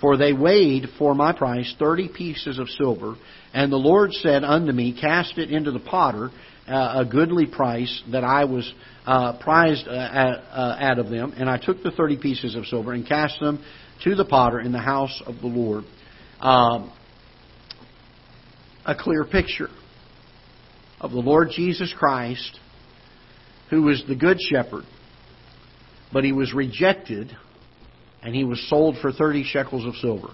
For 0.00 0.18
they 0.18 0.34
weighed 0.34 0.88
for 0.98 1.14
my 1.14 1.32
price 1.32 1.74
thirty 1.78 2.08
pieces 2.08 2.58
of 2.58 2.68
silver. 2.68 3.16
And 3.54 3.72
the 3.72 3.76
Lord 3.76 4.12
said 4.12 4.44
unto 4.44 4.72
me, 4.72 4.98
Cast 5.00 5.38
it 5.38 5.50
into 5.50 5.70
the 5.70 5.80
potter, 5.80 6.30
uh, 6.68 7.02
a 7.02 7.04
goodly 7.04 7.46
price 7.46 8.02
that 8.12 8.24
I 8.24 8.44
was 8.44 8.72
uh, 9.06 9.38
prized 9.38 9.86
uh, 9.86 9.90
uh, 9.90 10.76
out 10.80 10.98
of 10.98 11.08
them. 11.08 11.32
And 11.36 11.48
I 11.48 11.58
took 11.58 11.82
the 11.82 11.90
thirty 11.90 12.16
pieces 12.16 12.56
of 12.56 12.66
silver 12.66 12.92
and 12.92 13.06
cast 13.06 13.38
them 13.40 13.64
to 14.04 14.14
the 14.14 14.24
potter 14.24 14.60
in 14.60 14.72
the 14.72 14.80
house 14.80 15.22
of 15.26 15.36
the 15.40 15.46
Lord. 15.46 15.84
Um, 16.40 16.92
a 18.84 18.94
clear 18.94 19.24
picture 19.24 19.68
of 21.00 21.10
the 21.10 21.18
Lord 21.18 21.50
Jesus 21.50 21.94
Christ, 21.96 22.58
who 23.70 23.82
was 23.82 24.02
the 24.08 24.14
good 24.14 24.38
shepherd, 24.40 24.84
but 26.12 26.24
he 26.24 26.32
was 26.32 26.52
rejected 26.52 27.36
and 28.22 28.34
he 28.34 28.44
was 28.44 28.68
sold 28.68 28.96
for 29.00 29.12
30 29.12 29.44
shekels 29.44 29.84
of 29.84 29.94
silver. 29.96 30.28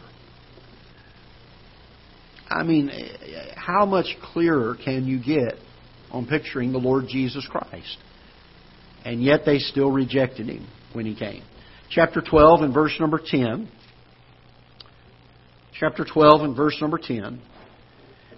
I 2.48 2.62
mean, 2.62 2.90
how 3.56 3.86
much 3.86 4.16
clearer 4.22 4.76
can 4.82 5.06
you 5.06 5.22
get 5.22 5.54
on 6.12 6.26
picturing 6.26 6.70
the 6.70 6.78
Lord 6.78 7.06
Jesus 7.08 7.46
Christ? 7.50 7.98
And 9.04 9.22
yet 9.22 9.40
they 9.44 9.58
still 9.58 9.90
rejected 9.90 10.46
him 10.48 10.68
when 10.92 11.06
he 11.06 11.16
came 11.16 11.42
chapter 11.92 12.22
12 12.22 12.62
and 12.62 12.74
verse 12.74 12.96
number 12.98 13.20
10. 13.24 13.68
Chapter 15.78 16.04
12 16.04 16.42
and 16.42 16.56
verse 16.56 16.76
number 16.80 16.98
10. 16.98 17.40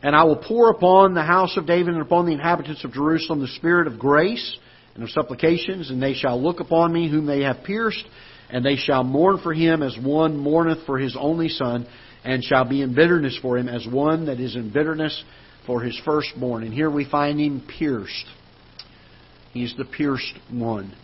And 0.03 0.17
I 0.17 0.25
will 0.25 0.37
pour 0.37 0.71
upon 0.71 1.15
the 1.15 1.23
house 1.23 1.57
of 1.57 1.67
David 1.67 1.95
and 1.95 2.03
upon 2.03 2.27
the 2.27 2.33
inhabitants 2.33 2.85
of 2.85 2.93
Jerusalem 2.93 3.41
the 3.41 3.49
spirit 3.49 3.87
of 3.87 3.99
grace 3.99 4.59
and 4.95 5.03
of 5.03 5.11
supplications, 5.11 5.91
and 5.91 6.03
they 6.03 6.15
shall 6.15 6.41
look 6.41 6.61
upon 6.61 6.93
me 6.93 7.11
whom 7.11 7.27
they 7.27 7.43
have 7.43 7.65
pierced, 7.65 8.05
and 8.51 8.65
they 8.65 8.77
shall 8.77 9.03
mourn 9.03 9.41
for 9.43 9.55
him 9.55 9.83
as 9.83 9.97
one 10.01 10.37
mourneth 10.37 10.85
for 10.87 10.99
his 10.99 11.17
only 11.19 11.49
son, 11.49 11.87
and 12.25 12.45
shall 12.45 12.69
be 12.69 12.83
in 12.83 12.95
bitterness 12.95 13.39
for 13.41 13.57
him 13.57 13.69
as 13.69 13.87
one 13.87 14.27
that 14.27 14.41
is 14.41 14.57
in 14.57 14.73
bitterness 14.73 15.25
for 15.67 15.83
his 15.83 16.01
firstborn. 16.05 16.63
And 16.63 16.73
here 16.73 16.91
we 16.91 17.09
find 17.09 17.41
him 17.41 17.67
pierced. 17.79 18.27
He's 19.53 19.75
the 19.77 19.85
pierced 19.85 20.35
one. 20.51 20.95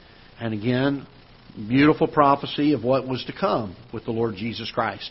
And 0.40 0.54
again, 0.54 1.06
Beautiful 1.56 2.06
prophecy 2.06 2.72
of 2.72 2.84
what 2.84 3.08
was 3.08 3.24
to 3.24 3.32
come 3.32 3.76
with 3.92 4.04
the 4.04 4.12
Lord 4.12 4.36
Jesus 4.36 4.70
Christ. 4.70 5.10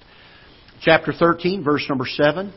Chapter 0.82 1.12
13, 1.12 1.64
verse 1.64 1.86
number 1.90 2.06
7. 2.06 2.54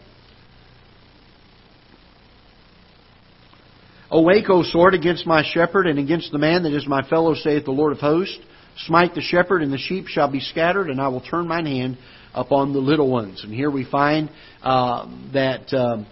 Awake, 4.10 4.44
O 4.50 4.62
sword, 4.62 4.94
against 4.94 5.26
my 5.26 5.42
shepherd, 5.42 5.86
and 5.86 5.98
against 5.98 6.30
the 6.32 6.38
man 6.38 6.62
that 6.62 6.74
is 6.74 6.86
my 6.86 7.02
fellow, 7.08 7.34
saith 7.34 7.64
the 7.64 7.72
Lord 7.72 7.92
of 7.92 7.98
hosts. 7.98 8.38
Smite 8.86 9.14
the 9.14 9.20
shepherd, 9.20 9.62
and 9.62 9.72
the 9.72 9.78
sheep 9.78 10.06
shall 10.06 10.30
be 10.30 10.40
scattered, 10.40 10.88
and 10.88 11.00
I 11.00 11.08
will 11.08 11.20
turn 11.20 11.48
mine 11.48 11.66
hand 11.66 11.98
upon 12.34 12.72
the 12.72 12.78
little 12.78 13.10
ones. 13.10 13.42
And 13.42 13.52
here 13.52 13.70
we 13.70 13.84
find 13.84 14.30
uh, 14.62 15.06
that 15.32 15.72
uh, 15.72 16.04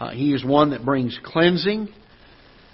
uh, 0.00 0.10
he 0.10 0.32
is 0.32 0.44
one 0.44 0.70
that 0.70 0.84
brings 0.84 1.18
cleansing, 1.22 1.88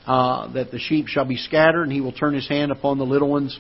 uh, 0.07 0.53
that 0.55 0.71
the 0.71 0.79
sheep 0.79 1.07
shall 1.07 1.27
be 1.27 1.37
scattered, 1.37 1.83
and 1.83 1.93
he 1.93 2.01
will 2.01 2.13
turn 2.13 2.35
his 2.35 2.49
hand 2.49 2.73
upon 2.73 2.99
the 2.99 3.05
little 3.05 3.29
ones. 3.29 3.59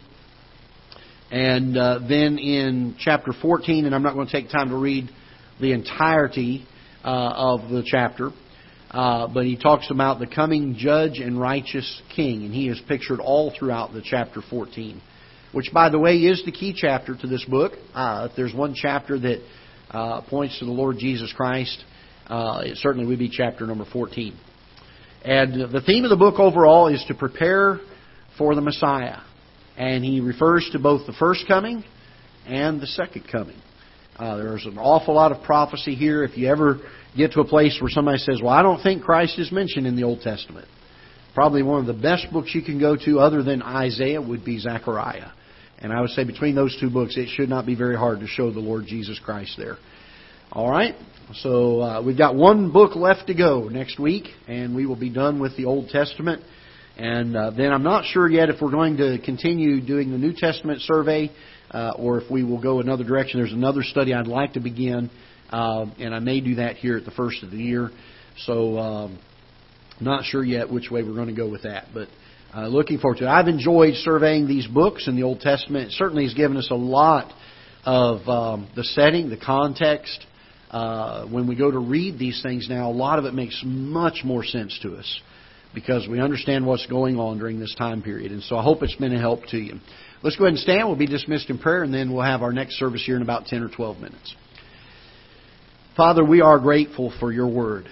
And 1.30 1.76
uh, 1.76 2.00
then 2.08 2.38
in 2.38 2.96
chapter 2.98 3.32
14, 3.32 3.84
and 3.84 3.94
I'm 3.94 4.02
not 4.02 4.14
going 4.14 4.26
to 4.26 4.32
take 4.32 4.50
time 4.50 4.70
to 4.70 4.76
read 4.76 5.10
the 5.60 5.72
entirety 5.72 6.66
uh, 7.04 7.08
of 7.08 7.70
the 7.70 7.82
chapter, 7.84 8.30
uh, 8.90 9.28
but 9.28 9.44
he 9.44 9.56
talks 9.56 9.90
about 9.90 10.18
the 10.18 10.26
coming 10.26 10.74
judge 10.76 11.18
and 11.18 11.38
righteous 11.38 12.02
king, 12.16 12.44
and 12.44 12.54
he 12.54 12.68
is 12.68 12.80
pictured 12.88 13.20
all 13.20 13.52
throughout 13.56 13.92
the 13.92 14.02
chapter 14.02 14.42
14 14.48 15.00
which, 15.52 15.72
by 15.72 15.88
the 15.88 15.98
way, 15.98 16.16
is 16.16 16.44
the 16.44 16.52
key 16.52 16.72
chapter 16.76 17.16
to 17.16 17.26
this 17.26 17.44
book. 17.44 17.72
Uh, 17.92 18.28
if 18.30 18.36
there's 18.36 18.54
one 18.54 18.72
chapter 18.72 19.18
that 19.18 19.42
points 20.28 20.56
to 20.60 20.64
the 20.64 20.70
Lord 20.70 20.96
Jesus 20.98 21.32
Christ, 21.32 21.84
uh, 22.26 22.62
it 22.64 22.76
certainly 22.76 23.06
would 23.06 23.18
be 23.18 23.28
chapter 23.28 23.66
number 23.66 23.84
14. 23.92 24.38
And 25.24 25.72
the 25.72 25.82
theme 25.82 26.04
of 26.04 26.10
the 26.10 26.16
book 26.16 26.38
overall 26.38 26.88
is 26.88 27.04
to 27.08 27.14
prepare 27.14 27.80
for 28.38 28.54
the 28.54 28.60
Messiah. 28.60 29.18
And 29.76 30.04
he 30.04 30.20
refers 30.20 30.68
to 30.72 30.78
both 30.78 31.06
the 31.06 31.12
first 31.14 31.44
coming 31.46 31.84
and 32.46 32.80
the 32.80 32.86
second 32.86 33.26
coming. 33.30 33.56
Uh, 34.18 34.36
there's 34.36 34.66
an 34.66 34.78
awful 34.78 35.14
lot 35.14 35.32
of 35.32 35.42
prophecy 35.44 35.94
here. 35.94 36.24
If 36.24 36.36
you 36.36 36.48
ever 36.48 36.80
get 37.16 37.32
to 37.32 37.40
a 37.40 37.46
place 37.46 37.78
where 37.80 37.90
somebody 37.90 38.18
says, 38.18 38.40
Well, 38.42 38.52
I 38.52 38.62
don't 38.62 38.82
think 38.82 39.02
Christ 39.02 39.38
is 39.38 39.50
mentioned 39.50 39.86
in 39.86 39.96
the 39.96 40.02
Old 40.04 40.20
Testament, 40.20 40.68
probably 41.34 41.62
one 41.62 41.80
of 41.80 41.86
the 41.86 42.00
best 42.00 42.26
books 42.32 42.54
you 42.54 42.62
can 42.62 42.78
go 42.78 42.96
to 42.96 43.18
other 43.18 43.42
than 43.42 43.62
Isaiah 43.62 44.20
would 44.20 44.44
be 44.44 44.58
Zechariah. 44.58 45.30
And 45.78 45.92
I 45.92 46.00
would 46.02 46.10
say 46.10 46.24
between 46.24 46.54
those 46.54 46.76
two 46.78 46.90
books, 46.90 47.16
it 47.16 47.28
should 47.30 47.48
not 47.48 47.64
be 47.64 47.74
very 47.74 47.96
hard 47.96 48.20
to 48.20 48.26
show 48.26 48.50
the 48.50 48.60
Lord 48.60 48.84
Jesus 48.86 49.18
Christ 49.18 49.54
there. 49.56 49.78
All 50.52 50.68
right? 50.68 50.96
So 51.34 51.80
uh, 51.80 52.02
we've 52.02 52.18
got 52.18 52.34
one 52.34 52.72
book 52.72 52.96
left 52.96 53.28
to 53.28 53.34
go 53.34 53.68
next 53.68 54.00
week, 54.00 54.24
and 54.48 54.74
we 54.74 54.84
will 54.84 54.98
be 54.98 55.10
done 55.10 55.38
with 55.38 55.56
the 55.56 55.66
Old 55.66 55.90
Testament. 55.90 56.42
And 56.96 57.36
uh, 57.36 57.50
then 57.50 57.72
I'm 57.72 57.84
not 57.84 58.04
sure 58.04 58.28
yet 58.28 58.48
if 58.48 58.60
we're 58.60 58.72
going 58.72 58.96
to 58.96 59.18
continue 59.24 59.80
doing 59.80 60.10
the 60.10 60.18
New 60.18 60.32
Testament 60.36 60.80
survey 60.80 61.30
uh, 61.70 61.92
or 61.96 62.20
if 62.20 62.28
we 62.28 62.42
will 62.42 62.60
go 62.60 62.80
another 62.80 63.04
direction. 63.04 63.38
There's 63.38 63.52
another 63.52 63.84
study 63.84 64.12
I'd 64.12 64.26
like 64.26 64.54
to 64.54 64.60
begin, 64.60 65.08
uh, 65.50 65.86
and 66.00 66.12
I 66.12 66.18
may 66.18 66.40
do 66.40 66.56
that 66.56 66.76
here 66.76 66.96
at 66.96 67.04
the 67.04 67.12
first 67.12 67.44
of 67.44 67.52
the 67.52 67.56
year. 67.56 67.90
So, 68.38 68.76
um, 68.76 69.18
not 70.00 70.24
sure 70.24 70.42
yet 70.42 70.72
which 70.72 70.90
way 70.90 71.04
we're 71.04 71.14
going 71.14 71.28
to 71.28 71.32
go 71.32 71.48
with 71.48 71.62
that, 71.62 71.86
but 71.94 72.08
uh, 72.52 72.66
looking 72.66 72.98
forward 72.98 73.18
to 73.18 73.24
it. 73.24 73.28
I've 73.28 73.46
enjoyed 73.46 73.94
surveying 73.94 74.48
these 74.48 74.66
books 74.66 75.06
in 75.06 75.14
the 75.14 75.22
Old 75.22 75.40
Testament. 75.40 75.90
It 75.90 75.92
certainly 75.92 76.24
has 76.24 76.34
given 76.34 76.56
us 76.56 76.68
a 76.72 76.76
lot 76.76 77.32
of 77.84 78.28
um, 78.28 78.68
the 78.74 78.82
setting, 78.82 79.30
the 79.30 79.36
context. 79.36 80.26
Uh, 80.70 81.26
when 81.26 81.48
we 81.48 81.56
go 81.56 81.70
to 81.70 81.78
read 81.78 82.18
these 82.18 82.42
things 82.42 82.68
now, 82.68 82.90
a 82.90 82.92
lot 82.92 83.18
of 83.18 83.24
it 83.24 83.34
makes 83.34 83.60
much 83.64 84.22
more 84.24 84.44
sense 84.44 84.78
to 84.82 84.94
us 84.94 85.20
because 85.74 86.06
we 86.08 86.20
understand 86.20 86.66
what's 86.66 86.86
going 86.86 87.18
on 87.18 87.38
during 87.38 87.58
this 87.58 87.74
time 87.76 88.02
period. 88.02 88.30
And 88.32 88.42
so 88.42 88.56
I 88.56 88.62
hope 88.62 88.82
it's 88.82 88.94
been 88.94 89.14
a 89.14 89.18
help 89.18 89.44
to 89.46 89.58
you. 89.58 89.78
Let's 90.22 90.36
go 90.36 90.44
ahead 90.44 90.54
and 90.54 90.58
stand. 90.58 90.86
We'll 90.86 90.96
be 90.96 91.06
dismissed 91.06 91.50
in 91.50 91.58
prayer, 91.58 91.82
and 91.82 91.92
then 91.92 92.12
we'll 92.12 92.24
have 92.24 92.42
our 92.42 92.52
next 92.52 92.78
service 92.78 93.02
here 93.04 93.16
in 93.16 93.22
about 93.22 93.46
10 93.46 93.62
or 93.62 93.68
12 93.68 93.98
minutes. 93.98 94.34
Father, 95.96 96.24
we 96.24 96.40
are 96.40 96.58
grateful 96.58 97.12
for 97.18 97.32
your 97.32 97.48
word. 97.48 97.86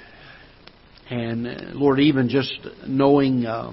And 1.10 1.46
uh, 1.46 1.50
Lord, 1.72 2.00
even 2.00 2.28
just 2.28 2.54
knowing. 2.86 3.44
Uh, 3.44 3.72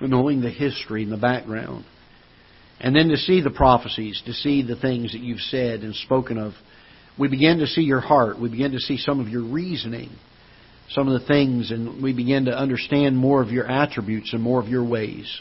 knowing 0.00 0.40
the 0.40 0.50
history 0.50 1.02
and 1.02 1.12
the 1.12 1.16
background. 1.16 1.84
And 2.80 2.94
then 2.94 3.08
to 3.08 3.16
see 3.16 3.40
the 3.40 3.50
prophecies, 3.50 4.20
to 4.26 4.32
see 4.32 4.66
the 4.66 4.76
things 4.76 5.12
that 5.12 5.20
you've 5.20 5.40
said 5.40 5.80
and 5.80 5.94
spoken 5.94 6.38
of, 6.38 6.52
we 7.18 7.28
begin 7.28 7.58
to 7.58 7.66
see 7.66 7.82
your 7.82 8.00
heart. 8.00 8.40
We 8.40 8.48
begin 8.48 8.72
to 8.72 8.80
see 8.80 8.96
some 8.96 9.20
of 9.20 9.28
your 9.28 9.42
reasoning, 9.42 10.10
some 10.90 11.08
of 11.08 11.20
the 11.20 11.26
things, 11.26 11.70
and 11.70 12.02
we 12.02 12.12
begin 12.12 12.46
to 12.46 12.56
understand 12.56 13.16
more 13.16 13.42
of 13.42 13.50
your 13.50 13.70
attributes 13.70 14.32
and 14.32 14.42
more 14.42 14.60
of 14.60 14.68
your 14.68 14.84
ways. 14.84 15.40